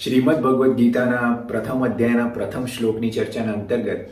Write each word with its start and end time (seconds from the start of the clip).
શ્રીમદ 0.00 0.40
ભગવદ્ 0.40 0.74
ગીતાના 0.74 1.34
પ્રથમ 1.34 1.84
અધ્યાયના 1.84 2.26
પ્રથમ 2.26 2.66
શ્લોકની 2.66 3.10
ચર્ચાના 3.10 3.52
અંતર્ગત 3.52 4.08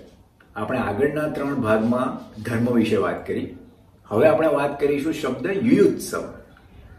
આપણે 0.56 0.78
આગળના 0.78 1.28
ત્રણ 1.28 1.54
ભાગમાં 1.54 2.32
ધર્મ 2.42 2.74
વિશે 2.74 2.96
વાત 2.96 3.26
કરી. 3.26 3.58
હવે 4.06 4.28
આપણે 4.28 4.48
વાત 4.48 4.80
કરીશું 4.80 5.14
શબ્દ 5.14 5.46
યુયુત્સવ. 5.46 6.22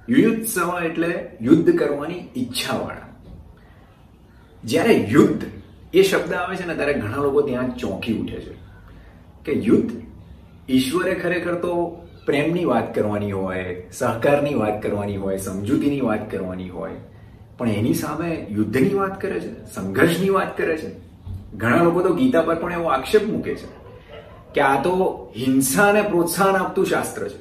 યુયુત્સવ 0.09 0.83
એટલે 0.83 1.37
યુદ્ધ 1.41 1.77
કરવાની 1.77 2.29
ઈચ્છાવાળા. 2.37 3.07
જ્યારે 4.63 4.93
યુદ્ધ 4.93 5.43
એ 5.93 6.03
શબ્દ 6.03 6.33
આવે 6.33 6.55
છે 6.55 6.67
ને, 6.67 6.75
ત્યારે 6.75 6.93
ઘણા 6.93 7.17
લોકો 7.17 7.41
ત્યાં 7.41 7.77
ચોંકી 7.77 8.13
ઉઠે 8.13 8.39
છે. 8.39 8.53
કે 9.45 9.51
યુદ્ધ 9.51 9.91
ઈશ્વરે 10.69 11.15
ખરેખર 11.15 11.55
તો 11.55 12.01
પ્રેમની 12.25 12.65
વાત 12.65 12.95
કરવાની 12.95 13.31
હોય, 13.31 13.83
સહકારની 13.91 14.53
વાત 14.53 14.83
કરવાની 14.83 15.17
હોય, 15.17 15.37
સમજૂતીની 15.37 16.01
વાત 16.01 16.31
કરવાની 16.31 16.69
હોય 16.69 16.91
પણ 17.61 17.69
એની 17.69 17.93
સામે 17.93 18.45
યુદ્ધની 18.49 18.93
વાત 18.93 19.21
કરે 19.21 19.39
છે, 19.39 19.65
સંઘર્ષની 19.65 20.29
વાત 20.29 20.57
કરે 20.57 20.77
છે. 20.77 20.89
ઘણા 21.57 21.83
લોકો 21.83 22.01
તો 22.01 22.13
ગીતા 22.13 22.41
પર 22.41 22.55
પણ 22.55 22.73
એવો 22.73 22.83
આક્ષેપ 22.83 23.23
મૂકે 23.23 23.55
છે 23.55 23.67
કે 24.53 24.61
આ 24.61 24.83
તો 24.83 24.93
હિંસાને 25.37 26.01
પ્રોત્સાહન 26.01 26.55
આપતું 26.55 26.85
શાસ્ત્ર 26.85 27.27
છે. 27.27 27.37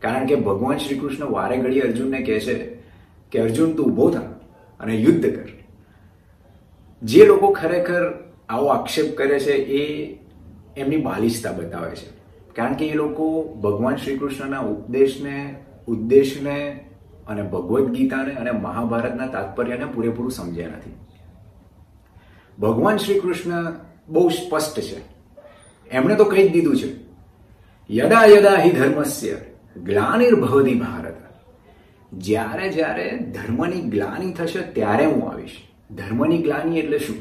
કારણ 0.00 0.26
કે 0.26 0.34
ભગવાન 0.34 0.76
શ્રી 0.76 0.98
કૃષ્ણ 0.98 1.24
વારે 1.24 1.56
ઘડી 1.56 1.80
અર્જુનને 1.80 2.22
કહે 2.22 2.40
છે 2.40 2.54
કે, 3.30 3.38
અર્જુન, 3.38 3.72
તું 3.72 3.86
ઊભો 3.86 4.10
થા 4.10 4.20
અને 4.80 4.94
યુદ્ધ 4.94 5.34
કર. 5.36 5.48
જે 7.02 7.26
લોકો 7.26 7.48
ખરેખર 7.48 8.30
આવો 8.48 8.66
આક્ષેપ 8.66 9.16
કરે 9.16 9.38
છે 9.38 9.52
એ 9.52 10.14
એમની 10.76 10.96
બાલિશતા 10.96 11.52
બતાવે 11.52 11.96
છે. 11.96 12.10
કારણ 12.54 12.74
કે 12.74 12.88
એ 12.88 12.94
લોકો 12.94 13.42
ભગવાન 13.62 13.96
શ્રી 13.96 14.18
કૃષ્ણના 14.18 14.60
ઉપદેશને, 14.60 15.54
ઉદ્દેશને 15.86 16.84
અને 17.26 17.42
ભગવદ્ 17.42 17.90
ગીતાને 17.90 18.34
અને 18.34 18.50
મહાભારતના 18.50 19.26
તાત્પર્યને 19.26 19.84
પૂરેપૂરું 19.84 20.32
સમજ્યા 20.32 20.68
નથી. 20.68 20.94
ભગવાન 22.60 22.96
શ્રી 22.96 23.20
કૃષ્ણ 23.20 23.74
બહુ 24.08 24.28
સ્પષ્ટ 24.28 24.80
છે. 24.80 25.00
એમણે 25.90 26.14
તો 26.14 26.24
કહી 26.24 26.48
જ 26.48 26.52
દીધું 26.52 26.76
છે. 26.76 26.94
યદા 27.90 28.24
યદા 28.24 28.56
હિ 28.56 28.70
ધર્મસ્ય 28.70 29.36
ગ્લાનિર્ભવતી 29.84 30.74
ભારત. 30.74 31.16
જ્યારે 32.12 32.68
જ્યારે 32.68 33.18
ધર્મની 33.18 33.80
ગ્લાની 33.80 34.32
થશે 34.32 34.60
ત્યારે 34.60 35.06
હું 35.06 35.32
આવીશ. 35.32 35.56
ધર્મની 35.90 36.38
ગ્લાની 36.38 36.78
એટલે 36.78 36.98
શું? 36.98 37.16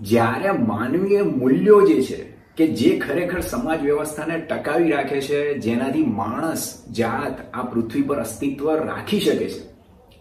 જ્યારે 0.00 0.50
માનવીય 0.50 1.22
મૂલ્યો 1.22 1.86
જે 1.86 2.02
છે 2.02 2.29
કે 2.56 2.66
જે 2.66 2.98
ખરેખર 2.98 3.40
સમાજ 3.40 3.82
વ્યવસ્થાને 3.82 4.38
ટકાવી 4.38 4.90
રાખે 4.90 5.20
છે, 5.20 5.58
જેનાથી 5.58 6.02
માણસ, 6.02 6.84
જાત, 6.90 7.54
આ 7.54 7.62
પૃથ્વી 7.62 8.02
પર 8.02 8.20
અસ્તિત્વ 8.20 8.70
રાખી 8.70 9.20
શકે 9.20 9.48
છે. 9.48 9.70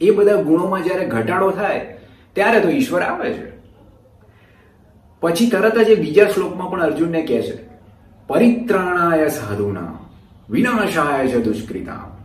એ 0.01 0.11
બધા 0.11 0.35
ગુણોમાં 0.35 0.83
જ્યારે 0.83 1.05
ઘટાડો 1.05 1.51
થાય, 1.51 1.97
ત્યારે 2.33 2.59
તો 2.59 2.69
ઈશ્વર 2.69 3.01
આવે 3.01 3.33
છે. 3.33 3.59
પછી 5.21 5.49
તરત 5.49 5.77
જ 5.77 5.89
એ 5.89 5.95
બીજા 5.95 6.25
શ્લોકમાં 6.25 6.71
પણ 6.71 6.81
અર્જુનને 6.81 7.21
કહે 7.21 7.41
છે, 7.41 7.69
પરિત્રાણાય 8.27 9.27
સાધુના, 9.27 9.99
વિનાશાય 10.49 11.27
છે 11.27 11.41
દુષ્કૃતા, 11.41 12.17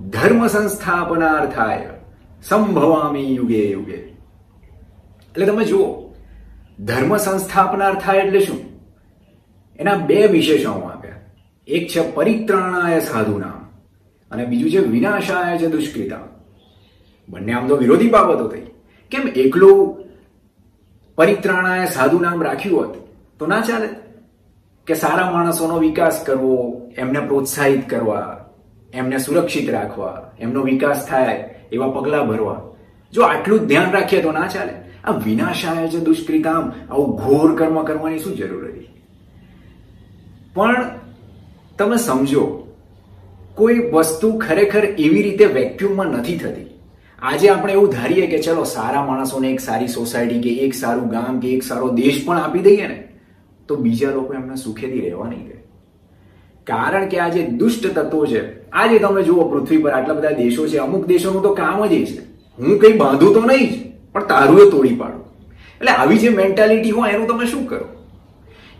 ધર્મ 0.00 0.46
સંસ્થાપનાર્થાય, 0.46 1.86
સંભવામી 2.42 3.34
યુગે 3.34 3.70
યુગે. 3.70 4.14
એટલે 5.34 5.46
તમે 5.46 5.64
જુઓ, 5.64 6.14
ધર્મ 6.80 7.16
સંસ્થાપનાર્થાય 7.16 8.18
એટલે 8.18 8.40
શું? 8.40 8.73
એના 9.78 9.94
બે 9.94 10.26
વિશેષણો 10.26 10.80
આપ્યા. 10.80 11.12
એક 11.68 11.88
છે 11.88 12.10
પરિત્રાણાય 12.10 13.00
સાધુના 13.00 13.46
અને 14.30 14.44
બીજું 14.44 14.70
છે 14.70 14.78
વિનાશાય 14.78 15.58
છે 15.58 15.66
દુષ્કૃતા. 15.66 16.18
બંને 17.28 17.52
આમ 17.52 17.68
તો 17.68 17.76
વિરોધી 17.76 18.10
બાબતો 18.10 18.48
થઈ. 18.48 18.60
કેમ 19.10 19.28
એકલું 19.28 20.04
પરિત્રાણાએ 21.16 21.86
સાધુ 21.86 22.18
નામ 22.18 22.42
રાખ્યું 22.42 22.80
હોત 22.80 22.96
તો 23.38 23.46
ના 23.46 23.60
ચાલે? 23.60 23.88
કે 24.86 24.94
સારા 24.94 25.30
માણસોનો 25.30 25.78
વિકાસ 25.78 26.24
કરવો, 26.26 26.90
એમને 26.96 27.20
પ્રોત્સાહિત 27.20 27.88
કરવા, 27.88 28.50
એમને 28.94 29.18
સુરક્ષિત 29.18 29.70
રાખવા, 29.70 30.30
એમનો 30.38 30.62
વિકાસ 30.62 31.06
થાય, 31.06 31.54
એવા 31.72 31.88
પગલાં 31.88 32.28
ભરવા. 32.28 32.62
જો 33.12 33.22
આટલું 33.22 33.60
જ 33.60 33.62
ધ્યાન 33.62 33.90
રાખીએ 33.90 34.22
તો 34.22 34.32
ના 34.32 34.46
ચાલે? 34.46 34.72
આ 35.04 35.10
વિનાશાય 35.10 35.88
છે 35.88 35.98
દુષ્કૃતામ, 35.98 36.72
આવું 36.90 37.16
ઘોર 37.16 37.56
કર્મ 37.56 37.82
કરવાની 37.82 38.18
શું 38.18 38.36
જરૂર 38.36 38.68
હતી? 38.68 39.03
પણ 40.54 40.84
તમે 41.78 41.96
સમજો, 41.96 42.42
કોઈ 43.54 43.78
વસ્તુ 43.92 44.28
ખરેખર 44.38 44.84
એવી 44.84 45.22
રીતે 45.22 45.44
વેક્યુમમાં 45.44 46.06
નથી 46.06 46.36
થતી. 46.36 46.68
આજે 47.22 47.48
આપણે 47.48 47.72
એવું 47.72 47.90
ધારીએ 47.90 48.26
કે 48.26 48.38
ચલો, 48.38 48.64
સારા 48.64 49.06
માણસોને 49.06 49.48
એક 49.50 49.60
સારી 49.60 49.88
સોસાયટી 49.88 50.40
કે 50.40 50.52
એક 50.66 50.74
સારું 50.74 51.08
ગામ 51.08 51.40
કે 51.40 51.56
એક 51.56 51.62
સારો 51.62 51.88
દેશ 51.88 52.20
પણ 52.26 52.38
આપી 52.38 52.62
દઈએ 52.62 52.88
ને, 52.88 52.98
તો 53.68 53.76
બીજા 53.76 54.10
લોકો 54.10 54.34
એમને 54.34 54.56
સુખેથી 54.56 55.00
રહેવા 55.00 55.28
નહીં 55.28 55.48
દે. 55.48 55.58
કારણ 56.66 57.08
કે 57.08 57.20
આ 57.20 57.28
જે 57.28 57.42
દુષ્ટ 57.62 57.90
તત્વો 57.98 58.26
છે, 58.26 58.44
આજે 58.72 58.98
તમે 58.98 59.22
જુઓ, 59.22 59.48
પૃથ્વી 59.48 59.78
પર 59.78 59.90
આટલા 59.90 60.14
બધા 60.14 60.32
દેશો 60.32 60.68
છે, 60.68 60.78
અમુક 60.78 61.06
દેશોનું 61.06 61.42
તો 61.42 61.54
કામ 61.54 61.82
જ 61.88 61.92
એ 61.92 62.06
છે. 62.06 62.22
હું 62.58 62.78
કંઈ 62.78 62.92
બાંધું 62.92 63.34
તો 63.34 63.40
નહીં 63.40 63.68
જ, 63.72 63.82
પણ 64.12 64.26
તારું 64.26 64.62
એ 64.62 64.70
તોડી 64.70 64.96
પાડું. 65.02 65.22
એટલે 65.80 65.90
આવી 65.90 66.18
જે 66.18 66.30
મેન્ટાલિટી 66.30 66.90
હોય, 66.90 67.12
એનું 67.12 67.26
તમે 67.26 67.46
શું 67.46 67.66
કરો? 67.66 67.86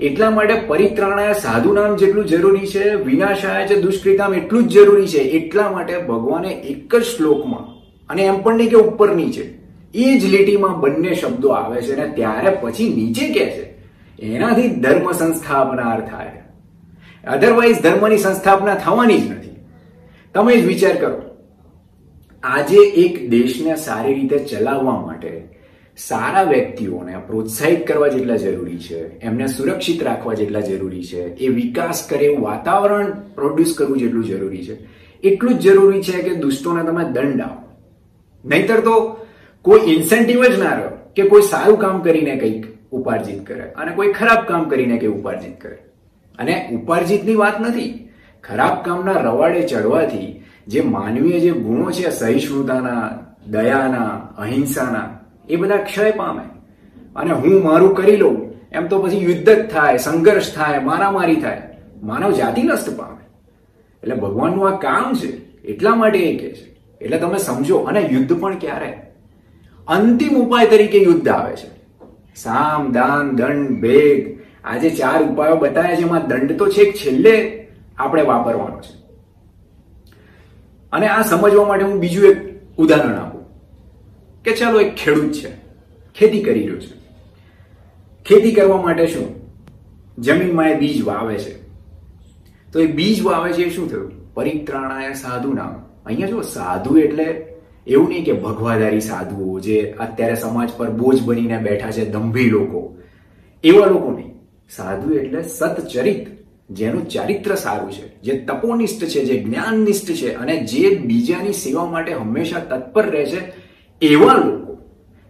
એટલા 0.00 0.30
માટે 0.30 0.54
પરિત્રાણાય 0.66 1.34
સાધુ 1.34 1.72
નામ 1.72 1.96
જેટલું 1.96 2.26
જરૂરી 2.26 2.66
છે, 2.66 2.94
વિનાશાય 2.94 3.66
છે 3.68 3.80
દુષ્કૃતામ 3.80 4.34
એટલું 4.34 4.68
જ 4.68 4.74
જરૂરી 4.74 5.06
છે, 5.06 5.18
એટલા 5.18 5.70
માટે 5.70 5.98
ભગવાને 5.98 6.50
એક 6.52 6.96
જ 6.96 7.02
શ્લોકમાં, 7.02 7.64
અને 8.10 8.22
એમ 8.22 8.42
પણ 8.42 8.56
નહીં 8.56 8.70
કે 8.70 8.76
ઉપર 8.76 9.14
નીચે 9.14 9.44
એ 9.94 10.18
જ 10.18 10.24
લીટીમાં 10.24 10.80
બંને 10.80 11.14
શબ્દો 11.14 11.48
આવે 11.48 11.82
છે 11.82 11.92
અને 11.92 12.14
ત્યારે 12.14 12.50
પછી 12.60 12.88
નીચે 12.94 13.26
કે 13.28 13.44
છે, 13.46 13.64
એનાથી 14.18 14.68
ધર્મ 14.68 15.12
સંસ્થાપના 15.12 16.00
થાય. 16.00 16.42
અધરવાઇઝ 17.24 17.80
ધર્મની 17.82 18.18
સંસ્થાપના 18.18 18.74
થવાની 18.74 19.20
જ 19.20 19.30
નથી. 19.30 19.56
તમે 20.34 20.56
જ 20.56 20.66
વિચાર 20.66 20.96
કરો, 20.96 21.18
આજે 22.42 22.80
એક 22.80 23.30
દેશને 23.30 23.76
સારી 23.76 24.14
રીતે 24.14 24.38
ચલાવવા 24.38 25.00
માટે 25.00 25.30
સારા 25.96 26.42
વ્યક્તિઓને 26.42 27.18
પ્રોત્સાહિત 27.18 27.86
કરવા 27.86 28.08
જેટલા 28.08 28.36
જરૂરી 28.36 28.78
છે, 28.78 29.18
એમને 29.18 29.46
સુરક્ષિત 29.46 30.02
રાખવા 30.02 30.34
જેટલા 30.34 30.60
જરૂરી 30.60 31.04
છે, 31.04 31.36
એ 31.36 31.48
વિકાસ 31.48 32.06
કરે 32.10 32.24
એવું 32.24 32.44
વાતાવરણ 32.44 33.10
પ્રોડ્યુસ 33.10 33.74
કરવું 33.78 33.98
જેટલું 33.98 34.24
જરૂરી 34.24 34.66
છે. 34.66 34.76
એટલું 35.20 35.54
જ 35.54 35.62
જરૂરી 35.62 36.02
છે 36.02 36.22
કે 36.22 36.34
દુષ્ટોને 36.34 36.82
તમે 36.82 37.04
દંડ 37.04 37.40
આપો. 37.40 37.68
નહીતર 38.48 38.80
તો 38.80 39.26
કોઈ 39.62 39.80
ઇન્સેન્ટિવ 39.80 40.44
જ 40.44 40.58
ના 40.58 40.72
રહ્યો 40.72 40.88
કે 41.16 41.22
કોઈ 41.22 41.42
સારું 41.42 41.78
કામ 41.78 42.02
કરીને 42.02 42.36
કંઈક 42.36 42.66
ઉપાર્જિત 42.90 43.46
કરે 43.46 43.60
અને 43.60 43.90
કોઈ 43.90 44.12
ખરાબ 44.12 44.48
કામ 44.48 44.68
કરીને 44.68 44.98
કંઈક 44.98 45.14
ઉપાર્જિત 45.14 45.60
કરે. 45.60 45.76
અને 46.38 46.68
ઉપાર્જિતની 46.72 47.34
વાત 47.34 47.60
નથી. 47.60 48.08
ખરાબ 48.44 48.84
કામના 48.84 49.12
રવાડે 49.12 49.62
ચડવાથી 49.62 50.42
જે 50.68 50.80
માનવીય 50.80 51.40
જે 51.40 51.50
ગુણો 51.50 51.90
છે, 51.90 52.10
સહિષ્ણુતાના, 52.10 53.18
દયાના, 53.46 54.08
અહિંસાના 54.38 55.23
એ 55.48 55.56
બધા 55.56 55.76
ક્ષય 55.76 56.10
પામે. 56.10 56.42
અને 57.16 57.30
હું 57.30 57.64
મારું 57.64 57.94
કરી 57.94 58.16
લઉં, 58.16 58.54
એમ 58.72 58.86
તો 58.86 59.02
પછી 59.02 59.24
યુદ્ધ 59.24 59.50
જ 59.50 59.68
થાય, 59.68 59.96
સંઘર્ષ 59.96 60.54
થાય, 60.54 60.78
મારામારી 60.78 61.36
થાય. 61.36 61.62
માનવ 62.02 62.32
જાતિ 62.32 62.62
નષ્ટ 62.62 62.96
પામે. 62.96 63.24
એટલે 64.02 64.14
ભગવાનનું 64.14 64.68
આ 64.68 64.76
કામ 64.76 65.14
છે, 65.14 65.62
એટલા 65.62 65.94
માટે 65.94 66.18
એ 66.18 66.38
કહે 66.38 66.48
છે. 66.48 66.74
એટલે 67.00 67.18
તમે 67.18 67.38
સમજો, 67.38 67.76
અને 67.76 68.00
યુદ્ધ 68.00 68.40
પણ 68.40 68.58
ક્યારે? 68.58 68.92
અંતિમ 69.88 70.36
ઉપાય 70.36 70.66
તરીકે 70.66 70.98
યુદ્ધ 70.98 71.28
આવે 71.28 71.56
છે. 71.56 71.74
સામ, 72.36 72.92
દાન, 72.92 73.36
દંડ 73.36 73.80
ભેદ 73.80 74.38
આજે 74.64 74.90
ચાર 74.90 75.22
ઉપાયો 75.22 75.56
બતાવ્યા 75.56 75.96
છે, 75.96 76.00
એમાં 76.00 76.28
દંડ 76.28 76.56
તો 76.56 76.68
છેક 76.68 76.94
છેલ્લે 76.94 77.66
આપણે 77.98 78.22
વાપરવાનો 78.22 78.80
છે. 78.80 79.04
અને 80.92 81.08
આ 81.08 81.22
સમજવા 81.22 81.66
માટે 81.66 81.84
હું 81.84 82.00
બીજું 82.00 82.30
એક 82.30 82.60
ઉદાહરણ 82.76 83.14
કે 84.44 84.52
ચાલો 84.52 84.80
એક 84.80 84.94
ખેડૂત 84.94 85.32
છે, 85.32 85.48
ખેતી 86.14 86.42
કરી 86.42 86.66
રહ્યો 86.66 86.80
છે. 86.80 86.94
ખેતી 88.26 88.52
કરવા 88.52 88.82
માટે 88.82 89.06
શું? 89.06 89.50
જમીનમાં 90.18 90.68
એ 90.68 90.74
બીજ 90.74 91.02
વાવે 91.02 91.38
છે. 91.38 91.62
તો 92.72 92.80
એ 92.80 92.86
બીજ 92.86 93.22
વાવે 93.22 93.52
છે 93.52 93.62
એ 93.62 93.70
શું 93.70 93.90
થયું? 93.90 94.34
પરિત્રાણાય 94.34 95.12
સાધુ 95.12 95.52
નામ. 95.52 95.82
અહીંયા 96.06 96.28
જો 96.28 96.42
સાધુ 96.42 96.98
એટલે 96.98 97.46
એવું 97.86 98.08
નહીં 98.08 98.24
કે 98.24 98.32
ભગવાદારી 98.32 99.00
સાધુઓ 99.00 99.60
જે 99.60 99.94
અત્યારે 99.98 100.34
સમાજ 100.34 100.70
પર 100.76 100.90
બોજ 100.90 101.22
બનીને 101.22 101.58
બેઠા 101.58 101.90
છે 101.90 102.04
દંભી 102.04 102.50
લોકો. 102.50 102.96
એવા 103.64 103.86
લોકો 103.86 104.12
નહીં. 104.12 104.32
સાધુ 104.70 105.12
એટલે 105.12 105.42
સતચરિત, 105.42 106.26
જેનું 106.70 107.08
ચારિત્ર 107.08 107.54
સારું 107.54 107.92
છે, 107.92 108.20
જે 108.20 108.38
તપોનિષ્ઠ 108.38 109.04
છે, 109.04 109.24
જે 109.24 109.42
જ્ઞાનનિષ્ઠ 109.42 110.06
છે 110.06 110.34
અને 110.34 110.56
જે 110.56 110.90
બીજાની 110.90 111.52
સેવા 111.52 111.84
માટે 111.84 112.12
હંમેશા 112.12 112.58
તત્પર 112.58 113.10
રહે 113.10 113.26
છે 113.26 113.63
એવા 114.02 114.34
લોકો, 114.34 114.78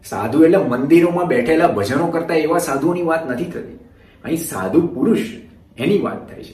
સાધુ 0.05 0.44
એટલે 0.44 0.56
મંદિરોમાં 0.56 1.28
બેઠેલા 1.28 1.66
ભજનો 1.66 2.06
કરતા 2.06 2.34
એવા 2.34 2.58
સાધુઓની 2.58 3.02
વાત 3.02 3.31
નથી 3.31 3.44
થતી. 3.44 3.78
અહીં 4.25 4.37
સાધુ 4.37 4.87
પુરુષ 4.87 5.19
એની 5.78 5.99
વાત 5.99 6.31
થાય 6.31 6.43
છે. 6.43 6.52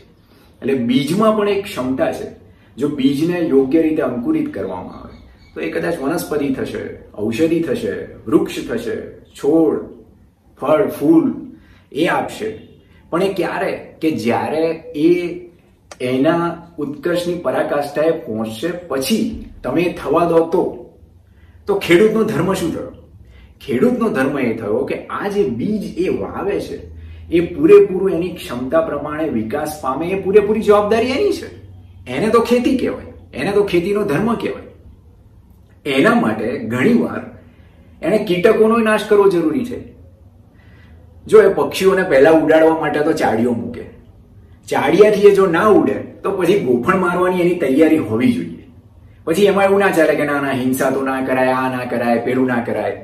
એટલે 0.63 0.75
બીજમાં 0.75 1.37
પણ 1.37 1.49
એક 1.49 1.65
ક્ષમતા 1.65 2.13
છે, 2.13 2.31
જો 2.77 2.89
બીજને 2.89 3.39
યોગ્ય 3.39 3.83
રીતે 3.83 4.03
અંકુરિત 4.03 4.55
કરવામાં 4.55 4.95
આવે, 4.95 5.29
તો 5.55 5.61
એ 5.61 5.71
કદાચ 5.71 5.99
વનસ્પતિ 6.01 6.49
થશે, 6.49 6.99
ઔષધિ 7.15 7.61
થશે, 7.61 8.15
વૃક્ષ 8.15 8.69
થશે, 8.69 8.97
છોડ, 9.11 9.81
ફળ, 10.61 10.89
ફૂલ, 10.89 11.35
એ 11.93 12.07
આપશે. 12.07 12.69
પણ 13.11 13.23
એ 13.23 13.33
ક્યારે? 13.33 13.97
કે 14.01 14.11
જ્યારે 14.11 14.71
એ 14.97 15.41
એના 16.01 16.67
ઉત્કર્ષની 16.79 17.35
પરાકાષ્ઠાએ 17.35 18.11
પહોંચશે, 18.11 18.69
પછી 18.69 19.49
તમે 19.63 19.97
થવા 20.05 20.25
દો 20.25 20.39
તો 20.39 20.80
તો 21.67 21.75
ખેડૂતનો 21.75 22.25
ધર્મ 22.25 22.55
શું 22.55 22.75
થયો? 22.75 22.93
ખેડૂતનો 23.61 24.09
ધર્મ 24.09 24.39
એ 24.39 24.55
થયો 24.55 24.85
કે 24.85 25.07
આ 25.07 25.29
જે 25.29 25.45
બીજ 25.45 25.99
એ 25.99 26.09
વાવે 26.09 26.61
છે, 26.61 26.79
એ 27.31 27.41
પૂરેપૂરું 27.41 28.11
એની 28.11 28.35
ક્ષમતા 28.35 28.81
પ્રમાણે 28.81 29.29
વિકાસ 29.29 29.81
પામે, 29.83 30.11
એ 30.11 30.21
પૂરેપૂરી 30.21 30.63
જવાબદારી 30.63 31.11
એની 31.11 31.33
છે. 31.33 31.49
એને 32.07 32.29
તો 32.29 32.41
ખેતી 32.41 32.77
કહેવાય, 32.77 33.05
એને 33.35 33.53
તો 33.53 33.65
ખેતીનો 33.65 34.05
ધર્મ 34.05 34.35
કહેવાય. 34.35 34.63
એના 35.87 36.15
માટે 36.15 36.59
ઘણીવાર 36.59 37.23
એને 38.03 38.19
કીટકોનો 38.25 38.79
નાશ 38.79 39.05
કરવો 39.09 39.29
જરૂરી 39.29 39.65
છે. 39.65 39.79
જો 41.27 41.43
એ 41.43 41.49
પક્ષીઓને 41.49 42.03
પહેલા 42.03 42.31
ઉડાડવા 42.31 42.81
માટે 42.81 43.01
તો 43.01 43.13
ચાડીઓ 43.13 43.53
મૂકે. 43.53 43.85
ચાડિયાથી 44.69 45.27
એ 45.27 45.35
જો 45.35 45.47
ના 45.47 45.67
ઉડે, 45.67 45.93
તો 45.93 46.31
પછી 46.31 46.61
ગોફણ 46.61 46.99
મારવાની 46.99 47.41
એની 47.41 47.55
તૈયારી 47.55 47.99
હોવી 47.99 48.33
જોઈએ. 48.33 48.50
પછી 49.31 49.45
એમાં 49.45 49.65
એવું 49.65 49.79
ના 49.79 49.91
ચાલે 49.91 50.15
કે 50.15 50.25
ના 50.25 50.41
ના, 50.41 50.51
હિંસા 50.51 50.91
તો 50.91 51.03
ના 51.03 51.21
કરાય, 51.25 51.49
આ 51.49 51.77
ના 51.77 51.85
કરાય, 51.85 52.19
પેલું 52.19 52.47
ના 52.47 52.63
કરાય. 52.63 52.97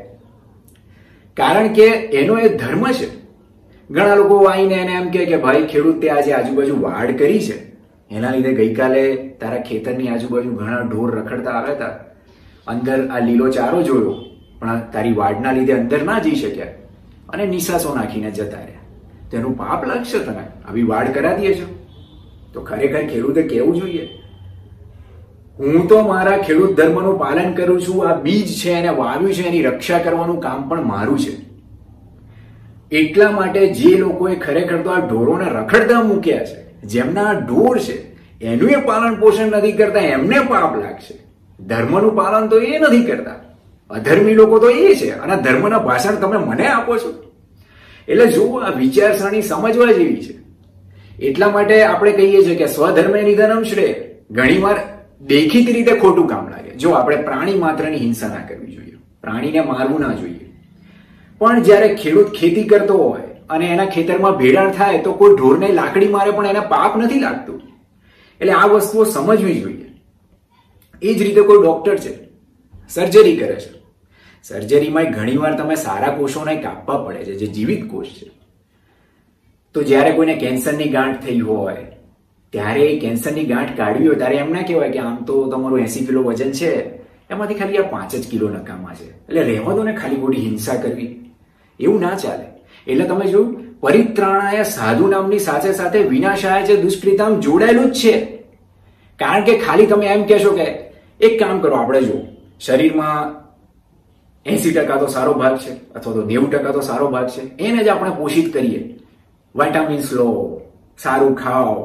કારણ 1.37 1.69
કે 1.69 1.87
એનો 2.23 2.39
એ 2.39 2.49
ધર્મ 2.49 2.93
છે. 2.93 3.09
ઘણા 3.91 4.15
લોકો 4.15 4.39
આવીને 4.45 4.75
એને 4.75 4.93
એમ 4.93 5.11
કે 5.11 5.37
ભાઈ, 5.37 5.67
ખેડૂતે 5.67 6.11
આજે 6.11 6.33
આજુબાજુ 6.33 6.81
વાડ 6.81 7.19
કરી 7.19 7.41
છે. 7.41 7.59
એના 8.11 8.31
લીધે 8.31 8.53
ગઈકાલે 8.53 9.17
તારા 9.17 9.61
ખેતરની 9.61 10.09
આજુબાજુ 10.09 10.51
ઘણા 10.51 10.81
ઢોર 10.81 11.15
રખડતા 11.19 11.51
આવ્યા 11.51 11.75
હતા. 11.75 11.95
અંદર 12.67 13.09
આ 13.09 13.19
લીલો 13.19 13.51
ચારો 13.51 13.83
જોયો, 13.83 14.15
પણ 14.61 14.81
તારી 14.93 15.13
વાડના 15.13 15.53
લીધે 15.53 15.73
અંદર 15.73 16.03
ના 16.03 16.19
જઈ 16.19 16.35
શક્યા. 16.35 16.67
અને 17.29 17.47
નિશાસો 17.47 17.95
નાખીને 17.95 18.31
જતા 18.31 18.57
રહ્યા. 18.57 18.85
તેનું 19.31 19.59
પાપ 19.59 19.87
લાગશે 19.87 20.19
તમે 20.19 20.45
આવી 20.69 20.83
વાડ 20.83 21.09
કરાવીએ 21.09 21.55
છો 21.55 21.67
તો 22.53 22.61
ખરેખર 22.61 23.03
ખેડૂતે 23.07 23.43
કહેવું 23.43 23.77
જોઈએ? 23.77 24.09
હું 25.61 25.89
તો 25.89 26.03
મારા 26.03 26.39
ખેડૂત 26.39 26.77
ધર્મનું 26.77 27.19
પાલન 27.19 27.53
કરું 27.53 27.81
છું, 27.81 28.09
આ 28.09 28.15
બીજ 28.15 28.49
છે 28.63 28.71
એને 28.71 28.89
વાવ્યું 28.89 29.33
છે, 29.33 29.43
એની 29.43 29.63
રક્ષા 29.63 29.99
કરવાનું 29.99 30.41
કામ 30.41 30.69
પણ 30.69 30.87
મારું 30.87 31.19
છે. 31.19 31.35
એટલા 32.93 33.31
માટે 33.31 33.61
જે 33.69 33.97
લોકોએ 33.97 34.35
ખરેખર 34.37 34.83
તો 34.83 34.91
આ 34.91 35.01
ઢોરોને 35.01 35.45
રખડતા 35.45 36.03
મૂક્યા 36.03 36.45
છે, 36.45 36.59
જેમના 36.87 37.33
ઢોર 37.33 37.79
છે, 37.79 37.97
એનું 38.43 38.71
એ 38.71 38.77
પાલન 38.77 39.15
પોષણ 39.15 39.47
નથી 39.47 39.73
કરતા, 39.73 40.01
એમને 40.01 40.41
પાપ 40.41 40.77
લાગશે. 40.77 41.15
ધર્મનું 41.61 42.15
પાલન 42.15 42.49
તો 42.49 42.59
એ 42.59 42.79
નથી 42.79 43.05
કરતા. 43.05 43.39
અધર્મી 43.91 44.35
લોકો 44.35 44.59
તો 44.59 44.69
એ 44.69 44.95
છે, 44.95 45.11
અને 45.11 45.43
ધર્મના 45.43 45.79
ભાષણ 45.79 46.15
તમે 46.15 46.39
મને 46.39 46.67
આપો 46.67 46.99
છો. 46.99 47.11
એટલે 48.09 48.27
જો 48.27 48.45
આ 48.59 48.71
વિચારસરણી 48.71 49.43
સમજવા 49.43 49.93
જેવી 49.93 50.21
છે, 50.21 50.35
એટલા 51.19 51.49
માટે 51.49 51.83
આપણે 51.83 52.13
કહીએ 52.13 52.45
છીએ 52.45 52.55
કે 52.55 52.67
સ્વધર્મે 52.67 53.23
નિધનમ 53.23 53.63
શ્રેય. 53.63 53.95
ઘણીવાર 54.31 54.79
દેખીતી 55.21 55.73
રીતે 55.73 55.95
ખોટું 56.01 56.27
કામ 56.29 56.49
લાગે. 56.49 56.71
જો 56.77 56.91
આપણે 56.91 57.17
પ્રાણી 57.17 57.55
માત્રની 57.55 57.99
હિંસા 57.99 58.29
ના 58.29 58.47
કરવી 58.47 58.75
જોઈએ, 58.75 58.97
પ્રાણીને 59.23 59.61
મારવું 59.61 60.01
ના 60.01 60.13
જોઈએ. 60.13 60.51
પણ 61.41 61.63
જ્યારે 61.63 61.95
ખેડૂત 61.95 62.29
ખેતી 62.33 62.65
કરતો 62.65 62.99
હોય 62.99 63.23
અને 63.51 63.67
એના 63.67 63.87
ખેતરમાં 63.87 64.37
ભેડાણ 64.37 64.73
થાય, 64.73 64.99
તો 64.99 65.13
કોઈ 65.13 65.37
ઢોરને 65.37 65.69
લાકડી 65.73 66.09
મારે 66.09 66.31
પણ 66.31 66.47
એને 66.47 66.61
પાપ 66.61 66.97
નથી 66.97 67.21
લાગતું. 67.21 67.63
એટલે 68.41 68.53
આ 68.53 68.67
વસ્તુઓ 68.67 69.05
સમજવી 69.05 69.61
જોઈએ. 69.61 69.89
એ 71.03 71.15
જ 71.15 71.23
રીતે 71.23 71.41
કોઈ 71.41 71.63
ડોક્ટર 71.63 71.97
છે, 71.97 72.15
સર્જરી 72.89 73.37
કરે 73.37 73.55
છે. 73.55 73.75
સર્જરીમાં 74.45 75.13
ઘણીવાર 75.13 75.57
તમે 75.57 75.75
સારા 75.75 76.11
કોષોને 76.11 76.57
કાપવા 76.57 77.03
પડે 77.05 77.25
છે, 77.25 77.35
જે 77.35 77.47
જીવિત 77.47 77.91
કોષ 77.91 78.09
છે. 78.09 78.31
તો 79.75 79.83
જ્યારે 79.83 80.13
કોઈને 80.13 80.35
કેન્સરની 80.35 80.89
ગાંઠ 80.89 81.23
થઈ 81.23 81.41
હોય 81.41 81.96
ત્યારે 82.57 82.85
કેન્સરની 83.05 83.47
ગાંઠ 83.53 83.77
કાઢવી 83.81 84.09
હોય, 84.09 84.19
ત્યારે 84.23 84.37
એમ 84.43 84.53
કહેવાય 84.69 84.93
કે 84.97 85.01
આમ 85.07 85.17
તો 85.29 85.35
તમારું 85.53 85.81
એસી 85.87 86.07
કિલો 86.07 86.23
વજન 86.29 86.53
છે, 86.59 86.73
એમાંથી 87.31 87.59
ખાલી 87.61 87.79
આ 87.79 87.89
પાંચ 87.95 88.17
જ 88.17 88.25
કિલો 88.33 88.49
નકામા 88.49 88.95
છે. 88.99 89.09
એટલે 89.29 89.43
રહેવા 89.51 89.77
દો 89.79 89.85
ને 89.89 89.95
ખાલી 90.01 90.21
ખોટી 90.23 90.45
હિંસા 90.49 90.77
કરવી, 90.83 91.11
એવું 91.81 92.01
ના 92.01 92.17
ચાલે. 92.25 92.47
એટલે 92.87 93.05
તમે 93.05 93.27
જોયું 93.33 93.55
પરિત્રાણાય 93.81 94.63
સાધુ 94.77 95.09
નામની 95.09 95.39
સાથે 95.39 95.71
સાથે 95.73 95.99
વિનાશાય 96.13 96.67
છે 96.69 96.77
દુષ્કૃતામ 96.85 97.41
જોડાયેલું 97.41 97.91
જ 97.93 97.99
છે. 98.01 98.15
કારણ 99.21 99.45
કે 99.45 99.59
ખાલી 99.65 99.87
તમે 99.87 100.07
એમ 100.15 100.23
કહેશો 100.31 100.53
કે 100.61 100.67
એક 101.21 101.35
કામ 101.41 101.61
કરો, 101.61 101.75
આપણે 101.77 102.01
જો 102.09 102.17
શરીરમાં 102.61 103.35
એસી 104.47 104.73
ટકા 104.73 104.99
તો 105.03 105.07
સારો 105.07 105.35
ભાગ 105.35 105.59
છે, 105.59 105.73
અથવા 105.97 106.15
તો 106.15 106.23
નેવું 106.31 106.51
ટકા 106.51 106.73
તો 106.73 106.81
સારો 106.81 107.07
ભાગ 107.15 107.29
છે. 107.35 107.43
એને 107.59 107.81
જ 107.85 107.89
આપણે 107.89 108.11
પોષિત 108.19 108.53
કરીએ. 108.55 108.81
વાઇટામિન્સ 109.55 110.13
લો, 110.13 110.29
સારું 110.99 111.35
ખાઓ 111.43 111.77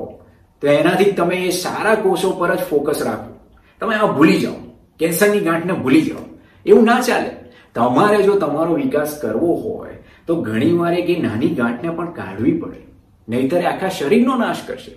તો 0.61 0.67
એનાથી 0.67 1.11
તમે 1.11 1.35
એ 1.35 1.49
સારા 1.49 1.95
કોષો 1.95 2.31
પર 2.31 2.55
જ 2.55 2.59
ફોકસ 2.59 3.01
રાખો. 3.01 3.39
તમે 3.79 3.95
આ 3.95 4.05
ભૂલી 4.05 4.39
જાઓ. 4.39 4.53
કેન્સરની 4.99 5.39
ગાંઠને 5.39 5.73
ભૂલી 5.73 6.01
જાઓ. 6.01 6.37
એવું 6.65 6.83
ના 6.83 7.01
ચાલે. 7.01 7.29
તમારે 7.75 8.23
જો 8.23 8.39
તમારો 8.39 8.73
વિકાસ 8.73 9.19
કરવો 9.21 9.53
હોય, 9.53 9.89
તો 10.27 10.41
ઘણી 10.41 10.73
વાર 10.73 10.93
એક 10.93 11.23
નાની 11.23 11.47
ગાંઠને 11.47 11.89
પણ 11.89 12.11
કાઢવી 12.11 12.51
પડે. 12.51 12.87
નહીતર 13.29 13.61
આખા 13.61 13.89
શરીરનો 13.89 14.37
નાશ 14.37 14.57
કરશે. 14.67 14.91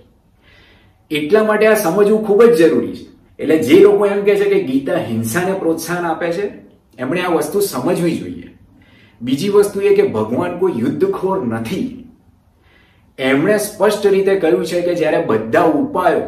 એટલા 1.11 1.45
માટે 1.45 1.67
આ 1.67 1.75
સમજવું 1.75 2.27
ખૂબ 2.27 2.45
જ 2.45 2.69
જરૂરી 2.69 2.97
છે. 2.97 3.07
એટલે 3.39 3.59
જે 3.59 3.81
લોકો 3.81 4.07
એમ 4.07 4.25
કહે 4.25 4.37
છે 4.37 4.45
કે 4.45 4.63
ગીતા 4.63 4.97
હિંસાને 4.97 5.53
પ્રોત્સાહન 5.53 6.05
આપે 6.05 6.33
છે, 6.33 6.53
એમણે 6.99 7.21
આ 7.21 7.33
વસ્તુ 7.33 7.61
સમજવી 7.61 8.19
જોઈએ. 8.19 8.57
બીજી 9.23 9.49
વસ્તુ 9.49 9.81
એ 9.81 9.95
કે 9.95 10.03
ભગવાન 10.03 10.59
કોઈ 10.59 10.73
યુદ્ધખોર 10.77 11.47
નથી. 11.47 12.04
એમણે 13.19 13.59
સ્પષ્ટ 13.59 14.07
રીતે 14.07 14.41
કહ્યું 14.41 14.67
છે 14.67 14.81
કે 14.81 14.95
જ્યારે 14.95 15.25
બધા 15.25 15.63
ઉપાયો 15.63 16.23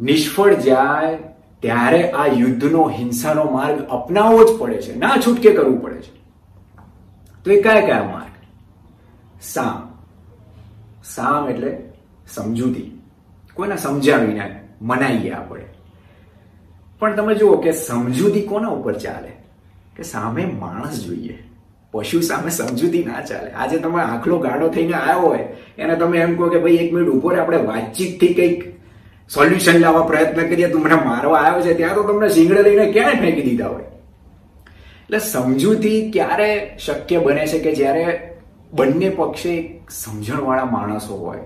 નિષ્ફળ 0.00 0.54
જાય, 0.54 1.18
ત્યારે 1.60 2.10
આ 2.10 2.26
યુદ્ધનો, 2.26 2.88
હિંસાનો 2.88 3.44
માર્ગ 3.44 3.88
અપનાવવો 3.88 4.44
જ 4.44 4.60
પડે 4.60 4.82
છે. 4.82 4.94
ના 4.94 5.16
છૂટકે 5.26 5.50
કરવું 5.50 5.82
પડે 5.82 6.00
છે. 6.00 6.18
તો 7.44 7.50
એ 7.50 7.62
કયા 7.62 7.80
કયા 7.80 8.02
માર્ગ? 8.02 8.30
સામ. 9.42 9.98
સામ 11.04 11.48
એટલે 11.48 11.92
સમજૂતી. 12.28 13.02
કોઈને 13.54 13.76
સમજાવીને 13.76 14.60
મનાઈએ 14.82 15.30
આપણે. 15.30 15.64
પણ 16.98 17.16
તમે 17.16 17.34
જુઓ 17.34 17.56
કે 17.56 17.72
સમજૂતી 17.72 18.42
કોના 18.42 18.68
ઉપર 18.68 18.92
ચાલે? 18.92 19.32
કે 19.96 20.02
સામે 20.02 20.44
માણસ 20.44 21.04
જોઈએ. 21.04 21.47
પશુ 21.92 22.20
સામે 22.20 22.50
સમજૂતી 22.50 23.04
ના 23.04 23.20
ચાલે. 23.20 23.50
આજે 23.50 23.78
તમે 23.78 24.02
આખલો 24.02 24.38
ગાડો 24.38 24.68
થઈને 24.68 24.92
આવ્યો 24.92 25.20
હોય, 25.20 25.38
એને 25.78 25.96
તમે 25.96 26.18
એમ 26.18 26.36
કહો 26.36 26.48
કે 26.48 26.58
ભાઈ 26.58 26.74
એક 26.74 26.92
મિનિટ 26.92 27.10
ઉપર 27.10 27.38
આપણે 27.38 27.56
વાતચીતથી 27.56 28.34
કંઈક 28.34 28.64
સોલ્યુશન 29.34 29.78
લાવવા 29.78 30.02
પ્રયત્ન 30.02 30.48
કરીએ 30.48 30.68
તું 30.68 30.82
મને 30.82 30.94
મારવા 30.94 31.38
આવ્યો 31.38 31.62
છે, 31.62 31.74
ત્યાં 31.74 31.94
તો 31.94 32.02
તમને 32.02 32.28
શીંગડે 32.28 32.62
લઈને 32.62 32.92
ક્યાંય 32.92 33.14
ફેંકી 33.14 33.42
દીધા 33.42 33.66
હોય. 33.66 33.84
એટલે 35.02 35.18
સમજૂતી 35.18 36.10
ક્યારે 36.10 36.76
શક્ય 36.78 37.18
બને 37.18 37.46
છે 37.46 37.58
કે 37.58 37.74
જ્યારે 37.74 38.30
બંને 38.72 39.08
પક્ષે 39.08 39.80
સમજણવાળા 39.90 40.64
માણસો 40.64 41.14
હોય? 41.14 41.38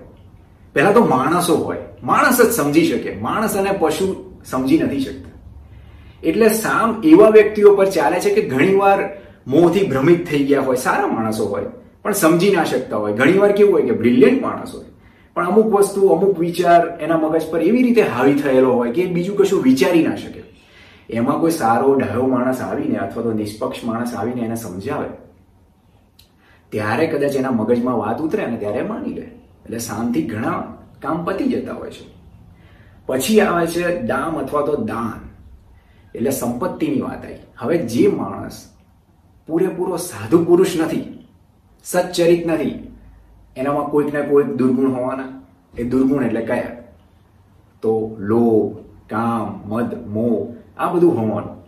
પહેલા 0.73 0.91
તો 0.91 1.05
માણસો 1.05 1.55
હોય. 1.55 1.77
માણસ 2.03 2.41
જ 2.41 2.51
સમજી 2.51 2.85
શકે. 2.85 3.15
માણસ 3.15 3.55
અને 3.55 3.71
પશુ 3.71 4.33
સમજી 4.45 4.77
નથી 4.77 4.99
શકતા. 4.99 5.29
એટલે 6.23 6.49
સામ 6.49 7.01
એવા 7.05 7.29
વ્યક્તિઓ 7.29 7.75
પર 7.75 7.89
ચાલે 7.89 8.19
છે 8.19 8.33
કે 8.33 8.41
ઘણીવાર 8.41 9.23
મોંથી 9.47 9.87
ભ્રમિત 9.87 10.27
થઈ 10.29 10.43
ગયા 10.45 10.61
હોય, 10.61 10.75
સારા 10.75 11.07
માણસો 11.07 11.45
હોય, 11.45 11.65
પણ 12.03 12.11
સમજી 12.11 12.51
ના 12.51 12.63
શકતા 12.63 12.97
હોય. 12.97 13.13
ઘણીવાર 13.13 13.51
કેવું 13.51 13.73
હોય 13.73 13.83
કે 13.83 13.91
બ્રિલિયન્ટ 13.91 14.41
માણસ 14.41 14.75
હોય. 14.75 14.85
પણ 15.35 15.47
અમુક 15.47 15.73
વસ્તુ, 15.73 16.07
અમુક 16.07 16.39
વિચાર 16.39 16.81
એના 16.99 17.17
મગજ 17.17 17.49
પર 17.51 17.61
એવી 17.61 17.83
રીતે 17.83 18.01
હાવી 18.01 18.33
થયેલો 18.33 18.73
હોય 18.73 18.91
કે 18.91 19.05
બીજું 19.05 19.37
કશું 19.37 19.63
વિચારી 19.63 20.07
ના 20.07 20.15
શકે. 20.15 20.43
એમાં 21.09 21.39
કોઈ 21.39 21.51
સારો 21.51 21.95
ડાયો 21.95 22.27
માણસ 22.27 22.61
આવીને 22.61 22.97
અથવા 22.97 23.23
તો 23.23 23.33
નિષ્પક્ષ 23.33 23.83
માણસ 23.83 24.13
આવીને 24.13 24.41
એને 24.41 24.55
સમજાવે, 24.55 25.09
ત્યારે 26.69 27.07
કદાચ 27.07 27.35
એના 27.35 27.51
મગજમાં 27.51 27.97
વાત 27.97 28.21
ઉતરે 28.21 28.45
ને 28.45 28.57
ત્યારે 28.57 28.81
માની 28.81 29.13
લે. 29.13 29.27
એટલે 29.65 29.79
શાંતિ 29.79 30.21
ઘણા 30.21 30.57
કામ 31.01 31.25
પતી 31.25 31.43
જતા 31.43 31.73
હોય 31.73 31.91
છે. 31.91 32.05
પછી 33.05 33.41
આવે 33.41 33.67
છે 33.67 34.01
દામ 34.01 34.37
અથવા 34.39 34.65
તો 34.65 34.75
દાન. 34.75 35.19
એટલે 36.15 36.31
સંપત્તિની 36.31 37.01
વાત 37.01 37.25
આવી. 37.25 37.41
હવે 37.57 37.77
જે 37.77 38.07
માણસ 38.07 38.72
પૂરેપૂરો 39.47 39.97
સાધુ 39.97 40.45
પુરુષ 40.45 40.79
નથી, 40.79 41.27
સચ્ચરિત 41.83 42.47
નથી. 42.47 42.91
એનામાં 43.57 43.85
કોઈક 43.85 44.13
ને 44.13 44.21
કોઈક 44.21 44.47
દુર્ગુણ 44.47 44.91
હોવાના. 44.91 45.43
એ 45.77 45.83
દુર્ગુણ 45.83 46.23
એટલે 46.23 46.41
કયા? 46.41 46.71
તો 47.81 48.15
લોભ, 48.19 48.77
કામ, 49.09 49.61
મદ, 49.65 50.07
મોહ, 50.07 50.53
આ 50.77 50.91
બધું 50.91 51.17
હોવાનું. 51.17 51.63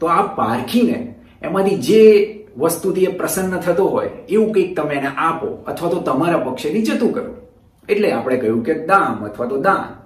તો 0.00 0.06
આ 0.06 0.22
પારખીને 0.22 1.14
એમાંથી 1.42 1.76
જે 1.76 2.02
વસ્તુથી 2.58 3.04
એ 3.04 3.16
પ્રસન્ન 3.16 3.60
થતો 3.60 3.88
હોય, 3.88 4.10
એવું 4.28 4.52
કંઈક 4.52 4.76
તમે 4.76 4.94
એને 4.94 5.06
આપો, 5.06 5.46
અથવા 5.46 5.90
તો 5.90 6.00
તમારા 6.00 6.38
પક્ષેથી 6.38 6.82
જતું 6.82 7.12
કરો. 7.12 7.34
એટલે 7.88 8.12
આપણે 8.12 8.36
કહ્યું 8.36 8.64
કે 8.64 8.86
દામ 8.86 9.24
અથવા 9.24 9.46
તો 9.46 9.56
દાન. 9.56 10.00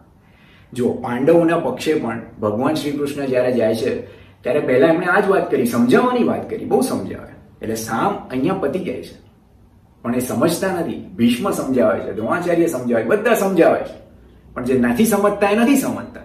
જો 0.73 0.93
પાંડવોના 0.93 1.59
પક્ષે 1.59 1.95
પણ 1.95 2.21
ભગવાન 2.41 2.75
શ્રી 2.75 2.93
કૃષ્ણ 2.93 3.27
જ્યારે 3.27 3.53
જાય 3.53 3.75
છે 3.75 4.24
ત્યારે 4.45 4.61
પહેલા 4.61 4.87
એમણે 4.87 5.07
આ 5.07 5.21
જ 5.21 5.29
વાત 5.29 5.51
કરી, 5.51 5.67
સમજાવવાની 5.67 6.25
વાત 6.25 6.51
કરી, 6.51 6.65
બહુ 6.65 6.81
સમજાવે. 6.81 7.35
એટલે 7.63 7.75
સામ 7.75 8.29
અહીંયા 8.31 8.55
પતી 8.55 8.79
જાય 8.79 9.03
છે. 9.03 9.25
પણ 10.03 10.15
એ 10.15 10.19
સમજતા 10.19 10.69
નથી. 10.69 11.11
ભીષ્મ 11.17 11.51
સમજાવે 11.51 12.01
છે, 12.01 12.13
દ્રોણાચાર્ય 12.13 12.67
સમજાવે 12.67 13.05
બધા 13.05 13.35
સમજાવે 13.35 13.81
છે. 13.81 14.05
પણ 14.55 14.65
જે 14.65 14.79
નથી 14.79 15.05
સમજતા 15.05 15.51
એ 15.51 15.57
નથી 15.57 15.77
સમજતા. 15.77 16.21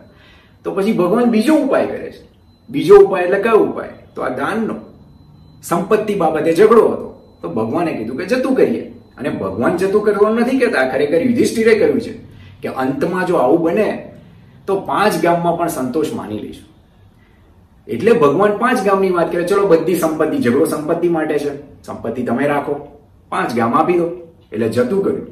તો 0.63 0.71
પછી 0.71 0.93
ભગવાન 0.93 1.25
બીજો 1.25 1.55
ઉપાય 1.55 1.85
કરે 1.85 2.11
છે. 2.11 2.29
બીજો 2.69 2.95
ઉપાય 2.95 3.23
એટલે 3.23 3.43
કયો 3.43 3.57
ઉપાય? 3.57 3.89
તો 4.15 4.21
આ 4.21 4.29
દાનનો. 4.29 4.75
સંપત્તિ 5.63 6.15
બાબતે 6.15 6.55
ઝઘડો 6.55 6.87
હતો. 6.87 7.37
તો 7.41 7.49
ભગવાને 7.49 7.93
કીધું 7.93 8.17
કે 8.17 8.25
જતું 8.25 8.55
કરીએ. 8.55 8.81
અને 9.17 9.29
ભગવાન 9.29 9.77
જતું 9.77 10.01
કરવાનું 10.01 10.39
નથી 10.39 10.59
કહેતા. 10.59 10.89
ખરેખર 10.89 11.21
યુધિષ્ઠિરે 11.21 11.79
કહ્યું 11.79 12.01
છે 12.01 12.13
કે 12.61 12.67
અંતમાં 12.67 13.25
જો 13.25 13.35
આવું 13.35 13.59
બને, 13.59 14.11
તો 14.67 14.81
પાંચ 14.81 15.23
ગામમાં 15.23 15.57
પણ 15.57 15.67
સંતોષ 15.67 16.13
માની 16.13 16.39
લઈશું. 16.39 16.68
એટલે 17.89 18.13
ભગવાન 18.13 18.57
પાંચ 18.57 18.85
ગામની 18.85 19.09
વાત 19.09 19.31
કરે, 19.31 19.43
ચલો 19.43 19.67
બધી 19.67 19.95
સંપત્તિ, 19.95 20.37
ઝઘડો 20.37 20.65
સંપત્તિ 20.65 21.09
માટે 21.09 21.39
છે. 21.39 21.51
સંપત્તિ 21.83 22.23
તમે 22.23 22.47
રાખો, 22.47 22.73
પાંચ 23.29 23.55
ગામ 23.55 23.75
આપી 23.75 23.97
દો. 23.97 24.07
એટલે 24.51 24.69
જતું 24.69 25.03
કર્યું. 25.03 25.27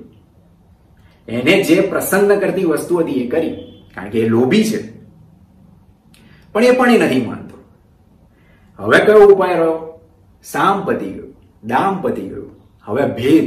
એને 1.27 1.63
જે 1.63 1.81
પ્રસન્ન 1.81 2.39
કરતી 2.39 2.63
વસ્તુ 2.63 2.97
હતી 2.97 3.11
એ 3.11 3.27
કરી, 3.27 3.53
કારણ 3.95 4.09
કે 4.09 4.19
એ 4.19 4.27
લોભી 4.27 4.63
છે. 4.63 4.79
પણ 6.51 6.63
એ 6.63 6.71
પણ 6.71 6.91
એ 6.91 6.97
નથી 6.97 7.25
માનતો. 7.25 7.57
હવે 8.79 8.99
કયો 8.99 9.27
ઉપાય 9.27 9.53
રહ્યો? 9.53 9.99
સામ 10.43 10.85
પતી 10.85 11.13
ગયો, 11.13 11.29
દામ 11.63 12.01
પતી 12.01 12.27
ગયો. 12.29 12.49
હવે 12.85 13.03
ભેદ. 13.15 13.45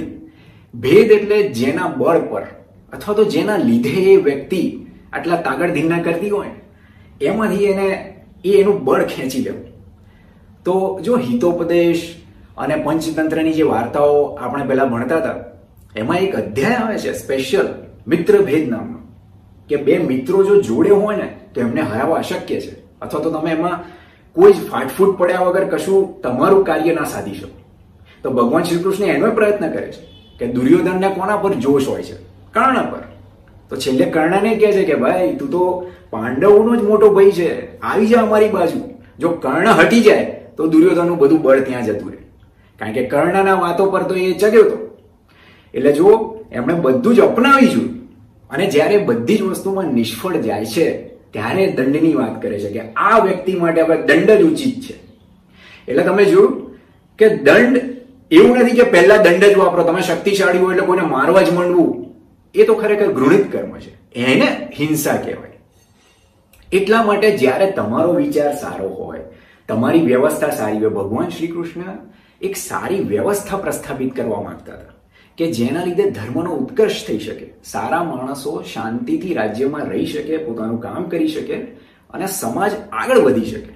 ભેદ 0.74 1.10
એટલે 1.10 1.38
જેના 1.48 1.88
બળ 1.88 2.20
પર, 2.30 2.44
અથવા 2.92 3.14
તો 3.14 3.24
જેના 3.24 3.56
લીધે 3.56 3.96
એ 4.12 4.16
વ્યક્તિ 4.16 4.62
આટલા 5.12 5.36
તાગડ 5.36 5.72
ધીના 5.72 6.02
કરતી 6.02 6.30
હોય, 6.30 6.50
એમાંથી 7.20 7.64
એને 7.64 7.88
એ 8.44 8.60
એનું 8.60 8.84
બળ 8.84 9.02
ખેંચી 9.04 9.40
લેવું. 9.40 9.64
તો 10.64 11.00
જો 11.04 11.16
હિતોપદેશ 11.16 12.14
અને 12.58 12.76
પંચતંત્રની 12.76 13.52
જે 13.52 13.62
વાર્તાઓ 13.62 14.24
આપણે 14.24 14.64
પહેલા 14.64 14.84
ભણતા 14.84 15.16
હતા, 15.16 15.34
એમાં 15.96 16.16
એક 16.16 16.36
અધ્યાય 16.36 16.74
આવે 16.74 16.98
છે 16.98 17.12
સ્પેશિયલ 17.12 17.66
મિત્ર 18.08 18.42
ભેદ 18.42 18.68
નામનો, 18.68 18.98
કે 19.68 19.76
બે 19.76 19.98
મિત્રો 19.98 20.44
જો 20.44 20.62
જોડે 20.62 20.90
હોય 20.90 21.16
ને, 21.16 21.36
તો 21.54 21.60
એમને 21.60 21.80
હરાવવા 21.80 22.18
અશક્ય 22.18 22.60
છે. 22.60 22.98
અથવા 23.00 23.20
તો 23.20 23.30
તમે 23.30 23.50
એમાં 23.50 23.84
કોઈ 24.34 24.52
જ 24.52 24.68
ફાટફૂટ 24.68 25.18
પડ્યા 25.18 25.40
વગર 25.40 25.64
કશું 25.64 26.22
તમારું 26.22 26.64
કાર્ય 26.64 26.94
ના 26.94 27.04
સાધી 27.04 27.34
શકો. 27.34 27.58
તો 28.22 28.30
ભગવાન 28.30 28.62
શ્રી 28.62 28.78
કૃષ્ણ 28.78 29.04
એનો 29.04 29.30
પ્રયત્ન 29.30 29.70
કરે 29.72 29.92
છે 29.92 30.10
કે 30.38 30.46
દુર્યોધનને 30.46 31.08
કોના 31.08 31.36
પર 31.36 31.54
જોશ 31.54 31.88
હોય 31.88 32.02
છે? 32.02 32.14
કર્ણ 32.52 32.90
પર. 32.90 33.09
તો 33.70 33.76
છેલ્લે 33.76 34.04
કર્ણને 34.04 34.56
કહે 34.56 34.72
છે 34.72 34.84
કે 34.84 34.94
ભાઈ, 34.94 35.36
તું 35.36 35.50
તો 35.50 35.86
પાંડવોનો 36.10 36.76
જ 36.76 36.82
મોટો 36.82 37.10
ભાઈ 37.10 37.32
છે. 37.32 37.80
આવી 37.80 38.06
જા 38.06 38.22
અમારી 38.22 38.48
બાજુ. 38.48 38.80
જો 39.18 39.28
કર્ણ 39.28 39.68
હટી 39.68 40.00
જાય, 40.00 40.24
તો 40.56 40.66
દુર્યોધનનું 40.66 41.18
બધું 41.18 41.42
બળ 41.42 41.60
ત્યાં 41.60 41.84
જતું 41.84 42.10
રહે. 42.10 42.20
કારણ 42.78 42.92
કે 42.92 43.04
કર્ણના 43.04 43.54
વાતો 43.54 43.86
પર 43.86 44.02
તો 44.02 44.14
એ 44.14 44.32
ચગ્યો 44.34 44.64
હતો 44.64 44.78
એટલે 45.74 45.92
જુઓ, 45.92 46.14
એમણે 46.52 46.74
બધું 46.74 47.14
જ 47.14 47.20
અપનાવી 47.20 47.68
જોયું 47.68 47.94
અને 48.50 48.66
જ્યારે 48.66 48.96
બધી 49.04 49.36
જ 49.36 49.42
વસ્તુમાં 49.42 49.94
નિષ્ફળ 49.94 50.36
જાય 50.36 50.64
છે, 50.64 50.86
ત્યારે 51.32 51.66
દંડની 51.66 52.14
વાત 52.14 52.42
કરે 52.42 52.58
છે 52.58 52.70
કે 52.70 52.80
આ 52.96 53.18
વ્યક્તિ 53.18 53.54
માટે 53.54 53.80
હવે 53.82 53.96
દંડ 54.06 54.30
જ 54.30 54.42
ઉચિત 54.42 54.76
છે. 54.84 54.94
એટલે 55.88 56.02
તમે 56.02 56.24
જોયું 56.24 56.52
કે 57.18 57.28
દંડ 57.28 57.76
એવું 58.30 58.58
નથી 58.58 58.72
કે 58.72 58.82
પહેલા 58.82 59.16
દંડ 59.16 59.44
જ 59.44 59.56
વાપરો. 59.56 59.82
તમે 59.84 60.02
શક્તિશાળી 60.02 60.58
હોય 60.58 60.76
એટલે 60.76 60.86
કોઈને 60.86 61.02
મારવા 61.02 61.42
જ 61.42 61.50
માંડવું. 61.50 62.09
એ 62.54 62.64
તો 62.64 62.74
ખરેખર 62.74 63.12
ઘૃણિત 63.12 63.52
કર્મ 63.52 63.78
છે. 63.78 64.12
એને 64.14 64.68
હિંસા 64.78 65.16
કહેવાય. 65.16 65.50
એટલા 66.72 67.02
માટે 67.02 67.38
જ્યારે 67.38 67.70
તમારો 67.70 68.12
વિચાર 68.12 68.56
સારો 68.56 68.88
હોય, 68.88 69.20
તમારી 69.68 70.00
વ્યવસ્થા 70.00 70.50
સારી 70.50 70.78
હોય, 70.78 70.90
ભગવાન 70.90 71.28
શ્રી 71.28 71.46
કૃષ્ણ 71.46 71.82
એક 72.42 72.56
સારી 72.56 73.00
વ્યવસ્થા 73.00 73.56
પ્રસ્થાપિત 73.56 74.16
કરવા 74.16 74.40
માંગતા 74.42 74.72
હતા 74.72 74.94
કે 75.36 75.52
જેના 75.52 75.84
લીધે 75.84 76.10
ધર્મનો 76.10 76.50
ઉત્કર્ષ 76.50 77.06
થઈ 77.06 77.18
શકે, 77.18 77.52
સારા 77.64 78.04
માણસો 78.04 78.62
શાંતિથી 78.62 79.34
રાજ્યમાં 79.34 79.84
રહી 79.84 80.06
શકે, 80.06 80.36
પોતાનું 80.36 80.80
કામ 80.80 81.04
કરી 81.04 81.28
શકે 81.28 81.54
અને 82.10 82.26
સમાજ 82.26 82.72
આગળ 82.92 83.18
વધી 83.18 83.44
શકે. 83.44 83.74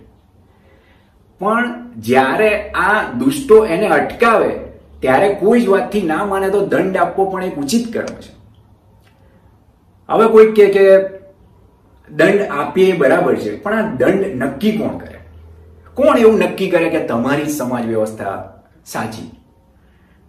પણ 1.38 1.90
જ્યારે 1.96 2.70
આ 2.70 3.12
દુષ્ટો 3.18 3.66
એને 3.66 3.86
અટકાવે, 3.86 4.58
ત્યારે 5.00 5.34
કોઈ 5.34 5.60
જ 5.60 5.68
વાતથી 5.68 6.02
ના 6.02 6.24
માને 6.24 6.50
તો 6.50 6.66
દંડ 6.66 6.96
આપવો 6.96 7.30
પણ 7.30 7.44
એક 7.44 7.56
ઉચિત 7.56 7.92
કર્મ 7.92 8.14
છે. 8.14 8.33
હવે 10.08 10.26
કોઈ 10.28 10.52
કે 10.52 10.66
કે 10.68 10.84
દંડ 12.10 12.48
આપીએ 12.50 12.96
બરાબર 12.96 13.36
છે, 13.36 13.56
પણ 13.62 13.72
આ 13.72 13.94
દંડ 13.96 14.42
નક્કી 14.42 14.72
કોણ 14.78 14.98
કરે? 14.98 15.18
કોણ 15.94 16.18
એવું 16.18 16.38
નક્કી 16.38 16.70
કરે 16.70 16.88
કે 16.90 17.00
તમારી 17.00 17.50
સમાજ 17.50 17.86
વ્યવસ્થા 17.86 18.36
સાચી? 18.84 19.30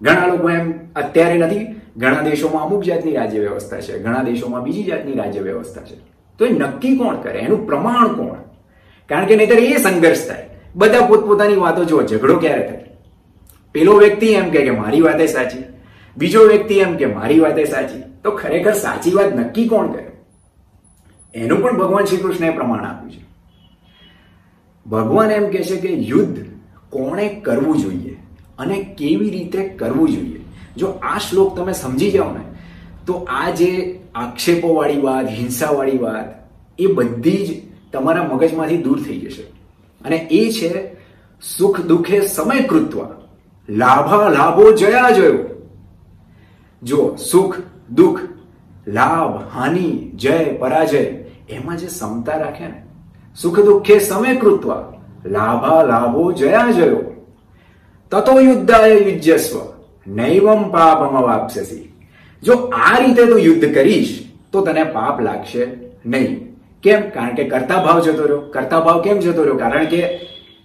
ઘણા 0.02 0.28
લોકો 0.28 0.50
એમ 0.50 0.74
અત્યારે 0.96 1.38
નથી, 1.38 1.66
ઘણા 1.98 2.22
દેશોમાં 2.22 2.64
અમુક 2.64 2.84
જાતની 2.84 3.14
રાજ્ય 3.14 3.40
વ્યવસ્થા 3.40 3.82
છે, 3.82 4.00
ઘણા 4.00 4.24
દેશોમાં 4.24 4.64
બીજી 4.64 4.84
જાતની 4.84 5.14
રાજ્ય 5.14 5.42
વ્યવસ્થા 5.42 5.82
છે. 5.82 5.96
તો 6.40 6.46
એ 6.46 6.50
નક્કી 6.50 6.96
કોણ 6.98 7.22
કરે? 7.22 7.40
એનું 7.40 7.68
પ્રમાણ 7.68 8.08
કોણ? 8.08 8.42
કારણ 9.10 9.26
કે 9.26 9.36
નહીતર 9.36 9.60
એ 9.60 9.78
સંઘર્ષ 9.78 10.28
થાય. 10.28 10.50
બધા 10.76 11.06
પોતપોતાની 11.08 11.56
વાતો 11.56 11.86
જો 11.86 12.04
ઝઘડો 12.04 12.36
ક્યારે 12.38 12.64
થાય? 12.64 12.86
પેલો 13.76 13.94
વ્યક્તિ 14.00 14.28
એમ 14.32 14.52
કે 14.52 14.72
મારી 14.72 15.02
વાતે 15.02 15.28
સાચી, 15.28 15.64
બીજો 16.18 16.48
વ્યક્તિ 16.48 16.76
એમ 16.80 16.96
કે 16.96 17.06
મારી 17.06 17.40
વાતે 17.40 17.66
સાચી. 17.66 18.04
તો 18.26 18.32
ખરેખર 18.32 18.74
સાચી 18.74 19.12
વાત 19.12 19.36
નક્કી 19.36 19.68
કોણ 19.68 19.92
કરે? 19.92 20.12
એનું 21.34 21.62
પણ 21.62 21.78
ભગવાન 21.78 22.06
શ્રી 22.06 22.18
કૃષ્ણએ 22.18 22.50
પ્રમાણ 22.50 22.86
આપ્યું 22.86 23.12
છે. 23.12 23.26
ભગવાન 24.90 25.32
એમ 25.32 25.52
કહે 25.52 25.64
છે 25.64 25.76
કે 25.76 25.94
યુદ્ધ 25.94 26.46
કોણે 26.90 27.30
કરવું 27.30 27.78
જોઈએ 27.78 28.18
અને 28.60 28.96
કેવી 28.98 29.30
રીતે 29.30 29.68
કરવું 29.68 30.10
જોઈએ? 30.10 30.46
જો 30.78 30.88
આ 30.88 31.18
શ્લોક 31.18 31.58
તમે 31.58 31.74
સમજી 31.74 32.12
જાઓ 32.12 32.32
ને, 32.32 32.44
તો 33.06 33.14
આ 33.14 33.50
જે 33.50 34.00
આક્ષેપોવાળી 34.16 35.02
વાત, 35.02 35.28
હિંસાવાળી 35.28 35.98
વાત, 35.98 36.50
એ 36.80 36.88
બધી 36.88 37.48
જ 37.48 37.62
તમારા 37.92 38.24
મગજમાંથી 38.24 38.78
દૂર 38.78 39.02
થઈ 39.02 39.20
જશે. 39.20 39.44
અને 40.06 40.16
એ 40.16 40.52
છે, 40.52 40.94
સુખ 41.58 41.82
દુઃખે 41.82 42.22
સમય 42.22 42.64
કૃત્વ, 42.64 43.04
લાભા 43.70 44.30
લાભો 44.30 44.72
જયા 44.72 45.10
જયો. 45.10 45.66
જો 46.84 47.16
સુખ 47.16 47.56
દુઃખ, 47.94 48.20
લાભ, 48.88 49.58
હાનિ, 49.58 50.12
જય, 50.16 50.38
પરાજય, 50.38 50.98
એમાં 51.50 51.78
જે 51.78 51.88
સમતા 51.88 52.38
રાખે 52.38 52.68
ને, 52.68 52.84
સુખ 53.36 53.60
દુઃખે 53.60 54.00
સમય 54.00 54.36
કૃત્વા, 54.36 54.94
લાભા 55.26 55.84
લાભો 55.84 56.32
જયા 56.32 56.72
જયો. 56.72 57.26
તતો 58.12 58.40
યુદ્ધાય 58.40 58.92
યુજ્યસ્વ, 58.92 59.60
નૈવમ 60.08 60.70
પાપમ 60.70 61.22
વાપસેસી 61.22 61.92
જો 62.44 62.54
આ 62.54 62.98
રીતે 62.98 63.26
તું 63.26 63.40
યુદ્ધ 63.40 63.74
કરીશ, 63.74 64.24
તો 64.52 64.66
તને 64.66 64.84
પાપ 64.84 65.22
લાગશે 65.22 65.68
નહીં. 66.06 66.56
કેમ? 66.84 67.02
કારણ 67.02 67.36
કે 67.36 67.44
કરતા 67.44 67.84
ભાવ 67.84 68.02
જતો 68.02 68.24
રહ્યો. 68.24 68.42
કરતા 68.42 68.80
ભાવ 68.80 69.02
કેમ 69.02 69.20
જતો 69.20 69.42
રહ્યો? 69.42 69.58
કારણ 69.58 69.86
કે 69.86 70.20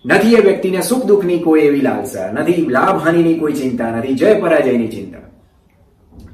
નથી 0.07 0.35
એ 0.35 0.41
વ્યક્તિને 0.41 0.83
સુખ 0.83 1.05
દુઃખની 1.05 1.39
કોઈ 1.39 1.61
એવી 1.61 1.81
લાલસા, 1.81 2.33
નથી 2.33 2.67
લાભ 2.67 3.05
હાનિની 3.05 3.35
કોઈ 3.35 3.53
ચિંતા, 3.53 3.91
નથી 3.91 4.15
જય 4.15 4.41
પરાજયની 4.41 4.89
ચિંતા. 4.89 5.30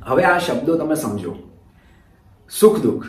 હવે 0.06 0.24
આ 0.24 0.38
શબ્દો 0.38 0.78
તમે 0.78 0.94
સમજો. 0.94 1.36
સુખ 2.60 2.80
દુઃખ. 2.80 3.06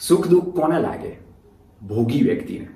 સુખ 0.00 0.28
દુઃખ 0.28 0.44
કોને 0.44 0.80
લાગે? 0.80 1.18
ભોગી 1.88 2.22
વ્યક્તિને. 2.22 2.68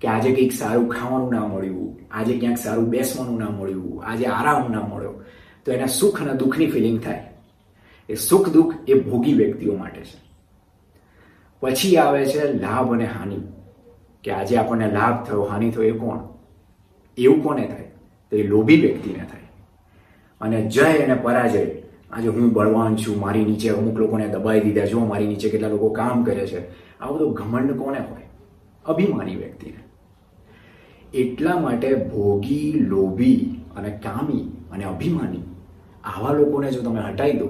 કે 0.00 0.08
આજે 0.08 0.32
કંઈક 0.32 0.52
સારું 0.52 0.88
ખાવાનું 0.88 1.30
ના 1.30 1.46
મળ્યું, 1.46 2.00
આજે 2.10 2.38
ક્યાંક 2.38 2.58
સારું 2.58 2.88
બેસવાનું 2.88 3.38
ના 3.38 3.50
મળ્યું, 3.50 4.04
આજે 4.04 4.26
આરામ 4.26 4.72
ના 4.72 4.80
મળ્યો, 4.80 5.22
તો 5.64 5.72
એને 5.72 5.86
સુખ 5.86 6.22
અને 6.22 6.34
દુઃખની 6.34 6.70
ફિલિંગ 6.70 7.00
થાય. 7.00 7.34
એ 8.08 8.14
સુખ 8.14 8.48
દુઃખ 8.48 8.74
એ 8.88 8.94
ભોગી 8.94 9.34
વ્યક્તિઓ 9.34 9.76
માટે 9.76 10.04
છે. 10.04 10.22
પછી 11.60 11.96
આવે 11.96 12.26
છે 12.26 12.52
લાભ 12.52 12.92
અને 12.92 13.06
હાનિ. 13.06 13.40
કે 14.22 14.30
આજે 14.30 14.56
આપણને 14.56 14.90
લાભ 14.90 15.24
થયો, 15.24 15.42
હાનિ 15.42 15.70
થયો 15.70 15.82
એ 15.82 15.90
કોણ? 15.90 16.18
એવું 17.18 17.42
કોને 17.42 17.66
થાય? 17.66 17.92
તો 18.30 18.36
એ 18.36 18.42
લોભી 18.42 18.80
વ્યક્તિને 18.80 19.24
થાય. 19.24 19.41
અને 20.42 20.68
જય 20.68 20.82
અને 20.82 21.14
પરાજય. 21.14 21.66
આજે 22.10 22.28
હું 22.28 22.52
બળવાન 22.52 22.96
છું, 22.96 23.20
મારી 23.20 23.44
નીચે 23.44 23.68
અમુક 23.68 23.98
લોકોને 23.98 24.28
દબાઈ 24.28 24.60
દીધા. 24.60 24.84
જો 24.84 25.00
મારી 25.00 25.26
નીચે 25.26 25.48
કેટલા 25.48 25.68
લોકો 25.68 25.88
કામ 25.88 26.24
કરે 26.24 26.46
છે. 26.46 26.70
આ 27.00 27.06
બધું 27.06 27.32
ઘમંડ 27.32 27.76
કોને 27.76 27.98
હોય? 27.98 28.22
અભિમાની 28.84 29.36
વ્યક્તિને. 29.36 29.78
એટલા 31.14 31.58
માટે 31.58 31.94
ભોગી, 31.94 32.72
લોભી 32.72 33.60
અને 33.76 33.90
કામી 33.90 34.52
અને 34.72 34.84
અભિમાની 34.84 35.42
આવા 36.04 36.32
લોકોને 36.32 36.70
જો 36.70 36.80
તમે 36.80 37.00
હટાવી 37.00 37.32
દો 37.32 37.46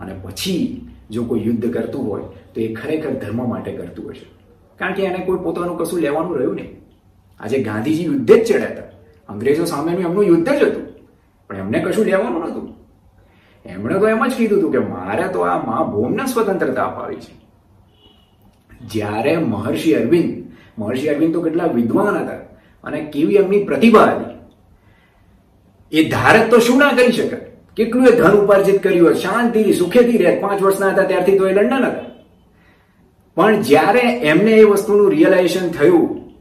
અને 0.00 0.14
પછી 0.22 0.88
જો 1.10 1.24
કોઈ 1.24 1.42
યુદ્ધ 1.46 1.72
કરતું 1.72 2.10
હોય, 2.10 2.22
તો 2.54 2.60
એ 2.60 2.74
ખરેખર 2.74 3.10
ધર્મ 3.10 3.48
માટે 3.48 3.72
કરતું 3.72 4.10
હશે. 4.10 4.26
કારણ 4.78 4.94
કે 4.94 5.02
એને 5.02 5.24
કોઈ 5.24 5.38
પોતાનું 5.38 5.78
કશું 5.78 6.00
લેવાનું 6.00 6.36
રહ્યું 6.36 6.54
નહીં. 6.54 6.80
આજે 7.40 7.58
ગાંધીજી 7.58 8.04
યુદ્ધે 8.04 8.44
જ 8.44 8.52
ચડ્યા 8.52 8.66
હતા. 8.66 8.82
અંગ્રેજો 9.28 9.64
સામેનું 9.64 10.00
એમનું 10.00 10.24
યુદ્ધ 10.24 10.48
જ 10.48 10.62
હતું. 10.62 10.83
પણ 11.50 11.56
એમને 11.56 11.78
કશું 11.78 12.04
લેવાનું 12.04 12.40
નહોતું. 12.40 12.66
એમણે 13.64 13.98
તો 13.98 14.08
એમ 14.08 14.26
જ 14.26 14.34
કીધું 14.34 14.58
હતું 14.58 14.72
કે 14.72 14.78
મારે 14.78 15.28
તો 15.28 15.40
આ 15.40 15.62
મા 15.66 15.82
ભૂમને 15.84 16.26
સ્વતંત્રતા 16.26 16.84
અપાવી 16.84 17.16
છે. 17.16 17.32
જ્યારે 18.86 19.36
મહર્ષિ 19.36 19.92
અરવિંદ 19.92 20.52
મહર્ષિ 20.78 21.08
અરવિંદ 21.08 21.34
તો 21.34 21.42
કેટલા 21.42 21.64
વિદ્વાન 21.64 22.16
હતા 22.16 22.36
અને 22.84 23.00
કેવી 23.00 23.34
એમની 23.34 23.64
પ્રતિભા 23.64 24.04
હતી. 24.04 24.34
એ 25.92 26.08
ધારક 26.08 26.50
તો 26.50 26.58
શું 26.58 26.78
ના 26.78 26.88
કરી 26.88 27.12
શકે? 27.12 27.36
કેટલું 27.76 28.06
એ 28.06 28.10
ધન 28.10 28.32
ઉપાર્જિત 28.32 28.82
કર્યું 28.82 29.14
શાંતિથી, 29.14 29.72
સુખેથી 29.72 30.18
રહે. 30.18 30.40
પાંચ 30.40 30.62
વર્ષના 30.62 30.88
હતા 30.88 31.02
ત્યારથી 31.02 31.38
તો 31.38 31.48
એ 31.48 31.52
લંડન 31.52 31.84
હતા. 31.84 32.04
પણ 33.34 33.62
જ્યારે 33.62 34.00
એમને 34.00 34.50
એ 34.50 34.64
વસ્તુનું 34.64 35.10
રિયલાઇઝેશન 35.10 35.68
થયું, 35.68 36.32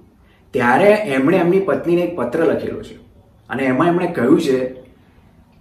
ત્યારે 0.52 0.86
એમણે 0.86 1.38
એમની 1.38 1.60
પત્નીને 1.60 2.02
એક 2.02 2.16
પત્ર 2.16 2.46
લખેલો 2.46 2.84
છે. 2.84 2.96
અને 3.50 3.64
એમાં 3.64 3.88
એમણે 3.88 4.08
કહ્યું 4.08 4.42
છે 4.42 4.83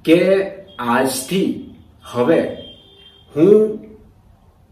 કે 0.05 0.43
આજથી 0.79 1.75
હવે 2.03 2.41
હું 3.37 3.79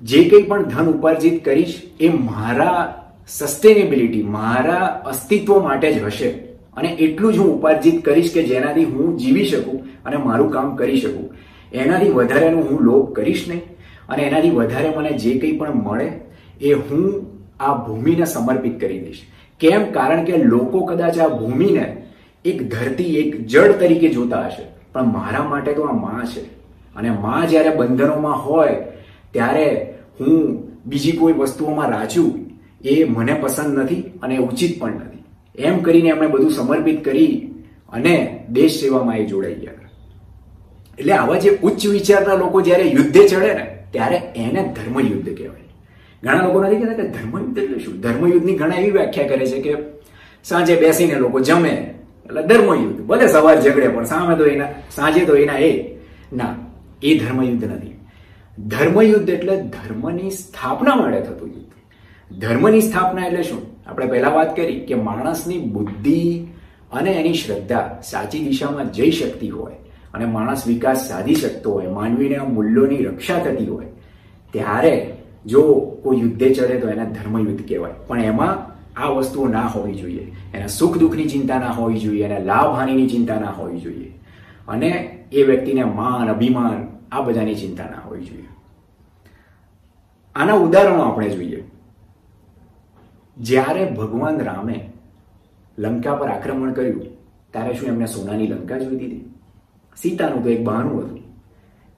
જે 0.02 0.24
કંઈ 0.24 0.42
પણ 0.42 0.64
ધન 0.64 0.86
ઉપાર્જિત 0.86 1.44
કરીશ, 1.44 1.82
એ 2.00 2.08
મારા 2.08 2.96
સસ્ટેનેબિલિટી 3.28 4.22
મારા 4.22 5.02
અસ્તિત્વ 5.06 5.62
માટે 5.62 5.94
જ 5.94 6.02
હશે. 6.02 6.28
અને 6.76 6.88
એટલું 6.88 7.34
જ 7.34 7.38
હું 7.38 7.58
ઉપાર્જિત 7.58 8.04
કરીશ 8.04 8.34
કે 8.34 8.42
જેનાથી 8.42 8.84
હું 8.84 9.18
જીવી 9.18 9.44
શકું 9.44 9.84
અને 10.04 10.16
મારું 10.16 10.50
કામ 10.50 10.76
કરી 10.76 11.00
શકું. 11.00 11.30
એનાથી 11.72 12.08
વધારેનું 12.08 12.70
હું 12.70 12.80
લોભ 12.80 13.14
કરીશ 13.14 13.44
નહીં. 13.48 13.60
અને 14.08 14.22
એનાથી 14.22 14.50
વધારે 14.50 14.90
મને 14.96 15.12
જે 15.12 15.38
કંઈ 15.38 15.52
પણ 15.52 15.74
મળે, 15.74 16.12
એ 16.60 16.72
હું 16.72 17.26
આ 17.60 17.74
ભૂમિને 17.74 18.24
સમર્પિત 18.24 18.80
કરી 18.80 18.98
દઈશ. 18.98 19.20
કેમ? 19.60 19.84
કારણ 19.84 20.24
કે 20.24 20.36
લોકો 20.36 20.80
કદાચ 20.80 21.18
આ 21.18 21.28
ભૂમિને 21.28 22.06
એક 22.44 22.70
ધરતી, 22.70 23.04
એક 23.04 23.46
જળ 23.46 23.72
તરીકે 23.72 24.08
જોતા 24.08 24.46
હશે. 24.46 24.79
પણ 24.92 25.12
મારા 25.12 25.42
માટે 25.42 25.72
તો 25.72 25.82
આ 25.82 25.92
માં 25.92 26.26
છે. 26.26 26.40
અને 26.96 27.10
માં 27.10 27.48
જ્યારે 27.48 27.70
બંધનોમાં 27.70 28.44
હોય, 28.44 28.76
ત્યારે 29.32 29.94
હું 30.20 30.62
બીજી 30.86 31.12
કોઈ 31.12 31.32
વસ્તુઓમાં 31.32 31.90
રાજું 31.90 32.50
એ 32.84 33.04
મને 33.04 33.34
પસંદ 33.34 33.78
નથી 33.78 34.02
અને 34.22 34.38
ઉચિત 34.38 34.80
પણ 34.80 34.92
નથી. 34.92 35.24
એમ 35.58 35.82
કરીને 35.82 36.08
એમણે 36.08 36.26
બધું 36.26 36.50
સમર્પિત 36.50 37.04
કરી 37.04 37.54
અને 37.92 38.44
દેશ 38.50 38.80
સેવામાં 38.80 39.18
એ 39.18 39.26
જોડાઈ 39.26 39.54
ગયા 39.54 39.72
એટલે 40.98 41.12
આવા 41.12 41.38
જે 41.38 41.58
ઉચ્ચ 41.62 41.86
વિચારના 41.86 42.34
લોકો 42.34 42.60
જ્યારે 42.60 42.82
યુદ્ધે 42.82 43.28
ચડે 43.28 43.54
ને, 43.54 43.84
ત્યારે 43.90 44.16
એને 44.16 44.74
ધર્મયુદ્ધ 44.76 45.36
કહેવાય. 45.36 45.60
ઘણા 46.22 46.42
લોકો 46.42 46.64
નથી 46.64 46.76
કહેતા 46.76 46.92
કે 46.92 47.08
ધર્મયુદ્ધ 47.08 47.58
એટલે 47.58 47.78
શું? 47.78 48.00
ધર્મયુદ્ધની 48.00 48.54
ઘણા 48.54 48.74
એવી 48.74 48.90
વ્યાખ્યા 48.90 49.28
કરે 49.28 49.46
છે 49.46 49.60
કે 49.60 49.76
સાંજે 50.44 50.76
બેસીને 50.76 51.14
લોકો 51.14 51.40
જમે 51.40 51.94
એટલે 52.30 52.42
ધર્મયુદ્ધ. 52.42 53.06
ભલે 53.06 53.26
સવાર 53.26 53.60
ઝઘડે 53.60 53.88
પણ 53.88 54.04
સામે 54.04 54.36
તો 54.36 54.46
એના, 54.46 54.64
સાંજે 54.90 55.24
તો 55.24 55.36
એના 55.36 55.58
એ, 55.58 55.94
ના, 56.32 56.54
એ 57.02 57.18
ધર્મયુદ્ધ 57.18 57.64
નથી. 57.64 58.00
ધર્મયુદ્ધ 58.58 59.30
એટલે 59.30 59.56
ધર્મની 59.56 60.30
સ્થાપના 60.30 60.94
માટે 60.94 61.20
થતું 61.20 61.48
યુદ્ધ. 61.48 61.70
ધર્મની 62.38 62.80
સ્થાપના 62.80 63.26
એટલે 63.26 63.42
શું? 63.42 63.62
આપણે 63.86 64.06
પહેલા 64.06 64.28
વાત 64.28 64.56
કરી 64.56 64.80
કે 64.80 64.94
માણસની 64.94 65.58
બુદ્ધિ 65.58 66.46
અને 66.92 67.10
એની 67.10 67.34
શ્રદ્ધા 67.34 67.98
સાચી 68.02 68.38
દિશામાં 68.38 68.92
જઈ 68.92 69.10
શકતી 69.10 69.48
હોય 69.48 69.72
અને 70.14 70.24
માણસ 70.24 70.66
વિકાસ 70.66 71.08
સાધી 71.08 71.34
શકતો 71.34 71.72
હોય, 71.72 71.86
માનવીને 71.86 72.38
મૂલ્યોની 72.38 72.96
રક્ષા 72.96 73.38
થતી 73.38 73.66
હોય. 73.66 73.86
ત્યારે 74.52 75.16
જો 75.46 75.62
કોઈ 76.02 76.20
યુદ્ધે 76.20 76.54
ચડે 76.54 76.78
તો 76.78 76.88
એને 76.88 77.04
ધર્મયુદ્ધ 77.04 77.68
કહેવાય. 77.68 77.92
પણ 78.06 78.20
એમાં 78.20 78.69
આ 79.00 79.08
વસ્તુઓ 79.08 79.48
ના 79.48 79.66
હોવી 79.66 79.94
જોઈએ. 79.94 80.32
એને 80.54 80.68
સુખ 80.68 80.98
દુઃખની 80.98 81.28
ચિંતા 81.28 81.58
ના 81.58 81.70
હોવી 81.70 82.00
જોઈએ, 82.00 82.24
એને 82.24 82.44
લાભ 82.44 82.76
હાનિની 82.76 83.08
ચિંતા 83.08 83.40
ના 83.40 83.50
હોવી 83.50 83.80
જોઈએ. 83.80 84.18
અને 84.68 84.88
એ 85.32 85.42
વ્યક્તિને 85.42 85.84
માન, 85.84 86.30
અભિમાન, 86.30 86.88
આ 87.12 87.20
બધાની 87.20 87.54
ચિંતા 87.54 87.84
ના 87.84 87.98
હોવી 87.98 88.24
જોઈએ. 88.24 88.48
આના 90.36 90.52
ઉદાહરણો 90.52 91.00
આપણે 91.00 91.30
જોઈએ. 91.30 91.64
જ્યારે 93.38 93.90
ભગવાન 93.90 94.40
રામે 94.40 94.90
લંકા 95.78 96.14
પર 96.14 96.28
આક્રમણ 96.28 96.72
કર્યું, 96.72 97.04
ત્યારે 97.52 97.74
શું 97.74 97.88
એમને 97.88 98.06
સોનાની 98.06 98.46
લંકા 98.46 98.78
જોઈ 98.78 98.96
દીધી 98.96 99.24
સીતાનું 99.96 100.44
તો 100.44 100.50
એક 100.50 100.64
બહાનું 100.64 101.00
હતું. 101.00 101.20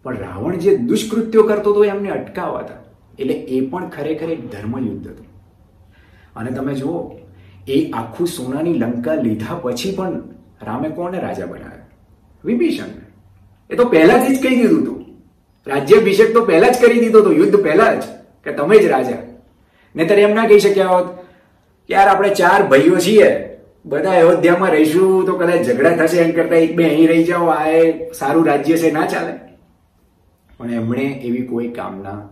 પણ 0.02 0.16
રાવણ 0.16 0.56
જે 0.56 0.76
દુષ્કૃત્યો 0.76 1.42
કરતો 1.42 1.72
હતો 1.72 1.84
એમને 1.84 2.10
અટકાવવા 2.10 2.58
હતા. 2.58 2.74
એટલે 3.18 3.34
એ 3.34 3.66
પણ 3.66 3.88
ખરેખર 3.88 4.30
એક 4.30 4.52
ધર્મયુદ્ધ 4.52 5.08
હતું. 5.08 5.26
અને 6.36 6.50
તમે 6.50 6.74
જુઓ, 6.74 7.10
એ 7.68 7.90
આખું 7.90 8.26
સોનાની 8.26 8.72
લંકા 8.72 9.14
લીધા 9.14 9.54
પછી 9.54 9.94
પણ 9.96 10.22
રામે 10.62 10.88
કોને 10.88 11.18
રાજા 11.20 11.46
બનાવ્યા? 11.46 11.86
વિભીષણ 12.44 12.84
એ 13.70 13.76
તો 13.76 13.84
પહેલાથી 13.84 14.36
જ 14.36 14.42
કહી 14.42 14.56
દીધું 14.56 14.82
હતું. 14.82 15.04
રાજ્યાભિષેક 15.66 16.32
તો 16.32 16.44
પહેલા 16.44 16.68
જ 16.68 16.80
કરી 16.80 17.00
દીધો 17.00 17.20
હતો, 17.20 17.32
યુદ્ધ 17.32 17.56
પહેલા 17.56 17.94
જ, 17.94 18.02
કે 18.44 18.52
તમે 18.52 18.78
જ 18.78 18.86
રાજા. 18.86 19.16
નહીતર 19.96 20.18
એમ 20.18 20.34
ના 20.34 20.46
કહી 20.46 20.58
શક્યા 20.58 20.86
હોત 20.86 21.06
કે 21.86 21.94
યાર, 21.94 22.08
આપણે 22.08 22.28
ચાર 22.28 22.68
ભાઈઓ 22.68 22.98
છીએ, 22.98 23.48
બધા 23.86 24.10
અયોધ્યામાં 24.10 24.70
રહીશું, 24.70 25.26
તો 25.26 25.32
કદાચ 25.32 25.62
ઝઘડા 25.62 25.96
થશે 25.96 26.18
એમ 26.18 26.32
કરતા 26.32 26.56
એક 26.56 26.76
બે 26.76 26.84
અહીં 26.84 27.08
રહી 27.08 27.24
જાઓ, 27.24 27.46
આ 27.46 27.64
સારું 28.14 28.46
રાજ્ય 28.46 28.76
છે, 28.76 28.90
ના 28.90 29.06
ચાલે. 29.06 29.32
પણ 30.58 30.70
એમણે 30.70 31.02
એવી 31.02 31.42
કોઈ 31.42 31.68
કામના 31.68 32.28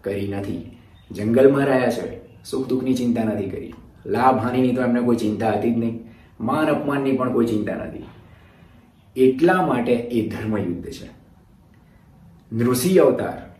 કરી 0.00 0.28
નથી. 0.28 0.78
જંગલમાં 1.10 1.66
રહ્યા 1.66 1.90
છે. 1.90 2.31
સુખ 2.44 2.68
દુઃખની 2.68 2.94
ચિંતા 2.94 3.24
નથી 3.24 3.50
કરી. 3.50 3.74
લાભ, 4.06 4.38
હાનિની 4.38 4.74
તો 4.74 4.82
એમને 4.82 5.00
કોઈ 5.00 5.16
ચિંતા 5.16 5.52
હતી 5.52 5.74
જ 5.74 5.78
નહીં. 5.78 6.04
માન, 6.40 6.66
અપમાનની 6.66 7.16
પણ 7.16 7.32
કોઈ 7.32 7.46
ચિંતા 7.46 7.74
નથી. 7.74 8.04
એટલા 9.16 9.66
માટે 9.66 9.92
એ 9.92 10.28
ધર્મયુદ્ધ 10.28 10.90
છે. 10.90 11.08
નૃસિંહ 12.52 13.00
અવતાર, 13.00 13.54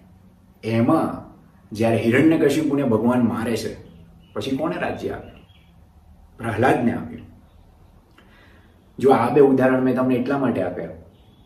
એમાં 0.65 1.33
જ્યારે 1.73 1.97
હિરણ્યકશિપુને 1.97 2.83
ભગવાન 2.83 3.23
મારે 3.23 3.57
છે, 3.57 3.77
પછી 4.33 4.57
કોને 4.57 4.77
રાજ્ય 4.81 5.11
આપ્યું? 5.11 5.47
પ્રહલાદને 6.39 6.93
આપ્યું. 6.93 7.23
જો 8.99 9.11
આ 9.11 9.31
બે 9.35 9.41
ઉદાહરણ 9.41 9.83
મેં 9.83 9.97
તમને 9.97 10.15
એટલા 10.15 10.39
માટે 10.39 10.63
આપ્યા, 10.63 10.87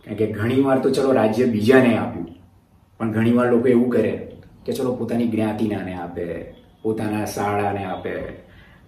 કારણ 0.05 0.16
કે 0.16 0.33
ઘણીવાર 0.33 0.79
તો 0.79 0.90
ચલો 0.90 1.12
રાજ્ય 1.12 1.44
બીજાને 1.44 1.96
આપ્યું, 1.96 2.27
પણ 2.99 3.12
ઘણીવાર 3.12 3.51
લોકો 3.51 3.68
એવું 3.68 3.90
કરે 3.90 4.33
કે 4.66 4.72
ચલો 4.72 4.94
પોતાની 4.94 5.29
જ્ઞાતિનાને 5.29 5.94
આપે 5.94 6.25
પોતાના 6.87 7.25
શાળાને 7.25 7.85
આપે, 7.85 8.16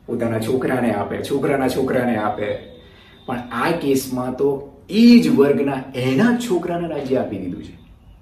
પોતાના 0.07 0.39
છોકરાને 0.39 0.95
આપે, 0.95 1.19
છોકરાના 1.23 1.69
છોકરાને 1.69 2.17
આપે. 2.17 2.59
પણ 3.27 3.39
આ 3.39 3.71
કેસમાં 3.71 4.37
તો 4.37 4.77
એ 4.91 5.19
જ 5.19 5.29
વર્ગના 5.29 5.85
એના 5.95 6.37
છોકરાને 6.37 6.89
રાજ્ય 6.89 7.17
આપી 7.17 7.39
દીધું 7.39 7.65
છે. 7.65 7.79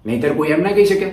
નહીતર 0.06 0.32
કોઈ 0.32 0.48
એમ 0.48 0.62
ના 0.62 0.70
કહી 0.70 0.84
શકે 0.84 1.10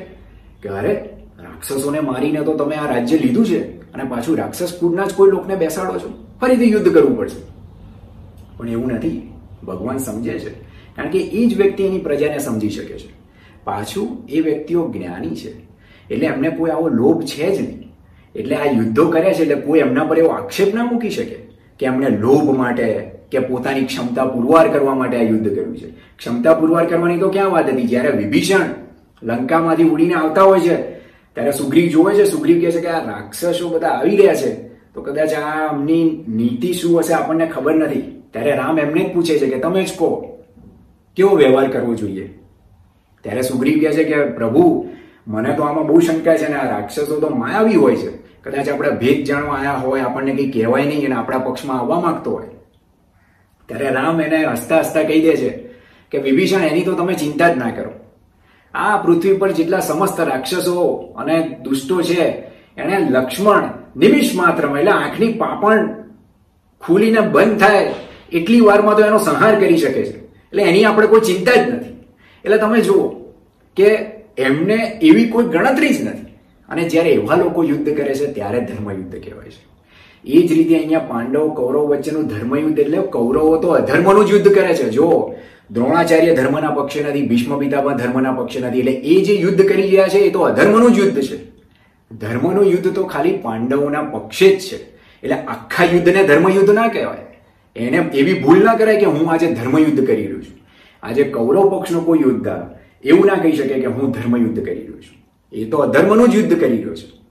કે 0.62 0.70
અરે, 0.70 1.10
રાક્ષસોને 1.40 2.00
મારીને 2.00 2.42
તો 2.42 2.54
તમે 2.54 2.76
આ 2.76 2.94
રાજ્ય 2.94 3.18
લીધું 3.18 3.46
છે 3.46 3.92
અને 3.92 4.04
પાછું 4.04 4.38
રાક્ષસ 4.38 4.78
કુળના 4.80 5.06
જ 5.06 5.14
કોઈ 5.14 5.32
લોકને 5.32 5.56
બેસાડો 5.56 6.00
છો. 6.00 6.28
ફરીથી 6.42 6.72
યુદ્ધ 6.72 6.94
કરવું 6.94 7.18
પડશે. 7.18 7.52
પણ 8.58 8.70
એવું 8.70 8.88
નથી. 8.88 9.34
ભગવાન 9.68 9.98
સમજે 9.98 10.40
છે. 10.40 10.50
કારણ 10.96 11.10
કે 11.10 11.20
એ 11.20 11.48
જ 11.48 11.58
વ્યક્તિ 11.58 11.84
એની 11.84 12.00
પ્રજાને 12.00 12.40
સમજી 12.40 12.70
શકે 12.70 13.00
છે. 13.00 13.10
પાછું 13.64 14.28
એ 14.30 14.40
વ્યક્તિઓ 14.40 14.92
જ્ઞાની 14.92 15.36
છે. 15.36 15.52
એટલે 16.10 16.26
એમને 16.26 16.50
કોઈ 16.50 16.72
આવો 16.72 16.88
લોભ 16.88 17.24
છે 17.24 17.56
જ 17.56 17.62
નહીં. 17.62 17.83
એટલે 18.36 18.56
આ 18.56 18.72
યુદ્ધો 18.72 19.10
કરે 19.10 19.34
છે 19.34 19.42
એટલે 19.42 19.56
કોઈ 19.56 19.80
એમના 19.80 20.04
પર 20.04 20.18
એવો 20.18 20.28
આક્ષેપ 20.28 20.76
ના 20.76 20.86
મૂકી 20.86 21.10
શકે 21.10 21.36
કે 21.80 21.86
એમને 21.86 22.10
લોભ 22.10 22.58
માટે 22.58 23.12
કે 23.32 23.40
પોતાની 23.40 23.86
ક્ષમતા 23.86 24.26
પુરવાર 24.26 24.68
કરવા 24.68 24.96
માટે 24.96 25.18
આ 25.18 25.22
યુદ્ધ 25.22 25.50
કર્યું 25.50 25.78
છે. 25.78 25.90
ક્ષમતા 26.18 26.54
પુરવાર 26.54 26.86
કરવાની 26.86 27.18
તો 27.18 27.30
ક્યાં 27.30 27.52
વાત 27.52 27.74
હતી? 27.74 27.84
જ્યારે 27.84 28.10
વિભીષણ 28.10 28.60
લંકામાંથી 29.24 29.84
ઉડીને 29.84 30.14
આવતા 30.14 30.42
હોય 30.42 30.60
છે, 30.60 31.00
ત્યારે 31.34 31.52
સુગ્રીવ 31.52 31.90
જોવે 31.90 32.16
છે, 32.16 32.26
સુગ્રીવ 32.26 32.62
કહે 32.62 32.72
છે 32.72 32.82
કે 32.82 32.88
આ 32.88 33.12
રાક્ષસો 33.12 33.70
બધા 33.70 33.88
આવી 33.88 34.16
રહ્યા 34.16 34.36
છે. 34.36 34.68
તો 34.68 35.02
કદાચ 35.02 35.34
આ 35.34 35.74
એમની 35.74 36.24
નીતિ 36.28 36.74
શું 36.74 37.00
હશે 37.00 37.14
આપણને 37.14 37.46
ખબર 37.46 37.76
નથી. 37.76 38.24
ત્યારે 38.32 38.52
રામ 38.52 38.80
એમને 38.80 39.04
જ 39.04 39.14
પૂછે 39.14 39.40
છે 39.40 39.48
કે 39.48 39.60
તમે 39.60 39.84
જ 39.84 39.98
કહો, 39.98 40.40
કેવો 41.16 41.36
વ્યવહાર 41.36 41.68
કરવો 41.68 41.96
જોઈએ? 41.96 42.40
ત્યારે 43.22 43.42
સુગ્રીવ 43.42 43.80
કહે 43.82 43.92
છે 43.92 44.04
કે 44.04 44.24
પ્રભુ, 44.24 44.90
મને 45.28 45.54
તો 45.54 45.64
આમાં 45.64 45.88
બહુ 45.88 46.00
શંકા 46.00 46.38
છે 46.38 46.48
ને 46.48 46.56
આ 46.56 46.70
રાક્ષસો 46.70 47.20
તો 47.20 47.30
માયાવી 47.30 47.76
હોય 47.76 47.96
છે. 47.96 48.23
કદાચ 48.44 48.70
આપણે 48.70 48.90
ભેદ 48.90 49.26
જાણવા 49.26 49.56
આવ્યા 49.56 49.72
હોય, 49.72 50.02
આપણને 50.02 50.32
કંઈ 50.32 50.52
કહેવાય 50.52 50.86
નહીં 50.86 51.06
અને 51.06 51.16
આપણા 51.16 51.38
પક્ષમાં 51.38 51.80
આવવા 51.80 52.00
માંગતો 52.00 52.32
હોય. 52.32 52.48
ત્યારે 53.68 53.90
રામ 53.90 54.22
એને 54.22 54.46
હસતા 54.46 54.80
હસતા 54.80 55.04
કહી 55.04 55.22
દે 55.22 55.38
છે 55.38 55.50
કે, 56.12 56.18
વિભીષણ, 56.18 56.64
એની 56.64 56.84
તો 56.84 56.94
તમે 56.94 57.14
ચિંતા 57.14 57.50
જ 57.50 57.58
ના 57.58 57.70
કરો. 57.70 57.92
આ 58.74 58.98
પૃથ્વી 58.98 59.34
પર 59.34 59.52
જેટલા 59.52 59.80
સમસ્ત 59.80 60.20
રાક્ષસો 60.20 60.96
અને 61.18 61.58
દુષ્ટો 61.64 62.02
છે 62.02 62.30
એને 62.78 63.00
લક્ષ્મણ, 63.10 63.64
નિમિષ 63.98 64.36
માત્ર 64.36 64.64
એટલે 64.64 64.92
આંખની 64.92 65.34
પાપણ 65.34 65.90
ખુલીને 66.82 67.20
બંધ 67.20 67.60
થાય 67.60 67.94
એટલી 68.32 68.60
વારમાં 68.60 68.96
તો 68.96 69.06
એનો 69.06 69.18
સંહાર 69.18 69.60
કરી 69.60 69.78
શકે 69.78 70.04
છે. 70.04 70.18
એટલે 70.20 70.64
એની 70.64 70.86
આપણે 70.86 71.08
કોઈ 71.08 71.20
ચિંતા 71.20 71.56
જ 71.56 71.70
નથી. 71.70 71.96
એટલે 72.46 72.58
તમે 72.58 72.82
જુઓ 72.82 73.10
કે 73.78 73.88
એમને 74.38 75.00
એવી 75.02 75.30
કોઈ 75.30 75.46
ગણતરી 75.46 75.94
જ 75.94 76.02
નથી. 76.02 76.33
અને 76.74 76.90
જ્યારે 76.90 77.10
એવા 77.10 77.36
લોકો 77.36 77.64
યુદ્ધ 77.64 77.96
કરે 77.96 78.14
છે, 78.14 78.34
ત્યારે 78.34 78.60
ધર્મયુદ્ધ 78.62 79.24
કહેવાય 79.24 79.50
છે. 79.50 79.74
એ 80.26 80.48
જ 80.48 80.52
રીતે 80.52 80.76
અહીંયા 80.76 81.00
પાંડવ, 81.00 81.54
કૌરવ 81.54 81.88
વચ્ચેનું 81.88 82.28
ધર્મયુદ્ધ 82.28 82.80
એટલે 82.80 82.98
કૌરવો 82.98 83.58
તો 83.58 83.68
અધર્મનું 83.68 84.28
યુદ્ધ 84.28 84.48
કરે 84.48 84.76
છે. 84.76 84.90
જો 84.90 85.34
દ્રોણાચાર્ય 85.72 86.36
ધર્મના 86.36 86.72
પક્ષે 86.72 87.04
નથી, 87.04 87.28
ભીષ્મ 87.28 87.60
પણ 87.60 87.98
ધર્મના 87.98 88.32
પક્ષે 88.32 88.60
નથી, 88.60 88.80
એટલે 88.80 88.92
એ 88.92 89.24
જે 89.24 89.34
યુદ્ધ 89.34 89.68
કરી 89.68 89.82
રહ્યા 89.82 90.08
છે, 90.08 90.18
એ 90.18 90.32
તો 90.32 90.40
અધર્મનું 90.40 90.92
યુદ્ધ 90.92 91.22
છે. 91.22 91.38
ધર્મનું 92.12 92.66
યુદ્ધ 92.66 92.94
તો 92.94 93.04
ખાલી 93.04 93.32
પાંડવોના 93.32 94.02
પક્ષે 94.02 94.56
જ 94.56 94.60
છે. 94.60 94.76
એટલે 95.24 95.34
આખા 95.34 95.84
યુદ્ધને 95.84 96.24
ધર્મયુદ્ધ 96.24 96.70
ના 96.70 96.88
કહેવાય. 96.88 97.18
એને 97.76 97.98
એવી 97.98 98.34
ભૂલ 98.34 98.64
ના 98.64 98.76
કરાય 98.76 99.00
કે 99.00 99.06
હું 99.06 99.32
આજે 99.32 99.48
ધર્મયુદ્ધ 99.48 100.08
કરી 100.08 100.24
રહ્યો 100.24 100.42
છું. 100.42 100.60
આજે 101.04 101.24
કૌરવ 101.24 101.80
પક્ષનો 101.80 102.02
કોઈ 102.02 102.20
યોદ્ધા 102.22 102.70
એવું 103.04 103.26
ના 103.26 103.34
કહી 103.34 103.52
શકે 103.52 103.74
કે 103.74 103.86
હું 103.86 104.12
ધર્મયુદ્ધ 104.12 104.66
કરી 104.66 104.80
રહ્યો 104.80 105.00
છું. 105.00 105.23
એ 105.54 105.66
તો 105.66 105.78
અધર્મનું 105.78 106.30
જ 106.30 106.36
યુદ્ધ 106.36 106.60
કરી 106.60 106.78
રહ્યો 106.78 106.96
છે. 106.96 107.24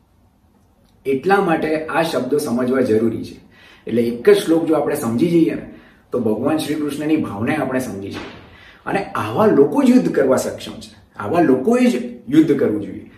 એટલા 1.11 1.41
માટે 1.41 1.87
આ 1.87 2.03
શબ્દો 2.03 2.39
સમજવા 2.39 2.81
જરૂરી 2.81 3.25
છે. 3.25 3.41
એટલે 3.87 4.03
એક 4.03 4.31
જ 4.31 4.37
શ્લોક 4.37 4.67
જો 4.67 4.75
આપણે 4.75 4.97
સમજી 4.97 5.29
જઈએ 5.29 5.55
ને, 5.55 5.75
તો 6.13 6.19
ભગવાન 6.19 6.57
શ્રી 6.57 6.75
કૃષ્ણની 6.75 7.17
ભાવના 7.17 7.55
આપણે 7.55 7.81
સમજી 7.81 8.11
શકીએ. 8.11 8.43
અને 8.87 9.05
આવા 9.05 9.47
લોકો 9.47 9.83
જ 9.83 9.91
યુદ્ધ 9.91 10.13
કરવા 10.13 10.37
સક્ષમ 10.37 10.73
છે. 10.73 11.17
આવા 11.17 11.41
લોકોએ 11.41 11.87
જ 11.87 11.95
યુદ્ધ 12.29 12.59
કરવું 12.59 12.83
જોઈએ. 12.83 13.11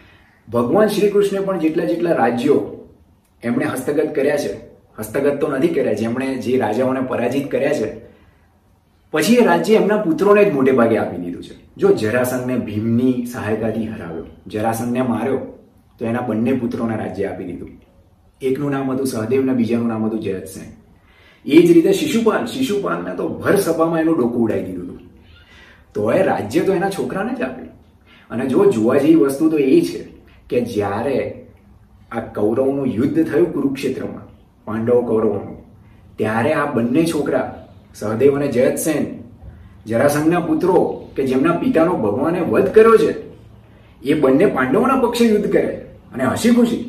ભગવાન 0.53 0.89
શ્રી 0.89 1.11
કૃષ્ણે 1.11 1.41
પણ 1.41 1.59
જેટલા 1.59 1.85
જેટલા 1.85 2.13
રાજ્યો 2.13 2.89
એમણે 3.43 3.65
હસ્તગત 3.65 4.15
કર્યા 4.15 4.37
છે. 4.37 4.53
હસ્તગત 4.99 5.41
તો 5.41 5.49
નથી 5.49 5.69
કર્યા, 5.69 5.93
જેમણે 5.93 6.35
જે 6.35 6.59
રાજાઓને 6.59 7.01
પરાજિત 7.01 7.51
કર્યા 7.51 7.73
છે 7.73 8.14
પછી 9.15 9.35
એ 9.35 9.45
રાજ્ય 9.45 9.75
એમના 9.75 9.97
પુત્રોને 9.97 10.45
જ 10.45 10.53
મોટે 10.53 10.73
ભાગે 10.73 10.99
આપી 10.99 11.17
દીધું 11.17 11.43
છે. 11.43 11.75
જો 11.77 11.93
જરાસંઘને 11.93 12.57
ભીમની 12.57 13.27
સહાયતાથી 13.27 13.87
હરાવ્યો, 13.87 14.25
જરાસંઘને 14.47 15.03
માર્યો, 15.03 15.39
તો 15.99 16.05
એના 16.05 16.21
બંને 16.21 16.53
પુત્રોને 16.53 16.97
રાજ્ય 16.97 17.25
આપી 17.25 17.45
દીધું. 17.45 17.71
એકનું 18.43 18.71
નામ 18.71 18.91
હતું 18.91 19.07
સહદેવ 19.07 19.45
ને 19.45 19.53
બીજાનું 19.53 19.89
નામ 19.89 20.07
હતું 20.07 20.21
જયતસિંહ. 20.21 20.67
એ 21.47 21.63
જ 21.63 21.73
રીતે 21.73 21.93
શિશુપાલ, 21.93 22.47
શિશુપાલને 22.47 23.15
તો 23.15 23.29
ભર 23.29 23.57
સભામાં 23.57 24.01
એનું 24.01 24.17
ડોકું 24.19 24.43
ઉડાઈ 24.43 24.65
દીધું 24.65 24.85
હતું. 24.85 25.01
તો 25.95 26.13
એ 26.13 26.23
રાજ્ય 26.23 26.61
તો 26.61 26.73
એના 26.73 26.91
છોકરાને 26.91 27.35
જ 27.35 27.43
આપ્યું. 27.43 27.69
અને 28.31 28.47
જો 28.47 28.71
જોવા 28.71 28.99
જેવી 28.99 29.15
વસ્તુ 29.15 29.51
તો 29.51 29.59
એ 29.59 29.81
છે 29.81 30.09
કે 30.49 30.61
જ્યારે 30.61 31.47
આ 32.13 32.21
કૌરવનું 32.21 32.87
યુદ્ધ 32.87 33.27
થયું 33.27 33.53
કુરુક્ષેત્રમાં, 33.53 34.29
પાંડવો 34.65 35.03
કૌરવોનું, 35.03 35.65
ત્યારે 36.17 36.53
આ 36.53 36.73
બંને 36.73 37.05
છોકરા 37.05 37.64
સહદેવ 37.95 38.37
અને 38.37 38.49
જયતસેન 38.49 39.05
જરાસંઘના 39.87 40.41
પુત્રો 40.41 40.79
કે 41.17 41.27
જેમના 41.27 41.53
પિતાનો 41.53 41.93
ભગવાને 41.97 42.41
વધ 42.41 42.69
કર્યો 42.69 42.97
છે, 42.97 43.13
એ 44.03 44.15
બંને 44.15 44.47
પાંડવોના 44.47 45.01
પક્ષે 45.03 45.25
યુદ્ધ 45.25 45.49
કરે 45.53 45.71
અને 46.15 46.25
હસી 46.25 46.51
ખુશી. 46.51 46.83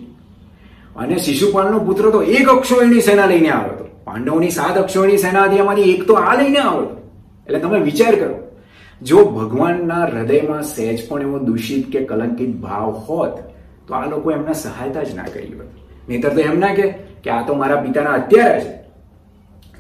અને 0.96 1.15
શિશુપાલનો 1.18 1.80
પુત્ર 1.80 2.10
તો 2.10 2.24
એક 2.24 2.48
અક્ષોહિણી 2.50 3.02
સેના 3.02 3.26
લઈને 3.26 3.50
આવ્યો 3.50 3.74
હતો. 3.74 3.86
પાંડવોની 4.04 4.50
સાત 4.50 4.78
અક્ષોહિણી 4.78 5.18
સેના 5.18 5.46
એક 5.86 6.04
તો 6.04 6.13
આ 6.13 6.36
લઈને 6.41 6.60
આવ્યો 6.60 6.82
હતો. 6.82 6.98
એટલે 7.48 7.60
તમે 7.60 7.80
વિચાર 7.80 8.15
કરો, 8.15 8.38
જો 9.02 9.26
ભગવાનના 9.26 10.06
હૃદયમાં 10.06 10.63
સહેજ 10.63 11.08
પણ 11.10 11.22
એવો 11.22 11.39
દૂષિત 11.39 11.91
કે 11.91 12.06
કલંકિત 12.06 12.56
ભાવ 12.56 12.89
હોત, 13.08 13.36
તો 13.88 13.94
આ 13.94 14.06
લોકો 14.10 14.32
એમને 14.32 14.54
સહાયતા 14.54 15.04
જ 15.04 15.15
ના 15.15 15.28
કરી 15.34 15.54
હોત. 15.54 15.70
નહીતર 16.10 16.30
તો 16.30 16.39
એમ 16.39 16.60
ના 16.60 16.74
કે 16.74 17.30
આ 17.30 17.41
તો 17.48 17.54
મારા 17.54 17.84
પિતાના 17.84 18.12
અત્યારે 18.12 18.62
છે 18.62 18.74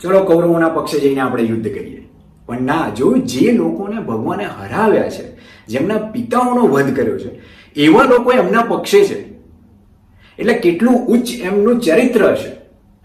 ચલો 0.01 0.23
કૌરવોના 0.23 0.69
પક્ષે 0.69 0.99
જઈને 0.99 1.21
આપણે 1.21 1.43
યુદ્ધ 1.43 1.67
કરીએ. 1.67 2.09
પણ 2.45 2.61
ના, 2.61 2.89
જો 2.97 3.17
જે 3.17 3.51
લોકોને 3.51 4.01
ભગવાને 4.01 4.45
હરાવ્યા 4.45 5.09
છે, 5.09 5.35
જેમના 5.67 5.97
પિતાઓનો 5.97 6.61
વધ 6.61 6.95
કર્યો 6.95 7.19
છે, 7.19 7.41
એવા 7.75 8.03
લોકો 8.03 8.31
એમના 8.31 8.61
પક્ષે 8.61 9.03
છે. 9.03 9.35
એટલે 10.39 10.53
કેટલું 10.53 11.07
ઉચ્ચ 11.07 11.31
એમનું 11.41 11.79
ચરિત્ર 11.79 12.25
હશે 12.25 12.51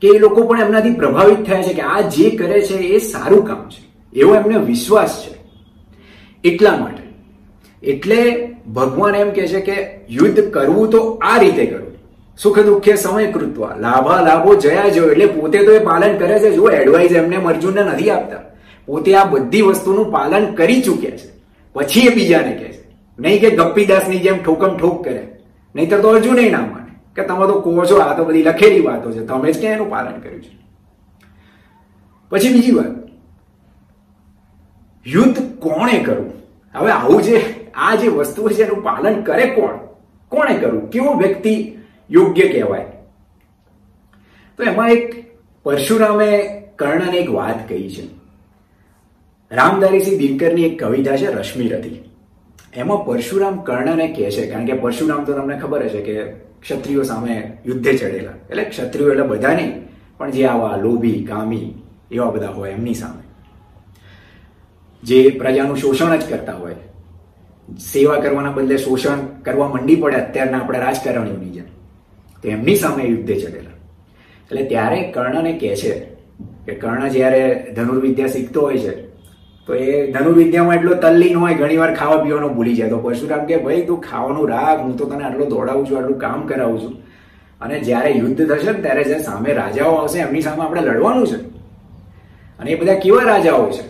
કે 0.01 0.17
એ 0.17 0.19
લોકો 0.19 0.43
પણ 0.43 0.61
એમનાથી 0.61 0.91
પ્રભાવિત 0.91 1.43
થયા 1.43 1.63
છે 1.63 1.75
કે 1.75 1.83
આ 1.83 2.01
જે 2.01 2.31
કરે 2.31 2.61
છે 2.61 2.75
એ 2.75 2.99
સારું 2.99 3.45
કામ 3.45 3.69
છે. 3.69 3.91
એવો 4.19 4.35
એમને 4.35 4.57
વિશ્વાસ 4.59 5.27
છે. 5.27 5.41
એટલા 6.45 6.77
માટે. 6.77 7.01
એટલે 7.83 8.49
ભગવાન 8.75 9.15
એમ 9.15 9.31
કહે 9.31 9.47
છે 9.47 9.61
કે 9.61 10.01
યુદ્ધ 10.11 10.51
કરવું 10.51 10.91
તો 10.91 10.99
આ 11.23 11.41
રીતે 11.41 11.67
કરવું 11.67 11.90
સુખ 12.43 12.59
દુઃખે 12.59 12.95
સમય 12.95 13.33
કૃત્વા 13.33 13.77
લાભા 13.79 14.21
લાભો 14.21 14.55
જયા 14.55 14.89
જો 14.89 15.11
એટલે 15.11 15.27
પોતે 15.27 15.59
તો 15.59 15.73
એ 15.73 15.79
પાલન 15.79 16.19
કરે 16.19 16.39
છે. 16.39 16.55
જો 16.55 16.69
એડવાઇસ 16.69 17.13
એમને 17.13 17.37
અર્જુનને 17.37 17.83
નથી 17.83 18.11
આપતા. 18.11 18.37
પોતે 18.87 19.15
આ 19.15 19.25
બધી 19.25 19.63
વસ્તુનું 19.63 20.13
પાલન 20.13 20.55
કરી 20.55 20.83
ચૂક્યા 20.83 21.11
છે. 21.11 21.41
પછી 21.73 22.01
એ 22.01 22.15
બીજાને 22.15 22.53
કહે 22.53 22.69
છે. 22.69 22.91
નહીં 23.19 23.41
કે 23.41 23.51
ગપ્પીદાસની 23.51 24.19
જેમ 24.19 24.43
ઠોકમ 24.43 24.77
ઠોક 24.77 25.05
કરે. 25.05 25.27
નહીતર 25.75 26.01
તો 26.01 26.09
અર્જુને 26.09 26.51
ના 26.51 26.61
માને. 26.61 26.99
કે 27.17 27.23
તમે 27.23 27.47
તો 27.47 27.61
કહો 27.61 27.85
છો, 27.85 27.97
આ 27.97 28.17
તો 28.17 28.25
બધી 28.25 28.43
લખેલી 28.43 28.81
વાતો 28.81 29.13
છે. 29.13 29.27
તમે 29.27 29.53
જ 29.53 29.61
ક્યાં 29.61 29.75
એનું 29.75 29.91
પાલન 29.91 30.21
કર્યું 30.21 30.43
છે? 30.43 30.59
પછી 32.31 32.53
બીજી 32.53 32.73
વાત. 32.73 33.11
યુદ્ધ 35.07 35.39
કોણે 35.59 35.99
કરવું? 35.99 36.33
હવે 36.75 36.91
આવું 36.91 37.23
જે, 37.23 37.71
આ 37.75 37.95
જે 37.95 38.09
વસ્તુ 38.09 38.49
છે, 38.49 38.63
એનું 38.63 38.83
પાલન 38.83 39.23
કરે 39.23 39.47
કોણ? 39.47 39.79
કોણે 40.29 40.57
કરવું? 40.57 40.91
કેવો 40.91 41.15
વ્યક્તિ 41.15 41.73
યોગ્ય 42.11 42.49
કહેવાય. 42.49 42.85
તો 44.57 44.63
એમાં 44.63 44.89
એક 44.89 45.33
પરશુરામે 45.63 46.63
કર્ણને 46.77 47.19
એક 47.19 47.31
વાત 47.31 47.69
કહી 47.69 47.91
છે. 47.91 48.21
રામધારીસિંહ 49.55 50.19
દિનકરની 50.19 50.65
એક 50.65 50.85
કવિતા 50.85 51.17
છે, 51.17 51.27
રશ્મિરથી. 51.27 52.11
એમાં 52.75 53.05
પરશુરામ 53.05 53.61
કર્ણને 53.61 54.13
કહે 54.13 54.31
છે, 54.31 54.51
કારણ 54.51 54.67
કે 54.67 54.73
પરશુરામ 54.73 55.25
તો 55.25 55.33
તમને 55.33 55.59
ખબર 55.59 55.89
છે 55.89 56.03
કે 56.03 56.25
ક્ષત્રિયો 56.63 57.03
સામે 57.03 57.59
યુદ્ધે 57.67 57.97
ચડેલા. 57.97 58.31
એટલે 58.51 58.65
ક્ષત્રિયો 58.65 59.11
એટલે 59.11 59.23
બધા 59.23 59.49
નહીં 59.49 59.73
પણ 60.19 60.31
જે 60.31 60.47
આવા 60.47 60.77
લોભી, 60.77 61.25
કામી, 61.25 61.75
એવા 62.11 62.31
બધા 62.31 62.49
હોય 62.49 62.71
એમની 62.71 62.95
સામે. 62.95 63.23
જે 65.03 65.31
પ્રજાનું 65.31 65.77
શોષણ 65.77 66.17
જ 66.17 66.31
કરતા 66.31 66.53
હોય. 66.53 66.75
સેવા 67.93 68.17
કરવાના 68.17 68.51
બદલે 68.51 68.77
શોષણ 68.77 69.19
કરવા 69.43 69.69
મંડી 69.69 69.97
પડે, 69.97 70.17
અત્યારના 70.17 70.59
આપણે 70.59 70.79
રાજકારણીઓની 70.79 71.51
જેમ. 71.51 71.80
તો 72.43 72.49
એમની 72.49 72.77
સામે 72.77 73.05
યુદ્ધે 73.05 73.35
ચડેલા. 73.35 73.71
એટલે 74.51 74.63
ત્યારે 74.63 75.13
કર્ણને 75.13 75.59
કહે 75.59 75.77
છે 75.77 75.99
કે 76.67 76.75
કર્ણ 76.75 77.09
જ્યારે 77.09 77.73
ધનુર્વિદ્યા 77.77 78.27
શીખતો 78.27 78.61
હોય 78.61 78.79
છે, 78.79 79.07
તો 79.67 79.75
એ 79.75 80.13
ધનુર્વિદ્યામાં 80.13 80.75
એટલો 80.75 80.95
તલ્લીન 80.95 81.39
હોય, 81.39 81.55
ઘણીવાર 81.55 81.95
ખાવા 81.95 82.17
પીવાનું 82.17 82.55
ભૂલી 82.55 82.75
જાય. 82.75 82.89
તો 82.89 82.99
પરશુરામ 82.99 83.47
કે 83.47 83.57
ભાઈ, 83.57 83.83
તું 83.83 84.01
ખાવાનું 84.01 84.49
રાખ, 84.49 84.81
હું 84.81 84.97
તો 84.97 85.05
તને 85.05 85.25
આટલો 85.25 85.45
દોડાવું 85.45 85.87
છું, 85.91 85.99
આટલું 85.99 86.19
કામ 86.19 86.47
કરાવું 86.47 86.81
છું. 86.81 86.97
અને 87.61 87.81
જ્યારે 87.81 88.11
યુદ્ધ 88.11 88.49
થશે 88.49 88.73
ને 88.73 88.81
ત્યારે 88.81 89.05
જે 89.05 89.19
સામે 89.19 89.53
રાજાઓ 89.53 89.95
આવશે, 89.95 90.19
એમની 90.19 90.41
સામે 90.41 90.65
આપણે 90.65 90.81
લડવાનું 90.81 91.27
છે. 91.27 91.37
અને 92.59 92.71
એ 92.71 92.81
બધા 92.81 92.95
કેવા 92.95 93.23
રાજાઓ 93.23 93.71
છે? 93.71 93.83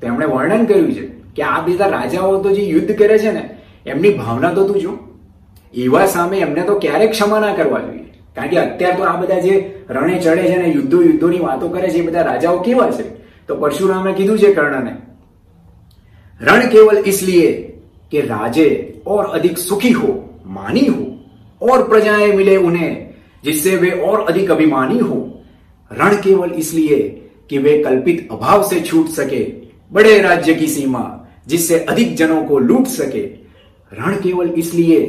તેમણે 0.00 0.26
વર્ણન 0.26 0.64
કર્યું 0.64 0.92
છે 0.92 1.06
કે 1.06 1.42
આ 1.42 1.60
બધા 1.60 1.86
રાજાઓ 1.86 2.42
તો 2.42 2.52
જે 2.52 2.62
યુદ્ધ 2.62 2.96
કરે 2.98 3.18
છે 3.18 3.32
ને, 3.32 3.50
એમની 3.86 4.10
ભાવના 4.10 4.54
તો 4.54 4.68
તું 4.68 4.80
જો. 4.80 4.98
એવા 5.73 6.05
સામે 6.07 6.37
એમને 6.39 6.63
તો 6.63 6.75
ક્યારેક 6.77 7.11
ક્ષમા 7.11 7.39
ના 7.39 7.53
કરવા 7.53 7.81
જોઈએ 7.81 8.05
કારણ 8.35 8.49
કે 8.49 8.57
અત્યારે 8.59 8.97
તો 8.97 9.03
આ 9.05 9.17
બધા 9.17 9.41
જે 9.41 9.53
રણે 9.89 10.15
ચડે 10.19 10.43
છે 10.43 10.57
ને 10.57 10.69
યુદ્ધો 10.69 11.01
યુદ્ધોની 11.01 11.41
વાતો 11.41 11.69
કરે 11.69 11.89
છે 11.89 11.99
એ 11.99 12.05
બધા 12.05 12.25
રાજાઓ 12.25 12.59
કેવા 12.61 12.89
છે 12.91 13.05
તો 13.49 13.53
પરશુરામે 13.57 14.11
કીધું 14.13 14.37
છે 14.37 14.53
કર્ણને 14.53 14.93
रण 16.41 16.67
केवल 16.67 16.97
इसलिए 17.05 17.51
कि 18.11 18.21
राजे 18.23 18.69
और 19.07 19.25
अधिक 19.29 19.57
सुखी 19.59 19.91
हो 19.91 20.07
मानी 20.47 20.85
हो 20.87 21.67
और 21.69 21.87
प्रजाएं 21.89 22.33
मिले 22.33 22.57
उन्हें 22.59 22.91
जिससे 23.43 23.75
वे 23.77 23.91
और 24.01 24.25
अधिक 24.25 24.51
अभिमानी 24.51 24.99
हो 24.99 25.17
रण 25.91 26.15
केवल 26.21 26.51
इसलिए 26.53 26.99
कि 27.49 27.57
वे 27.57 27.77
कल्पित 27.83 28.27
अभाव 28.31 28.67
से 28.69 28.79
छूट 28.81 29.07
सके 29.11 29.43
बड़े 29.91 30.17
राज्य 30.21 30.53
की 30.55 30.67
सीमा 30.67 31.03
जिससे 31.47 31.79
अधिक 31.85 32.15
जनों 32.15 32.43
को 32.43 32.59
लूट 32.61 32.87
सके 32.89 33.23
रण 33.91 34.15
केवल 34.21 34.49
इसलिए 34.57 34.99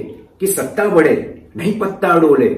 कि 0.43 0.47
सत्ता 0.49 0.89
बढ़े 0.89 1.15
नहीं 1.57 1.79
पत्ता 1.81 2.17
डोले 2.19 2.49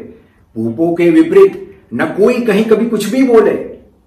भूपों 0.57 0.95
के 0.95 1.11
विपरीत 1.11 1.57
न 1.95 2.07
कोई 2.14 2.40
कहीं 2.45 2.64
कभी 2.64 2.87
कुछ 2.88 3.09
भी 3.11 3.23
बोले 3.23 3.55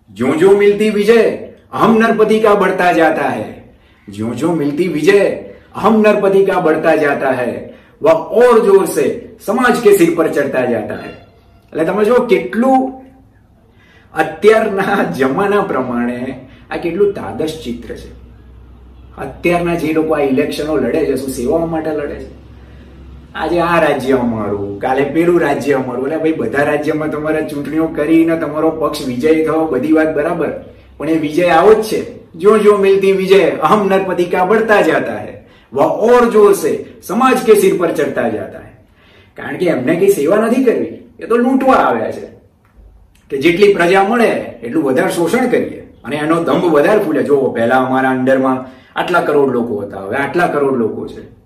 जो 0.09 0.33
जो 0.36 0.55
मिलती 0.57 0.89
विजय 0.89 1.25
अहम 1.73 1.97
नरपति 1.97 2.39
का 2.39 2.53
बढ़ता 2.55 2.91
जाता 2.91 3.27
है 3.29 3.49
ज्यो 4.07 4.33
ज्यो 4.33 4.53
मिलती 4.53 4.88
विजय 4.89 5.25
अहम 5.75 5.99
नरपति 6.01 6.45
का 6.45 6.59
बढ़ता 6.62 6.95
जाता 6.97 7.31
है 7.33 7.51
वह 8.01 8.12
और 8.39 8.65
जोर 8.65 8.86
से 8.88 9.05
સમાજ 9.41 9.79
કે 9.83 9.93
સિર 9.93 10.09
પર 10.15 10.27
ચડતા 10.29 10.65
જાતા 10.65 10.97
હૈ 10.97 11.13
એટલે 11.73 11.86
તમે 11.86 12.03
જો 12.05 12.17
કેટલું 12.25 12.83
અત્યારના 14.13 14.97
જમાના 15.13 15.63
પ્રમાણે 15.63 16.19
આ 16.69 16.77
કેટલું 16.77 17.12
તાદશ 17.13 17.55
ચિત્ર 17.63 17.89
છે 17.93 18.12
અત્યારના 19.17 19.75
જે 19.75 19.93
લોકો 19.93 20.15
આ 20.15 20.23
ઇલેક્શનો 20.25 20.77
લડે 20.77 21.01
છે 21.07 21.17
શું 21.17 21.33
સેવાઓ 21.33 21.67
માટે 21.67 21.91
લડે 21.91 22.17
છે 22.17 22.29
આજે 23.38 23.61
આ 23.61 23.81
રાજ્ય 23.81 24.12
અમારું, 24.12 24.81
કાલે 24.81 25.05
પેલું 25.05 25.40
રાજ્ય 25.40 25.72
અમારું. 25.72 26.07
એટલે 26.07 26.18
ભાઈ, 26.18 26.33
બધા 26.33 26.64
રાજ્યમાં 26.64 27.11
તમારે 27.11 27.48
ચૂંટણીઓ 27.48 27.87
કરીને 27.87 28.37
તમારો 28.37 28.70
પક્ષ 28.70 29.07
વિજય 29.07 29.44
થવો 29.44 29.66
બધી 29.66 29.92
વાત 29.92 30.14
બરાબર. 30.14 30.48
પણ 30.96 31.09
એ 31.09 31.18
વિજય 31.18 31.48
આવો 31.48 31.74
જ 31.74 31.83
છે. 31.83 32.33
જો 32.33 32.59
જો 32.59 32.77
મિલતી 32.77 33.12
વિજય, 33.12 33.51
અહમ 33.51 33.88
નરપતિ 33.88 34.24
કા 34.24 34.48
જતા 34.83 35.16
હે. 35.16 35.46
વા 35.72 35.85
ઓર 35.85 36.31
જોર 36.31 36.53
સે 36.53 36.85
સમાજ 37.03 37.38
કે 37.46 37.55
સિર 37.55 37.77
પર 37.79 37.92
ચડતા 37.92 38.29
જતા 38.29 38.59
હે. 38.59 38.87
કારણ 39.37 39.57
કે 39.57 39.66
એમને 39.66 39.96
કઈ 39.96 40.09
સેવા 40.09 40.37
નથી 40.37 40.64
કરવી. 40.64 40.98
એ 41.20 41.27
તો 41.27 41.37
લૂંટવા 41.37 41.74
આવ્યા 41.74 42.11
છે. 42.12 42.27
કે 43.31 43.38
જેટલી 43.38 43.74
પ્રજા 43.74 44.03
મળે, 44.03 44.31
એટલું 44.62 44.85
વધારે 44.85 45.09
શોષણ 45.09 45.48
કરીએ. 45.48 45.94
અને 46.05 46.16
એનો 46.16 46.44
દંભ 46.44 46.64
વધારે 46.64 46.98
ફૂલે. 46.98 47.22
જો 47.22 47.40
પહેલા 47.40 47.77
અમારા 47.77 48.11
અંડરમાં 48.11 48.66
આટલા 49.01 49.20
કરોડ 49.20 49.53
લોકો 49.53 49.77
હતા. 49.77 49.98
હવે 49.98 50.16
આટલા 50.16 50.46
કરોડ 50.46 50.77
લોકો 50.77 51.07
છે. 51.07 51.38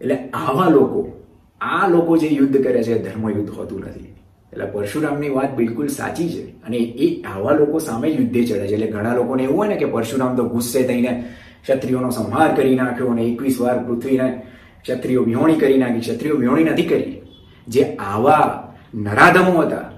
એટલે 0.00 0.16
આવા 0.16 0.68
લોકો, 0.68 1.22
આ 1.60 1.88
લોકો 1.88 2.16
જે 2.16 2.28
યુદ્ધ 2.28 2.64
કરે 2.64 2.82
છે 2.82 3.02
ધર્મ 3.02 3.30
યુદ્ધ 3.30 3.50
હોતું 3.50 3.80
નથી. 3.80 4.14
એટલે 4.52 4.64
પરશુરામની 4.64 5.28
વાત 5.28 5.56
બિલકુલ 5.56 5.86
સાચી 5.86 6.28
છે. 6.28 6.42
અને 6.42 6.76
એ 6.76 7.22
આવા 7.22 7.52
લોકો 7.52 7.78
સામે 7.78 8.08
યુદ્ધે 8.08 8.44
ચડે 8.44 8.66
છે. 8.66 8.74
એટલે 8.74 8.86
ઘણા 8.86 9.14
લોકોને 9.14 9.42
એવું 9.42 9.58
હોય 9.58 9.68
ને 9.68 9.76
કે 9.76 9.84
પરશુરામ 9.84 10.36
તો 10.36 10.44
ગુસ્સે 10.48 10.82
થઈને 10.82 11.24
ક્ષત્રિયોનો 11.62 12.10
સંહાર 12.10 12.54
કરી 12.54 12.74
નાખ્યો 12.74 13.06
અને 13.06 13.22
એકવીસ 13.22 13.60
વાર 13.60 13.78
પૃથ્વીને 13.78 14.42
ક્ષત્રિયો 14.82 15.22
વિહોણી 15.22 15.54
કરી 15.54 15.78
નાખી. 15.78 16.00
ક્ષત્રિયો 16.00 16.36
વિહોણી 16.36 16.64
નથી 16.64 16.82
કરી. 16.82 17.20
જે 17.68 17.82
આવા 17.82 18.68
નરાધમો 18.94 19.60
હતા, 19.60 19.92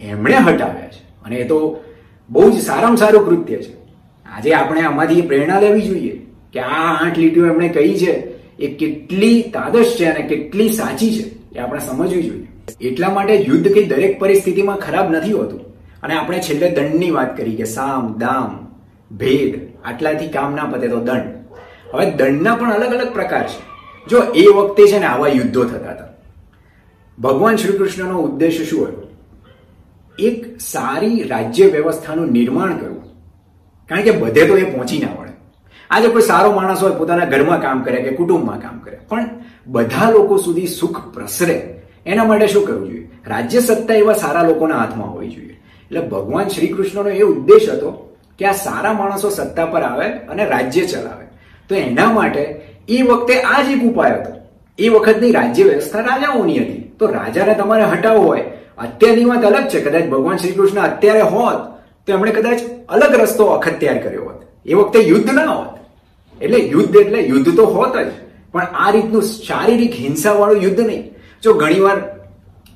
એમણે 0.00 0.34
હટાવ્યા 0.34 0.88
છે. 0.88 1.24
અને 1.24 1.36
એ 1.36 1.44
તો 1.44 1.84
બહુ 2.30 2.50
જ 2.50 2.54
સારામાં 2.54 2.96
સારું 2.96 3.26
કૃત્ય 3.26 3.56
છે. 3.56 3.76
આજે 4.26 4.52
આપણે 4.52 4.80
આમાંથી 4.80 5.20
પ્રેરણા 5.20 5.60
લેવી 5.60 5.82
જોઈએ 5.82 6.26
કે 6.52 6.60
આ 6.60 7.06
આઠ 7.06 7.18
લીટીઓ 7.18 7.46
એમણે 7.46 7.68
કહી 7.68 7.98
છે 7.98 8.25
એ 8.58 8.66
કેટલી 8.66 9.42
તાદશ 9.42 9.96
છે 10.00 10.04
અને 10.04 10.28
કેટલી 10.28 10.68
સાચી 10.68 11.22
છે, 11.22 11.54
એ 11.54 11.58
આપણે 11.58 11.80
સમજવી 11.80 12.22
જોઈએ. 12.22 12.46
એટલા 12.80 13.08
માટે 13.10 13.36
યુદ્ધ 13.36 13.72
કે 13.72 13.82
દરેક 13.82 14.18
પરિસ્થિતિમાં 14.18 14.76
ખરાબ 14.76 15.10
નથી 15.10 15.32
હોતું. 15.32 15.60
અને 16.02 16.14
આપણે 16.14 16.38
છેલ્લે 16.38 16.70
દંડની 16.70 17.10
વાત 17.10 17.36
કરી 17.36 17.56
કે 17.56 17.64
સામ, 17.64 18.18
દામ, 18.18 18.66
ભેદ, 19.16 19.60
આટલાથી 19.84 20.28
કામ 20.28 20.54
ના 20.54 20.64
પતે 20.64 20.88
તો 20.88 21.00
દંડ. 21.00 21.22
હવે 21.94 22.10
દંડના 22.10 22.54
પણ 22.54 22.72
અલગ 22.72 22.94
અલગ 22.94 23.12
પ્રકાર 23.12 23.48
છે. 23.48 23.76
જો 24.10 24.22
એ 24.34 24.46
વખતે 24.46 24.86
છે 24.86 24.98
ને 24.98 25.06
આવા 25.06 25.28
યુદ્ધો 25.28 25.64
થતા 25.64 25.90
હતા. 25.90 26.04
ભગવાન 27.18 27.56
શ્રી 27.56 27.78
કૃષ્ણનો 27.78 28.18
ઉદ્દેશ 28.18 28.70
શું 28.70 28.88
હતો? 28.88 29.08
એક 30.18 30.60
સારી 30.60 31.22
રાજ્ય 31.22 31.66
વ્યવસ્થાનું 31.66 32.32
નિર્માણ 32.32 32.76
કરવું. 32.76 33.04
કારણ 33.88 34.02
કે 34.02 34.10
બધે 34.10 34.46
તો 34.46 34.56
એ 34.56 34.64
પહોંચી 34.64 34.98
ના 34.98 35.06
આજે 35.90 36.08
કોઈ 36.08 36.22
સારો 36.22 36.52
માણસ 36.52 36.82
હોય, 36.82 36.92
પોતાના 36.92 37.24
ઘરમાં 37.24 37.62
કામ 37.62 37.82
કરે 37.82 37.96
કે 37.96 38.10
કુટુંબમાં 38.10 38.60
કામ 38.60 38.78
કરે, 38.78 38.98
પણ 39.08 39.28
બધા 39.66 40.10
લોકો 40.10 40.36
સુધી 40.36 40.66
સુખ 40.66 41.14
પ્રસરે, 41.14 41.82
એના 42.06 42.24
માટે 42.24 42.46
શું 42.46 42.66
કરવું 42.66 42.88
જોઈએ? 42.88 43.10
રાજ્ય 43.26 43.60
સત્તા 43.60 43.94
એવા 43.94 44.12
સારા 44.12 44.42
લોકોના 44.42 44.78
હાથમાં 44.78 45.12
હોવી 45.12 45.28
જોઈએ. 45.28 45.46
એટલે 45.46 46.00
ભગવાન 46.00 46.48
શ્રી 46.48 46.66
કૃષ્ણનો 46.66 47.10
એ 47.10 47.22
ઉદ્દેશ 47.22 47.68
હતો 47.68 48.16
કે 48.38 48.46
આ 48.46 48.52
સારા 48.52 48.92
માણસો 48.92 49.30
સત્તા 49.30 49.66
પર 49.66 49.82
આવે 49.82 50.06
અને 50.06 50.44
રાજ્ય 50.44 50.86
ચલાવે. 50.86 51.26
તો 51.68 51.74
એના 51.74 52.12
માટે 52.12 52.60
એ 52.88 53.02
વખતે 53.02 53.40
આ 53.40 53.62
જ 53.62 53.70
એક 53.70 53.82
ઉપાય 53.82 54.10
હતો. 54.10 54.32
એ 54.78 54.88
વખતની 54.88 55.32
રાજ્ય 55.32 55.62
વ્યવસ્થા 55.62 56.00
રાજાઓની 56.00 56.58
હતી. 56.58 56.92
તો 56.98 57.06
રાજાને 57.06 57.54
તમારે 57.54 57.84
હટાવવો 57.84 58.22
હોય. 58.22 58.40
અત્યારની 58.78 59.24
વાત 59.24 59.44
અલગ 59.44 59.68
છે. 59.68 59.80
કદાચ 59.80 60.04
ભગવાન 60.04 60.36
શ્રી 60.36 60.52
કૃષ્ણ 60.52 60.80
અત્યારે 60.80 61.20
હોત 61.20 61.80
તો 62.06 62.12
એમણે 62.12 62.30
કદાચ 62.30 62.60
અલગ 62.88 63.14
રસ્તો 63.14 63.44
અખત્યાર 63.46 63.98
કર્યો 63.98 64.24
હોત. 64.24 64.45
એ 64.66 64.74
વખતે 64.74 65.00
યુદ્ધ 65.00 65.30
ના 65.30 65.44
હોત. 65.44 65.78
એટલે 66.42 66.58
યુદ્ધ 66.58 66.96
એટલે 66.96 67.20
યુદ્ધ 67.20 67.56
તો 67.56 67.66
હોત 67.66 67.96
જ. 67.96 68.06
પણ 68.52 68.62
આ 68.62 68.90
રીતનું 68.90 69.22
શારીરિક 69.22 69.94
હિંસાવાળું 69.94 70.62
યુદ્ધ 70.62 70.80
નહીં. 70.80 71.14
જો 71.42 71.54
ઘણીવાર 71.54 71.96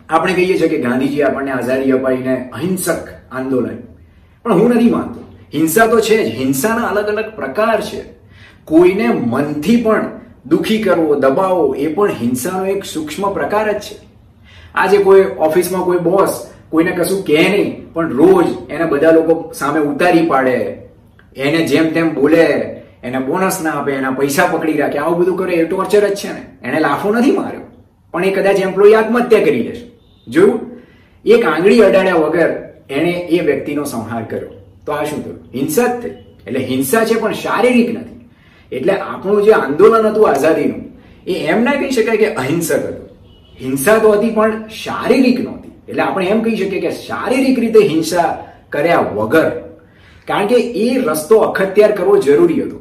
આપણે 0.08 0.32
કહીએ 0.32 0.58
છીએ 0.58 0.68
કે 0.68 0.78
ગાંધીજી 0.78 1.22
આપણને 1.22 1.50
આઝાદી 1.50 1.90
અપાઈને 1.90 2.50
અહિંસક 2.50 3.08
આંદોલન. 3.32 3.76
પણ 4.42 4.52
હું 4.52 4.70
નથી 4.70 4.90
માનતો. 4.90 5.20
હિંસા 5.54 5.86
તો 5.86 6.00
છે 6.00 6.30
જ. 6.30 6.36
હિંસાના 6.36 6.82
અલગ 6.82 7.06
અલગ 7.06 7.34
પ્રકાર 7.36 7.80
છે. 7.80 8.04
કોઈને 8.64 9.08
મનથી 9.08 9.76
પણ 9.76 10.10
દુખી 10.46 10.82
કરવો, 10.82 11.14
દબાવો, 11.14 11.74
એ 11.74 11.94
પણ 11.94 12.10
હિંસાનો 12.10 12.66
એક 12.66 12.84
સૂક્ષ્મ 12.84 13.32
પ્રકાર 13.32 13.72
જ 13.72 13.80
છે. 13.80 13.98
આજે 14.74 14.98
કોઈ 14.98 15.24
ઓફિસમાં 15.38 15.84
કોઈ 15.84 15.98
બોસ 15.98 16.46
કોઈને 16.70 16.90
કશું 16.90 17.24
કહે 17.24 17.48
નહીં, 17.48 17.92
પણ 17.92 18.08
રોજ 18.08 18.70
એને 18.70 18.84
બધા 18.84 19.10
લોકો 19.10 19.52
સામે 19.52 19.80
ઉતારી 19.80 20.26
પાડે 20.26 20.79
એને 21.36 21.66
જેમ 21.66 21.92
તેમ 21.92 22.14
બોલે, 22.14 22.44
એને 23.02 23.18
બોનસ 23.18 23.60
ના 23.62 23.70
આપે, 23.70 23.92
એના 23.92 24.10
પૈસા 24.10 24.46
પકડી 24.46 24.72
રાખે, 24.72 24.98
આવું 24.98 25.18
બધું 25.18 25.36
કરે, 25.36 25.52
એ 25.52 25.64
ટોર્ચર 25.64 26.08
જ 26.08 26.14
છે 26.14 26.32
ને. 26.32 26.68
એને 26.68 26.80
લાફો 26.80 27.12
નથી 27.12 27.30
માર્યો. 27.30 27.60
પણ 28.12 28.24
એ 28.24 28.30
કદાચ 28.30 28.60
એમ્પ્લોય 28.60 28.94
આત્મહત્યા 28.94 29.40
કરી 29.40 29.62
લેશે. 29.62 29.90
જોયું 30.28 30.60
એક 31.24 31.44
આંગળી 31.44 31.82
અડાડ્યા 31.82 32.14
વગર 32.14 32.50
એને 32.90 33.10
એ 33.10 33.40
વ્યક્તિનો 33.40 33.84
સંહાર 33.84 34.24
કર્યો, 34.24 34.48
તો 34.86 34.92
આ 34.92 35.04
શું 35.04 35.24
થયું? 35.24 35.38
હિંસા 35.54 35.86
જ 35.86 36.02
થઈ. 36.02 36.10
એટલે 36.46 36.60
હિંસા 36.60 37.04
છે 37.04 37.20
પણ 37.20 37.32
શારીરિક 37.32 37.98
નથી. 37.98 38.30
એટલે 38.72 38.92
આપણું 38.92 39.42
જે 39.42 39.52
આંદોલન 39.52 40.06
હતું 40.06 40.30
આઝાદીનું, 40.30 40.84
એ 41.26 41.32
એમ 41.32 41.62
ના 41.62 41.72
કહી 41.72 41.90
શકાય 41.90 42.16
કે 42.16 42.34
અહિંસક 42.34 42.86
હતું. 42.86 43.08
હિંસા 43.60 43.98
તો 43.98 44.12
હતી 44.12 44.30
પણ 44.30 44.68
શારીરિક 44.68 45.40
નહોતી. 45.40 45.72
એટલે 45.88 46.02
આપણે 46.02 46.26
એમ 46.26 46.42
કહી 46.42 46.56
શકીએ 46.56 46.80
કે 46.80 46.90
શારીરિક 46.90 47.58
રીતે 47.58 47.78
હિંસા 47.78 48.46
કર્યા 48.70 48.98
વગર 48.98 49.69
કારણ 50.26 50.46
કે 50.46 50.54
એ 50.54 50.98
રસ્તો 50.98 51.38
અખત્યાર 51.38 51.92
કરવો 51.92 52.16
જરૂરી 52.16 52.62
હતો. 52.62 52.78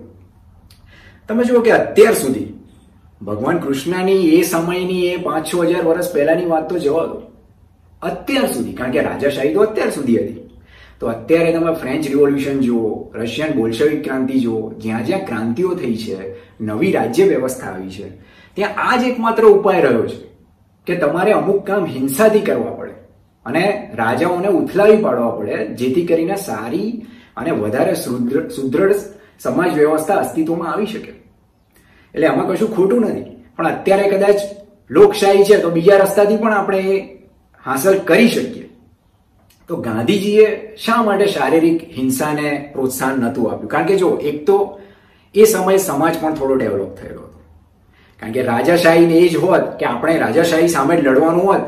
તમે 1.27 1.43
જુઓ 1.43 1.61
કે 1.61 1.71
અત્યાર 1.71 2.13
સુધી 2.13 2.55
ભગવાન 3.21 3.57
કૃષ્ણની 3.59 4.29
એ 4.29 4.43
સમયની 4.43 5.05
એ 5.05 5.17
પાંચ 5.17 5.47
છ 5.47 5.55
હજાર 5.55 5.83
વર્ષ 5.83 6.13
પહેલાની 6.13 6.45
વાત 6.45 6.69
તો 6.69 6.79
જવા 6.79 7.05
દો. 7.05 7.21
અત્યાર 8.01 8.47
સુધી, 8.47 8.73
કારણ 8.73 8.91
કે 8.91 9.01
રાજાશાહી 9.01 9.53
તો 9.53 9.61
અત્યાર 9.61 9.91
સુધી 9.91 10.17
હતી. 10.17 10.39
તો 10.99 11.07
અત્યારે 11.07 11.53
તમે 11.53 11.73
ફ્રેન્ચ 11.73 12.07
રિવોલ્યુશન 12.07 12.59
જુઓ 12.59 13.11
રશિયન 13.15 13.51
બોલ્શેવિક 13.53 14.03
ક્રાંતિ 14.03 14.39
જુઓ, 14.39 14.71
જ્યાં 14.71 15.05
જ્યાં 15.05 15.25
ક્રાંતિઓ 15.25 15.75
થઈ 15.75 15.97
છે, 15.97 16.17
નવી 16.61 16.91
રાજ્ય 16.91 17.23
વ્યવસ્થા 17.23 17.67
આવી 17.67 17.89
છે, 17.89 18.09
ત્યાં 18.55 18.71
આ 18.77 18.97
જ 18.97 19.03
એકમાત્ર 19.03 19.43
ઉપાય 19.45 19.81
રહ્યો 19.81 20.07
છે 20.07 20.17
કે 20.87 20.95
તમારે 20.95 21.31
અમુક 21.31 21.67
કામ 21.67 21.85
હિંસાથી 21.85 22.39
કરવા 22.39 22.71
પડે 22.71 22.91
અને 23.45 23.91
રાજાઓને 23.95 24.47
ઉથલાવી 24.47 24.97
પાડવા 24.97 25.29
પડે, 25.29 25.67
જેથી 25.67 26.05
કરીને 26.05 26.35
સારી 26.35 27.05
અને 27.39 27.51
વધારે 27.51 27.95
સુદૃઢ 28.55 28.95
સમાજ 29.39 29.73
વ્યવસ્થા 29.73 30.13
અસ્તિત્વમાં 30.13 30.71
આવી 30.71 30.85
શકે. 30.85 31.11
એટલે 32.13 32.27
આમાં 32.27 32.47
કશું 32.47 32.75
ખોટું 32.75 33.01
નથી. 33.01 33.25
પણ 33.57 33.67
અત્યારે 33.67 34.09
કદાચ 34.09 34.35
લોકશાહી 34.89 35.43
છે 35.43 35.57
તો 35.57 35.69
બીજા 35.69 35.97
રસ્તાથી 35.97 36.37
પણ 36.37 36.53
આપણે 36.53 36.81
હાંસલ 37.65 37.97
કરી 37.99 38.27
શકીએ. 38.27 38.69
તો 39.67 39.75
ગાંધીજીએ 39.75 40.75
શા 40.77 41.03
માટે 41.03 41.25
શારીરિક 41.25 41.89
હિંસાને 41.97 42.69
પ્રોત્સાહન 42.73 43.19
નહોતું 43.19 43.51
આપ્યું? 43.51 43.69
કારણ 43.69 43.85
કે 43.85 43.95
જો, 43.95 44.09
એક 44.15 44.47
તો 44.47 44.79
એ 45.35 45.45
સમયે 45.45 45.77
સમાજ 45.77 46.15
પણ 46.21 46.33
થોડો 46.33 46.55
ડેવલપ 46.55 46.95
થયેલો 46.95 47.21
હતો. 47.21 47.39
કારણ 48.19 48.31
કે 48.31 48.41
રાજાશાહીને 48.41 49.13
એ 49.13 49.27
જ 49.27 49.35
હોત 49.35 49.79
કે 49.79 49.85
આપણે 49.85 50.17
રાજાશાહી 50.17 50.67
સામે 50.67 51.01
લડવાનું 51.01 51.43
હોત, 51.43 51.61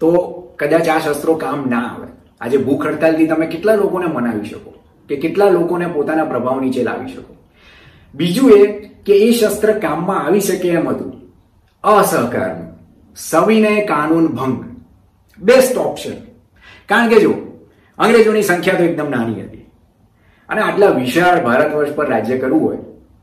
તો 0.00 0.12
કદાચ 0.58 0.88
આ 0.88 0.98
શસ્ત્રો 0.98 1.34
કામ 1.34 1.70
ના 1.70 1.78
આવે. 1.78 2.08
આજે 2.40 2.56
ભૂખ 2.56 2.86
હડતાલથી 2.86 3.26
તમે 3.26 3.46
કેટલા 3.46 3.74
લોકોને 3.74 4.06
મનાવી 4.06 4.48
શકો? 4.48 4.74
કે 5.10 5.16
કેટલા 5.16 5.48
લોકોને 5.48 5.86
પોતાના 5.86 6.24
પ્રભાવ 6.24 6.60
નીચે 6.60 6.82
લાવી 6.82 7.12
શકો. 7.12 7.36
બીજું 8.14 8.50
એ 8.50 8.66
કે 9.06 9.12
એ 9.12 9.32
શસ્ત્ર 9.32 9.72
કામમાં 9.72 10.26
આવી 10.26 10.40
શકે 10.40 10.68
એમ 10.68 10.88
હતું. 10.88 11.12
અસહકારનું. 11.84 12.68
સવિનય 13.16 13.84
કાનૂન 13.84 14.26
ભંગ. 14.26 14.64
બેસ્ટ 15.38 15.78
ઓપ્શન 15.78 16.12
કારણ 16.88 17.08
કે 17.08 17.20
જો, 17.20 17.34
અંગ્રેજોની 17.98 18.42
સંખ્યા 18.42 18.74
તો 18.74 18.84
એકદમ 18.84 19.10
નાની 19.10 19.42
હતી. 19.42 19.70
અને 20.48 20.60
આટલા 20.60 20.86
વિશાળ 20.86 21.44
ભારત 21.44 21.74
વર્ષ 21.74 21.94
પર 21.94 22.08
રાજ્ય 22.08 22.38
કરવું 22.38 22.68
હોય, 22.68 22.76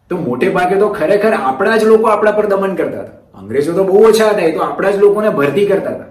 તો 0.09 0.17
મોટે 0.17 0.49
ભાગે 0.49 0.75
તો 0.75 0.89
ખરેખર 0.89 1.33
આપણા 1.33 1.77
જ 1.77 1.83
લોકો 1.83 2.07
આપણા 2.07 2.31
પર 2.31 2.45
દમન 2.45 2.75
કરતા 2.75 2.99
હતા. 2.99 3.37
અંગ્રેજો 3.37 3.73
તો 3.73 3.83
બહુ 3.83 4.03
ઓછા 4.03 4.29
હતા, 4.29 4.39
એ 4.39 4.51
તો 4.51 4.59
આપણા 4.59 4.91
જ 4.91 4.95
લોકોને 4.95 5.29
ભરતી 5.29 5.65
કરતા 5.65 5.89
હતા. 5.89 6.05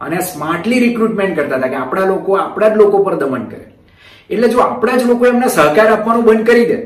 અને 0.00 0.20
સ્માર્ટલી 0.20 0.78
રિક્રુટમેન્ટ 0.78 1.36
કરતા 1.36 1.56
હતા 1.56 1.68
કે 1.68 1.76
આપણા 1.76 2.06
લોકો, 2.06 2.32
આપણા 2.32 2.68
જ 2.68 2.76
લોકો 2.76 2.98
પર 2.98 3.14
દમન 3.14 3.44
કરે. 3.44 3.73
એટલે 4.30 4.48
જો 4.48 4.58
આપણા 4.58 4.96
જ 4.96 5.04
લોકો 5.04 5.26
એમને 5.26 5.48
સહકાર 5.48 5.86
આપવાનું 5.86 6.24
બંધ 6.24 6.46
કરી 6.46 6.66
દે, 6.66 6.76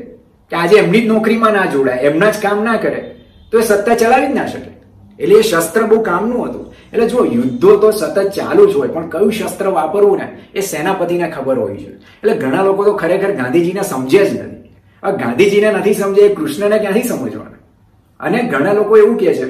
કે 0.51 0.55
આજે 0.55 0.75
એમની 0.77 1.01
જ 1.01 1.07
નોકરીમાં 1.07 1.53
ના 1.53 1.65
જોડાય, 1.65 1.97
એમના 1.97 2.29
જ 2.29 2.37
કામ 2.41 2.63
ના 2.63 2.77
કરે, 2.77 3.15
તો 3.51 3.59
એ 3.59 3.61
સત્તા 3.61 3.95
ચલાવી 3.95 4.27
જ 4.27 4.35
ના 4.35 4.45
શકે. 4.45 4.71
એટલે 5.19 5.35
એ 5.35 5.41
શસ્ત્ર 5.41 5.83
બહુ 5.83 6.01
કામનું 6.03 6.49
હતું. 6.49 6.73
એટલે 6.93 7.07
જો 7.07 7.25
યુદ્ધો 7.25 7.77
તો 7.77 7.91
સતત 7.91 8.17
ચાલુ 8.31 8.71
જ 8.71 8.75
હોય, 8.75 8.87
પણ 8.87 9.09
કયું 9.09 9.31
શસ્ત્ર 9.31 9.67
વાપરવું 9.67 10.17
ને, 10.17 10.27
એ 10.55 10.61
સેનાપતિને 10.61 11.27
ખબર 11.29 11.57
હોય 11.57 11.75
છે 11.75 11.89
એટલે 12.23 12.33
ઘણા 12.33 12.63
લોકો 12.63 12.83
તો 12.83 12.93
ખરેખર 12.93 13.31
ગાંધીજીને 13.31 13.81
સમજે 13.81 14.25
જ 14.25 14.33
નથી. 14.33 14.71
આ 15.03 15.11
ગાંધીજીને 15.11 15.71
નથી 15.71 15.93
સમજે 15.93 16.21
એ 16.21 16.35
કૃષ્ણને 16.35 16.79
ક્યાંથી 16.79 17.03
સમજવાના? 17.03 17.59
અને 18.19 18.43
ઘણા 18.43 18.73
લોકો 18.73 18.97
એવું 18.97 19.17
કહે 19.17 19.33
છે 19.33 19.45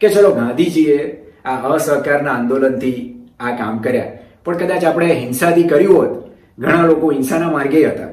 કે 0.00 0.08
ચલો 0.08 0.30
ગાંધીજીએ 0.30 0.98
આ 1.44 1.56
અસહકારના 1.56 2.32
આંદોલનથી 2.32 2.98
આ 3.40 3.56
કામ 3.56 3.78
કર્યા. 3.78 4.10
પણ 4.44 4.56
કદાચ 4.56 4.84
આપણે 4.84 5.14
હિંસાથી 5.14 5.62
કર્યું 5.62 5.96
હોત 5.98 6.12
ઘણા 6.58 6.86
લોકો 6.86 7.12
હિંસાના 7.12 7.50
માર્ગે 7.50 7.86
હતા. 7.86 8.08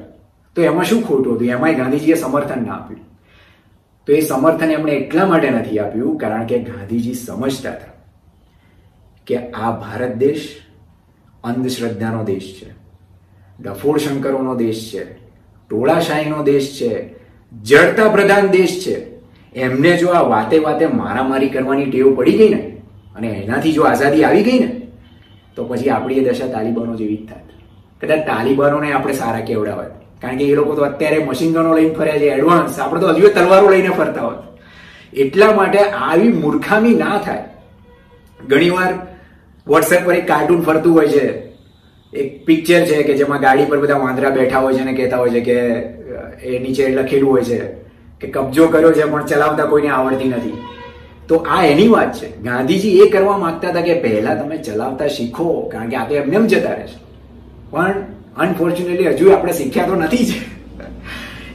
તો 0.54 0.62
એમાં 0.62 0.84
શું 0.84 1.02
ખોટું 1.02 1.36
હતું? 1.36 1.48
એમાંય 1.48 1.74
ગાંધીજીએ 1.74 2.14
સમર્થન 2.14 2.66
ના 2.66 2.74
આપ્યું. 2.74 3.00
તો 4.06 4.12
એ 4.12 4.20
સમર્થન 4.20 4.70
એમણે 4.70 4.92
એટલા 4.92 5.26
માટે 5.26 5.50
નથી 5.50 5.78
આપ્યું 5.78 6.18
કારણ 6.18 6.46
કે 6.46 6.58
ગાંધીજી 6.58 7.14
સમજતા 7.14 7.70
હતા 7.70 7.92
કે 9.26 9.38
આ 9.50 9.70
ભારત 9.70 10.14
દેશ 10.14 10.56
અંધશ્રદ્ધાનો 11.44 12.24
દેશ 12.24 12.60
છે. 12.60 12.72
ડફોળ 13.62 13.98
શંકરોનો 13.98 14.54
દેશ 14.54 14.90
છે. 14.94 15.14
ટોળાશાહીનો 15.70 16.42
દેશ 16.42 16.78
છે. 16.80 17.14
જડતા 17.62 18.08
પ્રધાન 18.08 18.46
દેશ 18.46 18.84
છે. 18.86 19.10
એમને 19.54 19.96
જો 19.96 20.08
આ 20.08 20.20
વાતે 20.20 20.58
વાતે 20.58 20.86
મારામારી 20.86 21.48
કરવાની 21.48 21.84
ટેવ 21.84 22.16
પડી 22.16 22.32
ગઈ 22.32 22.48
ને, 22.48 22.76
અને 23.16 23.28
એનાથી 23.28 23.72
જો 23.72 23.82
આઝાદી 23.82 24.24
આવી 24.24 24.42
ગઈ 24.42 24.58
ને, 24.58 24.82
તો 25.56 25.64
પછી 25.64 25.88
આપણી 25.88 26.14
એ 26.14 26.30
દશા 26.30 26.46
તાલિબાનો 26.46 26.96
જેવી 26.96 27.16
જ 27.16 27.28
થાય. 27.28 27.40
કદાચ 28.02 28.26
તાલિબાનોને 28.26 28.92
આપણે 28.92 29.12
સારા 29.12 29.40
કેવડાવત 29.40 29.90
કારણ 30.22 30.38
કે 30.38 30.44
એ 30.44 30.54
લોકો 30.54 30.74
તો 30.74 30.82
અત્યારે 30.82 31.18
મશીન 31.24 31.52
ગનો 31.52 31.74
લઈને 31.76 31.94
ફર્યા 31.94 32.18
છે 32.18 32.30
એડવાન્સ 32.36 32.78
આપણે 32.78 33.00
તો 33.00 33.08
હજુ 33.08 33.28
તલવારો 33.28 33.70
લઈને 33.70 33.88
ફરતા 33.88 34.20
હોત 34.20 34.38
એટલા 35.12 35.52
માટે 35.52 35.78
આવી 35.78 36.32
મૂર્ખામી 36.32 36.94
ના 36.94 37.18
થાય. 37.18 37.44
ઘણીવાર 38.48 38.92
વોટ્સએપ 39.66 40.04
પર 40.06 40.14
એક 40.14 40.26
કાર્ટૂન 40.26 40.62
ફરતું 40.62 40.94
હોય 40.94 41.08
છે. 41.08 41.24
એક 42.12 42.46
પિક્ચર 42.46 42.80
છે 42.84 43.02
કે 43.02 43.14
જેમાં 43.14 43.40
ગાડી 43.40 43.64
પર 43.64 43.78
બધા 43.78 43.96
વાંદરા 43.96 44.30
બેઠા 44.30 44.58
હોય 44.58 44.74
છે 44.74 44.80
અને 44.80 44.92
કહેતા 44.92 45.16
હોય 45.16 45.30
છે 45.30 45.40
કે, 45.40 45.56
એ 46.42 46.58
નીચે 46.58 46.88
લખેલું 46.88 47.30
હોય 47.30 47.42
છે 47.42 47.58
કે 48.20 48.26
કબજો 48.26 48.68
કર્યો 48.68 48.92
છે, 48.92 49.02
પણ 49.02 49.26
ચલાવતા 49.26 49.66
કોઈને 49.66 49.88
આવડતી 49.88 50.28
નથી. 50.28 50.58
તો 51.28 51.36
આ 51.36 51.62
એની 51.64 51.88
વાત 51.88 52.12
છે. 52.12 52.28
ગાંધીજી 52.42 52.98
એ 53.00 53.10
કરવા 53.10 53.38
માંગતા 53.38 53.70
હતા 53.70 53.80
કે 53.80 53.94
પહેલા 53.94 54.34
તમે 54.34 54.56
ચલાવતા 54.58 55.06
શીખો, 55.06 55.68
કારણ 55.72 55.88
કે 55.88 55.96
આ 55.96 56.08
તો 56.08 56.14
એમને 56.14 56.36
એમ 56.36 56.46
જતા 56.46 56.74
રહેશે 56.74 56.98
પણ 57.70 57.94
અનફોર્ચ્યુનેટલી 58.36 59.08
હજુ 59.08 59.30
આપણે 59.30 59.52
શીખ્યા 59.52 59.86
તો 59.86 59.94
નથી 59.94 60.26
જ. 60.26 60.32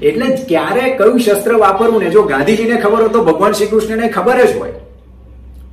એટલે 0.02 0.26
ક્યારે 0.48 0.98
કયું 0.98 1.20
શસ્ત્ર 1.20 1.54
વાપરવું 1.54 2.04
ને 2.04 2.10
જો 2.10 2.24
ગાંધીજીને 2.24 2.76
ખબર 2.82 3.02
હોય 3.02 3.10
તો 3.10 3.24
ભગવાન 3.24 3.52
શ્રી 3.52 3.68
કૃષ્ણને 3.68 4.10
ખબર 4.10 4.46
જ 4.46 4.58
હોય. 4.58 4.72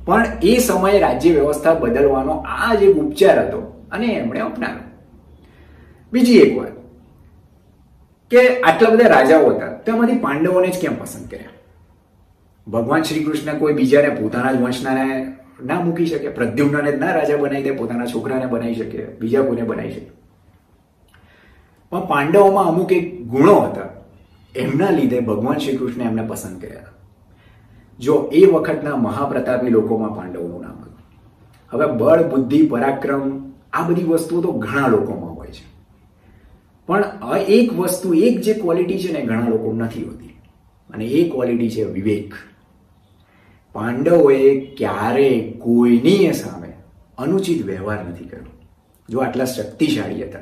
પણ 0.05 0.25
એ 0.43 0.57
સમયે 0.57 0.99
રાજ્ય 0.99 1.31
વ્યવસ્થા 1.31 1.73
બદલવાનો 1.73 2.31
આ 2.31 2.75
જ 2.75 2.83
એક 2.83 2.97
ઉપચાર 2.97 3.47
હતો 3.47 3.87
અને 3.91 4.05
એમણે 4.05 4.39
અપનાવ્યો. 4.39 4.87
બીજી 6.13 6.37
એક 6.37 6.57
વાત 6.57 6.71
કે 8.31 8.61
આટલા 8.61 8.89
બધા 8.89 9.07
રાજાઓ 9.07 9.49
હતા 9.49 9.67
તેમાંથી 9.67 10.17
પાંડવોને 10.17 10.67
જ 10.67 10.79
કેમ 10.81 10.95
પસંદ 10.95 11.29
કર્યા? 11.29 11.53
ભગવાન 12.67 13.03
શ્રી 13.03 13.23
કૃષ્ણ 13.23 13.57
કોઈ 13.57 13.73
બીજાને 13.73 14.09
પોતાના 14.09 14.51
જ 14.51 14.61
વંશનાને 14.61 15.35
ના 15.65 15.81
મૂકી 15.81 16.05
શકે, 16.05 16.29
પ્રદ્યુમ્નને 16.29 16.91
જ 16.91 16.95
ના 16.95 17.11
રાજા 17.11 17.37
બનાવી 17.37 17.63
દે, 17.63 17.71
પોતાના 17.71 18.05
છોકરાને 18.05 18.45
બનાવી 18.45 18.75
શકે, 18.75 19.05
બીજા 19.19 19.41
કોઈને 19.41 19.61
બનાવી 19.61 19.91
શકે. 19.91 20.22
પણ 21.93 22.07
પાંડવોમાં 22.07 22.65
અમુક 22.65 22.91
એક 22.91 23.27
ગુણો 23.27 23.59
હતા. 23.59 23.81
એમના 24.55 24.89
લીધે 24.89 25.19
ભગવાન 25.19 25.57
શ્રી 25.57 25.77
કૃષ્ણ 25.77 26.01
એમને 26.01 26.21
પસંદ 26.21 26.61
કર્યા. 26.61 26.85
જો 27.99 28.29
એ 28.33 28.45
વખતના 28.45 28.95
મહાપ્રતાપી 28.95 29.69
લોકોમાં 29.69 30.15
પાંડવોનું 30.15 30.61
નામ 30.61 30.71
હતું. 30.71 30.93
હવે 31.69 31.97
બળ, 31.97 32.29
બુદ્ધિ, 32.29 32.67
પરાક્રમ, 32.67 33.51
આ 33.73 33.87
બધી 33.87 34.03
વસ્તુઓ 34.03 34.41
તો 34.41 34.51
ઘણા 34.51 34.87
લોકોમાં 34.87 35.35
હોય 35.35 35.47
છે. 35.47 35.65
પણ 36.87 37.03
એક 37.47 37.73
વસ્તુ, 37.73 38.13
એક 38.13 38.41
જે 38.41 38.53
ક્વોલિટી 38.53 38.99
છે 38.99 39.13
ને 39.13 39.21
ઘણા 39.21 39.47
લોકો 39.47 39.73
નથી 39.73 40.03
હોતી. 40.03 40.27
અને 40.89 41.05
એ 41.05 41.29
ક્વોલિટી 41.29 41.69
છે 41.69 41.83
વિવેક. 41.83 42.33
પાંડવોએ 43.73 44.59
ક્યારે 44.59 45.53
કોઈની 45.59 46.33
સામે 46.33 46.73
અનુચિત 47.17 47.65
વ્યવહાર 47.65 48.05
નથી 48.09 48.25
કર્યો. 48.25 48.45
જો 49.09 49.19
આટલા 49.19 49.45
શક્તિશાળી 49.45 50.23
હતા 50.23 50.39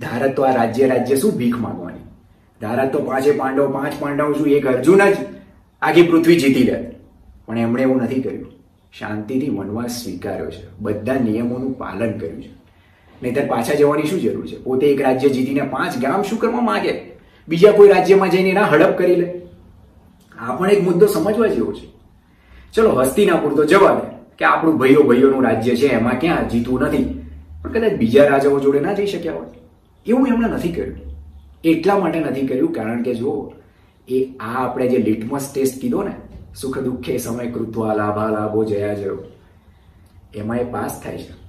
ધારત 0.00 0.36
તો 0.36 0.42
આ 0.42 0.54
રાજ્ય 0.54 0.86
રાજ્ય 0.86 1.16
શું 1.16 1.32
ભીખ 1.32 1.56
માંગવાની? 1.56 1.98
ધારત 2.60 2.92
તો 2.92 2.98
પાંચે 2.98 3.32
પાંડવ, 3.32 3.72
પાંચ 3.72 3.92
પાંડવ 4.00 4.32
શું 4.32 4.46
એક 4.46 4.66
અર્જુન 4.66 5.10
જ 5.10 5.16
આખી 5.82 6.02
પૃથ્વી 6.02 6.40
જીતી 6.40 6.62
લે. 6.62 6.90
પણ 7.46 7.58
એમણે 7.58 7.82
એવું 7.82 8.02
નથી 8.02 8.22
કર્યું. 8.22 8.52
શાંતિથી 8.98 9.48
વનવાસ 9.48 9.90
સ્વીકાર્યો 9.90 10.50
છે. 10.50 10.78
બધા 10.80 11.14
નિયમોનું 11.14 11.78
પાલન 11.78 12.18
કર્યું 12.18 12.42
છે. 12.42 12.50
નહીતર 13.22 13.46
પાછા 13.46 13.74
જવાની 13.74 14.02
શું 14.02 14.20
જરૂર 14.20 14.46
છે? 14.46 14.56
પોતે 14.56 14.86
એક 14.86 15.00
રાજ્ય 15.00 15.28
જીતીને 15.28 15.60
પાંચ 15.60 15.98
ગામ 15.98 16.22
શું 16.22 16.38
કરવા 16.38 16.60
માંગે? 16.60 17.12
બીજા 17.48 17.72
કોઈ 17.72 17.88
રાજ્યમાં 17.88 18.30
જઈને 18.30 18.50
એના 18.50 18.64
હડપ 18.64 18.98
કરી 18.98 19.14
લે? 19.14 19.40
આ 20.38 20.56
પણ 20.56 20.70
એક 20.70 20.82
મુદ્દો 20.82 21.06
સમજવા 21.06 21.46
જેવો 21.46 21.72
છે. 21.72 21.92
ચલો 22.74 22.90
હસ્તિનાપુર 22.90 23.54
તો 23.54 23.64
જવા 23.64 23.94
દે 23.94 24.16
કે 24.38 24.44
આપણું 24.44 24.78
ભાઈઓ 24.78 25.02
ભાઈઓનું 25.02 25.44
રાજ્ય 25.44 25.76
છે, 25.76 25.86
એમાં 25.86 26.20
ક્યાં 26.20 26.48
જીતવું 26.48 26.80
નથી. 26.80 27.22
પણ 27.62 27.72
કદાચ 27.72 27.92
બીજા 27.92 28.28
રાજાઓ 28.28 28.60
જોડે 28.60 28.80
ના 28.80 28.92
જઈ 28.92 29.06
શક્યા 29.06 29.32
હોય. 29.32 29.61
એવું 30.06 30.28
એમણે 30.28 30.48
નથી 30.48 30.72
કર્યું. 30.72 30.96
એટલા 31.64 31.98
માટે 31.98 32.20
નથી 32.20 32.46
કર્યું, 32.46 32.72
કારણ 32.72 33.02
કે 33.02 33.14
જો 33.14 33.52
એ 34.08 34.24
આ 34.40 34.64
આપણે 34.64 34.88
જે 34.88 34.98
લિટમસ 34.98 35.52
ટેસ્ટ 35.54 35.80
કીધો 35.80 36.02
ને, 36.02 36.14
સુખ 36.60 36.78
દુઃખે 36.78 37.18
સમય 37.18 37.46
કૃત્વા 37.46 37.94
લાભા 37.94 38.28
લાભો 38.28 38.64
જયા 38.64 38.94
જયો. 38.94 39.18
એમાં 40.34 40.58
એ 40.58 40.64
પાસ 40.64 41.02
થાય 41.02 41.18
છે. 41.18 41.42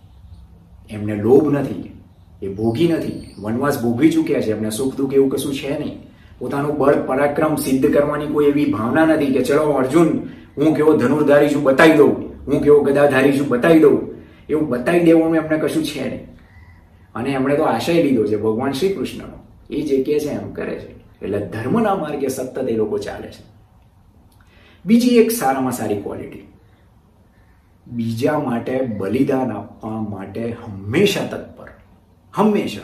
એમને 0.90 1.16
લોભ 1.16 1.54
નથી, 1.54 2.02
એ 2.42 2.48
ભોગી 2.48 2.88
નથી. 2.88 3.36
વનવાસ 3.40 3.82
ભોગવી 3.82 4.12
ચૂક્યા 4.12 4.42
છે. 4.42 4.52
એમને 4.52 4.70
સુખ 4.70 4.96
દુઃખ 4.96 5.14
એવું 5.14 5.30
કશું 5.30 5.54
છે 5.54 5.80
નહીં. 5.80 6.00
પોતાનું 6.40 6.78
બળ 6.78 6.94
પરાક્રમ 7.06 7.56
સિદ્ધ 7.56 7.94
કરવાની 7.94 8.28
કોઈ 8.28 8.46
એવી 8.46 8.66
ભાવના 8.66 9.06
નથી 9.06 9.26
કે, 9.26 9.44
ચલો 9.44 9.64
અર્જુન, 9.64 10.08
હું 10.58 10.76
કેવો 10.76 10.94
ધનુર્ધારી 10.94 11.50
છું, 11.50 11.64
બતાવી 11.64 11.94
દઉં. 11.94 12.30
હું 12.48 12.64
કેવો 12.64 12.82
ગદાધારી 12.82 13.40
છું, 13.40 13.48
બતાવી 13.48 13.80
દઉં. 13.80 14.14
એવું 14.50 14.70
બતાવી 14.70 15.00
દેવાનું 15.00 15.36
એમને 15.36 15.58
કશું 15.58 15.84
છે 15.84 16.10
નહીં. 16.10 16.33
અને 17.16 17.30
એમણે 17.30 17.58
તો 17.58 17.64
આશય 17.64 18.04
લીધો 18.04 18.26
છે, 18.26 18.38
ભગવાન 18.38 18.72
શ્રી 18.72 18.94
કૃષ્ણનો 18.94 19.48
એ 19.70 19.82
જે 19.82 20.04
કહે 20.04 20.20
છે, 20.20 20.30
એમ 20.30 20.52
કરે 20.52 20.76
છે. 20.76 20.98
એટલે 20.98 21.40
ધર્મના 21.40 21.96
માર્ગે 21.96 22.28
સતત 22.28 22.70
એ 22.70 22.76
લોકો 22.76 22.98
ચાલે 22.98 23.28
છે. 23.28 23.44
બીજી 24.86 25.10
એક 25.10 25.32
સારામાં 25.32 25.72
સારી 25.72 26.02
ક્વોલિટી 26.02 26.48
બીજા 27.88 28.40
માટે 28.40 28.82
બલિદાન 28.82 29.52
આપવા 29.52 30.02
માટે 30.02 30.56
હંમેશા 30.66 31.28
તત્પર. 31.28 31.68
હંમેશા. 32.36 32.82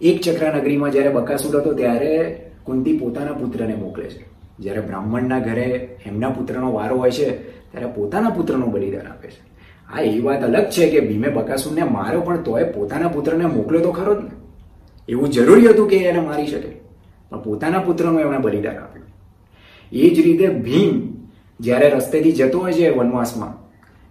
એક 0.00 0.20
ચક્રા 0.20 0.52
નગરીમાં 0.52 0.90
જ્યારે 0.90 1.08
બકાસુર 1.08 1.56
હતો 1.56 1.72
ત્યારે 1.72 2.40
કુંતી 2.64 2.98
પોતાના 2.98 3.32
પુત્રને 3.32 3.74
મોકલે 3.74 4.04
છે. 4.04 4.24
જ્યારે 4.60 4.80
બ્રાહ્મણના 4.80 5.38
ઘરે 5.38 5.98
એમના 6.06 6.30
પુત્રનો 6.30 6.72
વારો 6.72 6.96
હોય 6.96 7.10
છે, 7.10 7.30
ત્યારે 7.70 7.86
પોતાના 7.86 8.30
પુત્રનું 8.30 8.72
બલિદાન 8.72 9.06
આપે 9.06 9.28
છે. 9.28 9.53
આ 9.92 10.00
એ 10.00 10.20
વાત 10.20 10.42
અલગ 10.42 10.64
છે 10.64 10.90
કે 10.90 11.00
ભીમે 11.00 11.28
બકાસુરને 11.28 11.82
માર્યો, 11.82 12.20
પણ 12.20 12.42
તોય 12.42 12.64
પોતાના 12.64 13.08
પુત્રને 13.08 13.46
મોકલ્યો 13.46 13.80
તો 13.80 13.92
ખરો 13.92 14.14
જ 14.14 14.24
ને. 14.24 14.30
એવું 15.08 15.28
જરૂરી 15.30 15.66
હતું 15.66 15.88
કે 15.88 15.96
એને 15.96 16.20
મારી 16.20 16.46
શકે. 16.46 16.80
પણ 17.30 17.42
પોતાના 17.42 17.78
પુત્રનું 17.78 18.20
એમણે 18.20 18.38
બલિદાન 18.38 18.76
આપ્યું. 18.76 19.06
એ 19.92 20.10
જ 20.10 20.20
રીતે 20.20 20.48
ભીમ 20.48 21.02
જ્યારે 21.60 21.88
રસ્તેથી 21.88 22.32
જતો 22.32 22.58
હોય 22.58 22.72
છે 22.72 22.90
વનવાસમાં, 22.90 23.52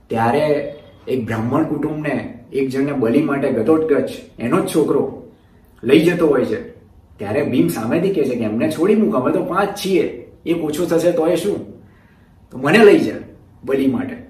ત્યારે 0.09 0.73
એક 1.07 1.25
બ્રાહ્મણ 1.25 1.63
કુટુંબને 1.63 2.39
એક 2.53 2.69
જણને 2.69 2.91
બલિ 2.91 3.21
માટે 3.21 3.49
ગતોટગચ 3.49 4.09
એનો 4.39 4.59
જ 4.59 4.75
છોકરો 4.75 5.23
લઈ 5.83 5.99
જતો 5.99 6.27
હોય 6.27 6.45
છે. 6.45 6.69
ત્યારે 7.17 7.43
ભીમ 7.43 7.67
સામેથી 7.67 8.13
કહે 8.13 8.23
છે 8.23 8.35
કે 8.35 8.43
એમને 8.43 8.71
છોડી 8.71 8.95
મૂક, 8.95 9.15
અમે 9.15 9.31
તો 9.31 9.45
પાંચ 9.45 9.75
છીએ, 9.75 10.31
એક 10.45 10.63
ઓછો 10.63 10.85
થશે 10.85 11.11
તો 11.11 11.27
એ 11.27 11.35
શું? 11.35 11.57
તો 12.51 12.57
મને 12.57 12.85
લઈ 12.85 12.99
જા 12.99 13.19
બલિ 13.65 13.87
માટે. 13.87 14.22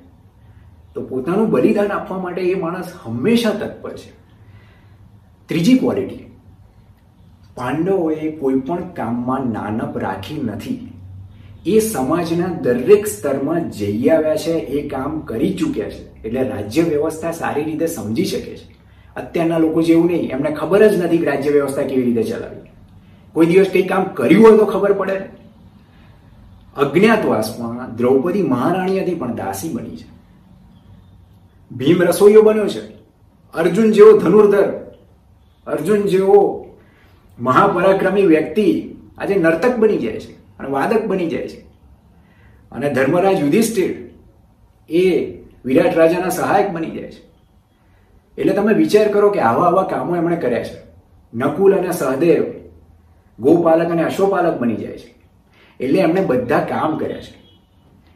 તો 0.95 1.01
પોતાનું 1.01 1.49
બલિદાન 1.49 1.87
આપવા 1.87 2.17
માટે 2.17 2.41
એ 2.41 2.55
માણસ 2.55 2.85
હંમેશા 3.03 3.49
તત્પર 3.49 3.91
છે. 3.91 4.11
ત્રીજી 5.45 5.77
ક્વોલિટી 5.77 6.31
પાંડવોએ 7.55 8.31
કોઈ 8.31 8.59
પણ 8.59 8.93
કામમાં 8.93 9.51
નાનપ 9.51 9.97
રાખી 9.97 10.41
નથી. 10.43 10.93
એ 11.65 11.79
સમાજના 11.79 12.47
દરેક 12.61 13.07
સ્તરમાં 13.07 13.71
જઈ 13.71 14.07
આવ્યા 14.07 14.35
છે, 14.35 14.51
એ 14.51 14.87
કામ 14.87 15.19
કરી 15.19 15.53
ચૂક્યા 15.53 15.89
છે. 15.89 16.21
એટલે 16.23 16.49
રાજ્ય 16.49 16.81
વ્યવસ્થા 16.81 17.31
સારી 17.31 17.63
રીતે 17.63 17.87
સમજી 17.87 18.25
શકે 18.25 18.55
છે. 18.55 18.73
અત્યારના 19.15 19.57
લોકો 19.57 19.81
જેવું 19.81 20.07
નહીં, 20.07 20.29
એમને 20.29 20.51
ખબર 20.51 20.87
જ 20.87 21.03
નથી 21.03 21.17
કે 21.17 21.25
રાજ્ય 21.25 21.51
વ્યવસ્થા 21.51 21.81
કેવી 21.81 22.03
રીતે 22.03 22.23
ચલાવી. 22.23 22.69
કોઈ 23.33 23.45
દિવસ 23.45 23.67
કંઈ 23.67 23.81
કામ 23.81 24.03
કર્યું 24.03 24.47
હોય 24.47 24.57
તો 24.57 24.65
ખબર 24.65 24.93
પડે. 24.93 25.13
અજ્ઞાતવાસમાં 26.77 27.95
દ્રૌપદી 27.95 28.41
મહારાણી 28.41 28.99
હતી 28.99 29.15
પણ 29.15 29.35
દાસી 29.35 29.69
બની 29.69 29.95
છે. 29.97 30.12
ભીમ 31.71 32.01
રસોઈયો 32.01 32.41
બન્યો 32.41 32.67
છે. 32.67 33.03
અર્જુન 33.53 33.91
જેવો 33.91 34.17
ધનુર્ધર, 34.17 34.71
અર્જુન 35.67 36.01
જેવો 36.01 36.65
મહાપરાક્રમી 37.39 38.25
વ્યક્તિ 38.25 38.95
આજે 39.17 39.35
નર્તક 39.35 39.77
બની 39.77 39.97
જાય 39.97 40.19
છે 40.19 40.31
અને 40.31 40.69
વાદક 40.69 41.05
બની 41.05 41.27
જાય 41.27 41.47
છે. 41.47 41.59
અને 42.71 42.93
ધર્મરાજ 42.93 43.39
યુધિષ્ઠિર 43.39 43.95
એ 44.89 45.33
વિરાટ 45.65 45.97
રાજાના 45.97 46.29
સહાયક 46.29 46.69
બની 46.69 46.89
જાય 46.89 47.11
છે. 47.11 47.33
એટલે 48.37 48.53
તમે 48.53 48.73
વિચાર 48.73 49.07
કરો 49.07 49.29
કે 49.29 49.39
આવા 49.39 49.67
આવા 49.67 49.83
કામો 49.83 50.15
એમણે 50.15 50.35
કર્યા 50.35 50.63
છે. 50.63 50.83
નકુલ 51.33 51.75
અને 51.75 51.91
સહદેવ, 51.91 52.45
ગોપાલક 53.39 53.91
અને 53.91 54.03
અશ્વપાલક 54.03 54.59
બની 54.59 54.75
જાય 54.75 54.97
છે. 54.97 55.15
એટલે 55.79 55.99
એમણે 55.99 56.25
બધા 56.25 56.59
કામ 56.59 56.97
કર્યા 56.97 57.19
છે. 57.19 57.43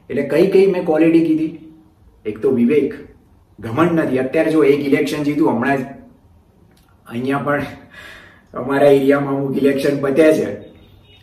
એટલે 0.10 0.22
કઈ 0.22 0.48
કઈ 0.48 0.72
મેં 0.72 0.86
ક્વોલિટી 0.86 1.26
કીધી? 1.26 1.74
એક 2.26 2.40
તો 2.40 2.50
વિવેક 2.50 3.07
ઘમંડ 3.60 3.92
નથી. 3.92 4.18
અત્યારે 4.20 4.52
જો 4.52 4.64
એક 4.64 4.86
ઇલેક્શન 4.86 5.24
જીતું, 5.24 5.52
હમણાં 5.52 5.78
જ 5.78 5.86
અહીંયા 7.08 7.38
પણ 7.38 7.66
અમારા 8.54 8.88
એરિયામાં 8.88 9.36
અમુક 9.36 9.58
ઇલેક્શન 9.58 10.02
પત્યા 10.02 10.34
છે. 10.34 10.60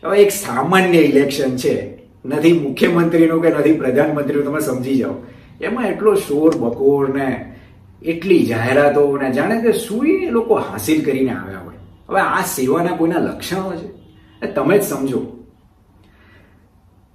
હવે 0.05 0.18
એક 0.18 0.30
સામાન્ય 0.30 0.99
ઇલેક્શન 0.99 1.57
છે. 1.57 1.99
નથી 2.24 2.61
મુખ્યમંત્રીનું 2.61 3.43
કે 3.43 3.51
નથી 3.51 3.72
પ્રધાનમંત્રીનું, 3.72 4.45
તમે 4.45 4.61
સમજી 4.61 4.97
જાઓ. 4.97 5.14
એમાં 5.61 5.87
એટલો 5.87 6.14
શોર 6.14 6.57
બકોર 6.57 7.14
ને 7.16 7.55
એટલી 8.03 8.47
જાહેરાતો 8.47 9.16
ને 9.16 9.32
જાણે 9.32 9.62
કે 9.62 9.72
શું 9.72 10.07
એ 10.07 10.30
લોકો 10.30 10.55
હાસિલ 10.55 11.05
કરીને 11.05 11.30
આવ્યા 11.30 11.59
હોય. 11.59 11.74
હવે 12.09 12.20
આ 12.20 12.41
સેવાના 12.41 12.97
કોઈના 12.97 13.18
લક્ષણો 13.18 13.72
છે? 13.76 14.05
તમે 14.47 14.78
જ 14.78 14.82
સમજો. 14.82 15.45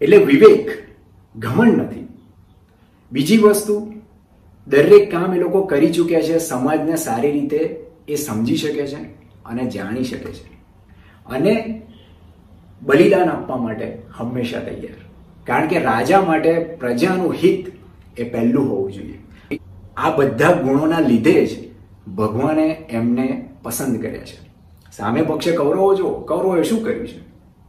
એટલે 0.01 0.17
વિવેક, 0.17 0.67
ઘમંડ 1.35 1.77
નથી. 1.77 2.07
બીજી 3.11 3.37
વસ્તુ 3.37 3.88
દરેક 4.69 5.11
કામ 5.11 5.33
એ 5.33 5.39
લોકો 5.39 5.63
કરી 5.63 5.93
ચૂક્યા 5.93 6.21
છે, 6.21 6.37
સમાજને 6.37 6.95
સારી 6.95 7.31
રીતે 7.31 7.79
એ 8.07 8.15
સમજી 8.15 8.55
શકે 8.55 8.87
છે 8.87 8.95
અને 9.45 9.65
જાણી 9.65 10.03
શકે 10.03 10.31
છે. 10.31 10.53
અને 11.25 11.81
બલિદાન 12.81 13.29
આપવા 13.29 13.57
માટે 13.57 13.97
હંમેશા 14.17 14.59
તૈયાર. 14.59 15.05
કારણ 15.43 15.67
કે 15.67 15.79
રાજા 15.79 16.21
માટે 16.21 16.59
પ્રજાનું 16.59 17.33
હિત 17.33 17.67
એ 18.19 18.23
પહેલું 18.23 18.69
હોવું 18.69 18.91
જોઈએ. 18.93 19.19
આ 19.97 20.09
બધા 20.09 20.51
ગુણોના 20.51 20.99
લીધે 20.99 21.45
જ 21.45 21.49
ભગવાને 22.11 22.87
એમને 22.89 23.49
પસંદ 23.63 24.01
કર્યા 24.01 24.21
છે. 24.21 24.49
સામે 24.97 25.21
પક્ષે 25.21 25.51
કૌરવો 25.51 25.95
જો 25.95 26.09
કૌરવોએ 26.09 26.63
શું 26.63 26.83
કર્યું 26.83 27.07
છે? 27.07 27.19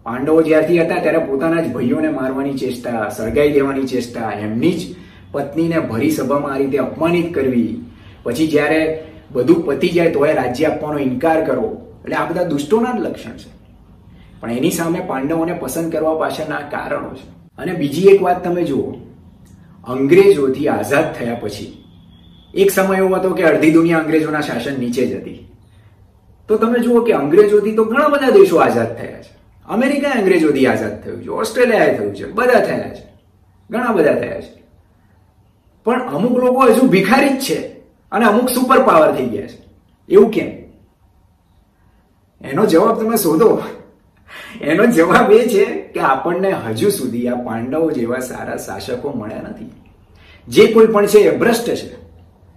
પાંડવો 0.03 0.43
જ્યારથી 0.43 0.83
હતા, 0.83 0.95
ત્યારે 0.95 1.19
પોતાના 1.19 1.61
જ 1.61 1.73
ભાઈઓને 1.73 2.09
મારવાની 2.09 2.53
ચેષ્ટા, 2.53 3.09
સળગાઈ 3.09 3.53
દેવાની 3.53 3.83
ચેષ્ટા, 3.83 4.31
એમની 4.31 4.73
જ 4.73 4.95
પત્નીને 5.33 5.81
ભરી 5.81 6.11
સભામાં 6.11 6.53
આ 6.53 6.57
રીતે 6.57 6.79
અપમાનિત 6.79 7.35
કરવી. 7.35 7.81
પછી 8.23 8.47
જ્યારે 8.47 9.05
બધું 9.33 9.67
પતી 9.67 9.89
જાય 9.89 10.11
તો 10.11 10.27
એ 10.27 10.33
રાજ્ય 10.33 10.65
આપવાનો 10.65 10.99
ઇનકાર 10.99 11.45
કરવો 11.45 12.01
એટલે 12.05 12.17
આ 12.17 12.31
બધા 12.31 12.45
દુષ્ટોના 12.45 12.93
જ 12.93 13.01
લક્ષણ 13.01 13.31
છે. 13.31 13.61
પણ 14.41 14.51
એની 14.51 14.71
સામે 14.71 15.01
પાંડવોને 15.01 15.53
પસંદ 15.53 15.93
કરવા 15.93 16.15
પાછળના 16.15 16.61
કારણો 16.61 17.15
છે. 17.15 17.31
અને 17.59 17.73
બીજી 17.73 18.03
એક 18.03 18.23
વાત 18.23 18.45
તમે 18.45 18.65
જુઓ. 18.65 18.93
અંગ્રેજોથી 19.89 20.69
આઝાદ 20.69 21.15
થયા 21.15 21.35
પછી. 21.35 21.85
એક 22.55 22.71
સમય 22.71 22.97
એવો 22.97 23.09
હતો 23.09 23.31
કે 23.31 23.43
અડધી 23.43 23.71
દુનિયા 23.71 23.99
અંગ્રેજોના 23.99 24.41
શાસન 24.41 24.81
નીચે 24.81 25.07
જ 25.07 25.15
હતી. 25.15 25.47
તો 26.49 26.57
તમે 26.57 26.79
જુઓ 26.79 27.01
કે 27.01 27.13
અંગ્રેજોથી 27.13 27.73
તો 27.73 27.85
ઘણા 27.85 28.09
બધા 28.09 28.31
દેશો 28.31 28.57
આઝાદ 28.57 28.97
થયા 28.97 29.23
છે. 29.23 29.41
અમેરિકા 29.69 30.11
અંગ્રેજોથી 30.11 30.67
આઝાદ 30.67 31.05
થયું 31.05 31.23
છે, 31.23 31.29
ઓસ્ટ્રેલિયાએ 31.29 31.97
થયું 31.97 32.15
છે, 32.15 32.33
બધા 32.33 32.61
થયા 32.61 32.95
છે. 32.95 33.03
ઘણા 33.71 33.93
બધા 33.93 34.13
થયા 34.13 34.41
છે. 34.41 34.60
પણ 35.85 36.09
અમુક 36.09 36.39
લોકો 36.39 36.61
હજુ 36.61 36.87
ભિખારી 36.87 37.29
જ 37.29 37.41
છે 37.41 37.69
અને 38.13 38.25
અમુક 38.25 38.49
સુપર 38.49 38.83
પાવર 38.83 39.15
થઈ 39.15 39.27
ગયા 39.27 39.47
છે. 39.47 39.65
એવું 40.09 40.31
કેમ? 40.31 40.51
એનો 42.49 42.67
જવાબ 42.67 42.99
તમે 42.99 43.17
શોધો. 43.17 43.63
એનો 44.61 44.87
જવાબ 44.87 45.33
એ 45.33 45.49
છે 45.49 45.65
કે 45.65 46.01
આપણને 46.01 46.51
હજુ 46.51 46.91
સુધી 46.91 47.29
આ 47.29 47.35
પાંડવો 47.35 47.91
જેવા 47.91 48.19
સારા 48.19 48.57
શાસકો 48.57 49.13
મળ્યા 49.13 49.43
નથી. 49.43 49.73
જે 50.49 50.67
કોઈ 50.67 50.87
પણ 50.87 51.07
છે 51.07 51.19
એ 51.19 51.37
ભ્રષ્ટ 51.37 51.69
છે. 51.69 51.97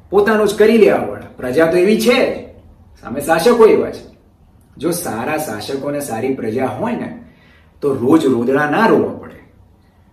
પોતાનું 0.09 0.47
જ 0.47 0.57
કરી 0.57 0.77
લેવા 0.77 0.97
વાળા. 0.97 1.25
પ્રજા 1.37 1.71
તો 1.71 1.77
એવી 1.77 2.01
છે 2.01 2.47
સામે 3.01 3.21
શાસકો 3.21 3.65
એવા 3.65 3.89
છે. 3.89 4.13
જો 4.77 4.91
સારા 4.91 5.37
શાસકોને 5.37 5.99
સારી 5.99 6.33
પ્રજા 6.33 6.65
હોય 6.65 6.95
ને, 6.95 7.19
તો 7.81 7.93
રોજ 7.93 8.25
રોદડા 8.25 8.69
ના 8.69 8.87
રોવા 8.87 9.13
પડે. 9.13 9.51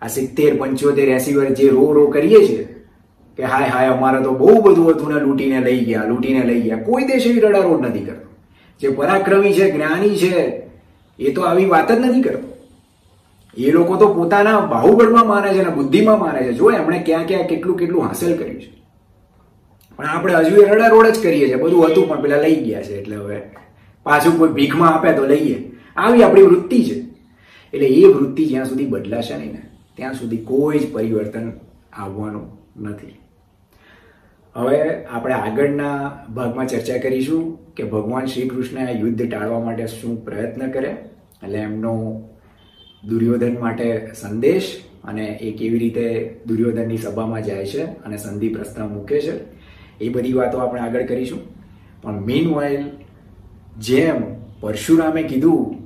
આ 0.03 0.07
સિત્તેર 0.07 0.57
પંચોતેર 0.57 1.09
એસી 1.09 1.35
વર્ષ 1.35 1.51
જે 1.51 1.69
રો 1.69 1.93
રો 1.93 2.07
કરીએ 2.07 2.49
છીએ 2.49 2.70
કે 3.41 3.47
હાય 3.47 3.69
હાય, 3.69 3.89
અમારે 3.89 4.23
તો 4.23 4.33
બહુ 4.33 4.63
બધું 4.63 4.91
હતું 4.91 5.15
ને 5.15 5.21
લૂંટીને 5.21 5.61
લઈ 5.61 5.85
ગયા, 5.85 6.05
લૂંટીને 6.05 6.45
લઈ 6.45 6.61
ગયા. 6.61 6.77
કોઈ 6.77 7.05
દેશ 7.05 7.27
એવી 7.27 7.41
રડારોડ 7.41 7.87
નથી 7.87 8.01
કરતો. 8.01 8.29
જે 8.81 8.89
પરાક્રમી 8.89 9.53
છે, 9.53 9.71
જ્ઞાની 9.71 10.17
છે, 10.17 10.63
એ 11.19 11.33
તો 11.33 11.43
આવી 11.43 11.67
વાત 11.67 11.93
જ 11.93 11.99
નથી 11.99 12.23
કરતો. 12.23 12.49
એ 13.57 13.71
લોકો 13.71 13.97
તો 13.97 14.15
પોતાના 14.15 14.61
બાહુબળમાં 14.61 15.29
માને 15.29 15.55
છે 15.55 15.59
અને 15.59 15.75
બુદ્ધિમાં 15.75 16.21
માને 16.21 16.43
છે. 16.43 16.53
જો 16.53 16.71
એમણે 16.71 16.99
ક્યાં 16.99 17.27
ક્યાં 17.27 17.47
કેટલું 17.47 17.79
કેટલું 17.79 18.03
હાંસલ 18.03 18.37
કર્યું 18.37 18.61
છે. 18.61 18.73
પણ 19.97 20.07
આપણે 20.07 20.35
હજુ 20.35 20.57
એ 20.57 20.69
રડારોડ 20.69 21.07
જ 21.07 21.23
કરીએ 21.23 21.47
છીએ. 21.47 21.55
બધું 21.55 21.87
હતું, 21.87 22.09
પણ 22.09 22.23
પેલા 22.23 22.37
લઈ 22.37 22.55
ગયા 22.55 22.83
છે. 22.83 23.01
એટલે 23.01 23.17
હવે 23.17 23.41
પાછું 24.03 24.39
કોઈ 24.39 24.49
ભીખમાં 24.49 24.95
આપે 24.95 25.13
તો 25.13 25.27
લઈએ. 25.27 25.73
આવી 25.97 26.23
આપણી 26.23 26.43
વૃત્તિ 26.43 26.85
છે. 26.85 26.99
એટલે 27.73 27.87
એ 27.87 28.05
વૃત્તિ 28.05 28.47
જ્યાં 28.47 28.65
સુધી 28.65 28.87
બદલાશે 28.87 29.37
નહીં 29.37 29.53
ને, 29.53 29.63
ત્યાં 29.95 30.15
સુધી 30.15 30.37
કોઈ 30.37 30.79
જ 30.79 30.93
પરિવર્તન 30.93 31.53
આવવાનું 31.93 32.47
નથી. 32.81 33.17
હવે 34.55 35.05
આપણે 35.05 35.35
આગળના 35.35 36.27
ભાગમાં 36.35 36.67
ચર્ચા 36.67 36.99
કરીશું 36.99 37.43
કે 37.75 37.85
ભગવાન 37.85 38.27
શ્રી 38.27 38.49
કૃષ્ણએ 38.49 38.93
યુદ્ધ 38.93 39.23
ટાળવા 39.31 39.61
માટે 39.61 39.87
શું 39.87 40.25
પ્રયત્ન 40.25 40.71
કરે 40.71 40.91
એટલે 41.43 41.59
એમનો 41.59 41.93
દુર્યોધન 43.09 43.61
માટે 43.61 44.09
સંદેશ 44.15 44.71
અને 45.05 45.27
એ 45.27 45.53
કેવી 45.53 45.79
રીતે 45.79 46.07
દુર્યોધનની 46.47 46.97
સભામાં 46.97 47.45
જાય 47.45 47.67
છે 47.67 47.83
અને 47.83 48.17
સંધિ 48.17 48.49
પ્રસ્તાવ 48.49 48.89
મૂકે 48.89 49.21
છે, 49.21 49.35
એ 50.01 50.09
બધી 50.09 50.33
વાતો 50.33 50.59
આપણે 50.59 50.81
આગળ 50.81 51.07
કરીશું. 51.07 51.41
પણ 52.03 52.21
મીન 52.21 52.51
વાઇલ 52.51 52.83
જેમ 53.79 54.19
પરશુરામે 54.61 55.23
કીધું 55.23 55.77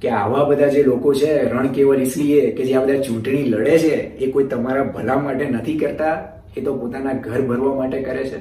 કે 0.00 0.08
આવા 0.10 0.44
બધા 0.44 0.68
જે 0.68 0.82
લોકો 0.82 1.14
છે 1.14 1.30
રણ 1.48 1.68
કેવલ 1.68 2.02
ઇસલીએ 2.02 2.50
કે 2.50 2.64
જે 2.64 2.74
આ 2.74 2.84
બધા 2.84 2.98
ચૂંટણી 2.98 3.44
લડે 3.44 3.78
છે, 3.78 3.94
એ 4.18 4.30
કોઈ 4.30 4.44
તમારા 4.44 4.82
ભલા 4.82 5.18
માટે 5.18 5.44
નથી 5.44 5.78
કરતા 5.78 6.37
એ 6.56 6.60
તો 6.60 6.74
પોતાના 6.74 7.12
ઘર 7.12 7.42
ભરવા 7.42 7.74
માટે 7.74 8.02
કરે 8.02 8.24
છે. 8.24 8.38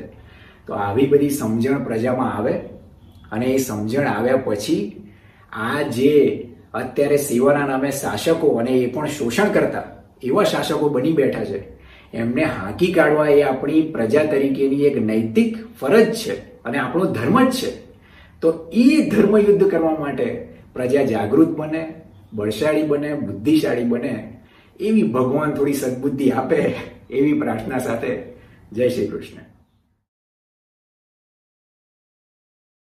તો 0.67 0.73
આવી 0.73 1.05
બધી 1.05 1.29
સમજણ 1.29 1.83
પ્રજામાં 1.83 2.37
આવે 2.37 2.51
અને 3.31 3.45
એ 3.45 3.57
સમજણ 3.57 4.07
આવ્યા 4.07 4.37
પછી 4.37 5.09
આ 5.53 5.81
જે 5.81 6.43
અત્યારે 6.73 7.17
સેવાના 7.17 7.65
નામે 7.65 7.91
શાસકો 7.91 8.47
અને 8.47 8.71
એ 8.71 8.87
પણ 8.87 9.07
શોષણ 9.07 9.51
કરતા 9.51 9.83
એવા 10.23 10.43
શાસકો 10.43 10.89
બની 10.89 11.11
બેઠા 11.11 11.45
છે. 11.45 11.77
એમને 12.13 12.43
હાંકી 12.43 12.93
કાઢવા 12.93 13.27
એ 13.27 13.41
આપણી 13.41 13.81
પ્રજા 13.81 14.23
તરીકેની 14.23 14.83
એક 14.83 14.97
નૈતિક 14.97 15.75
ફરજ 15.75 16.13
છે 16.13 16.63
અને 16.63 16.77
આપણો 16.77 17.05
ધર્મ 17.05 17.49
જ 17.49 17.53
છે. 17.53 17.71
તો 18.41 18.69
એ 18.73 19.09
ધર્મયુદ્ધ 19.09 19.69
કરવા 19.69 19.95
માટે 19.99 20.47
પ્રજા 20.73 21.03
જાગૃત 21.03 21.47
બને, 21.47 21.93
બળશાળી 22.33 22.83
બને, 22.83 23.13
બુદ્ધિશાળી 23.13 23.83
બને, 23.83 24.37
એવી 24.79 25.03
ભગવાન 25.03 25.53
થોડી 25.53 25.73
સદબુદ્ધિ 25.73 26.31
આપે 26.31 26.75
એવી 27.09 27.33
પ્રાર્થના 27.33 27.77
સાથે 27.77 28.23
જય 28.71 28.89
શ્રી 28.89 29.07
કૃષ્ણ. 29.07 29.56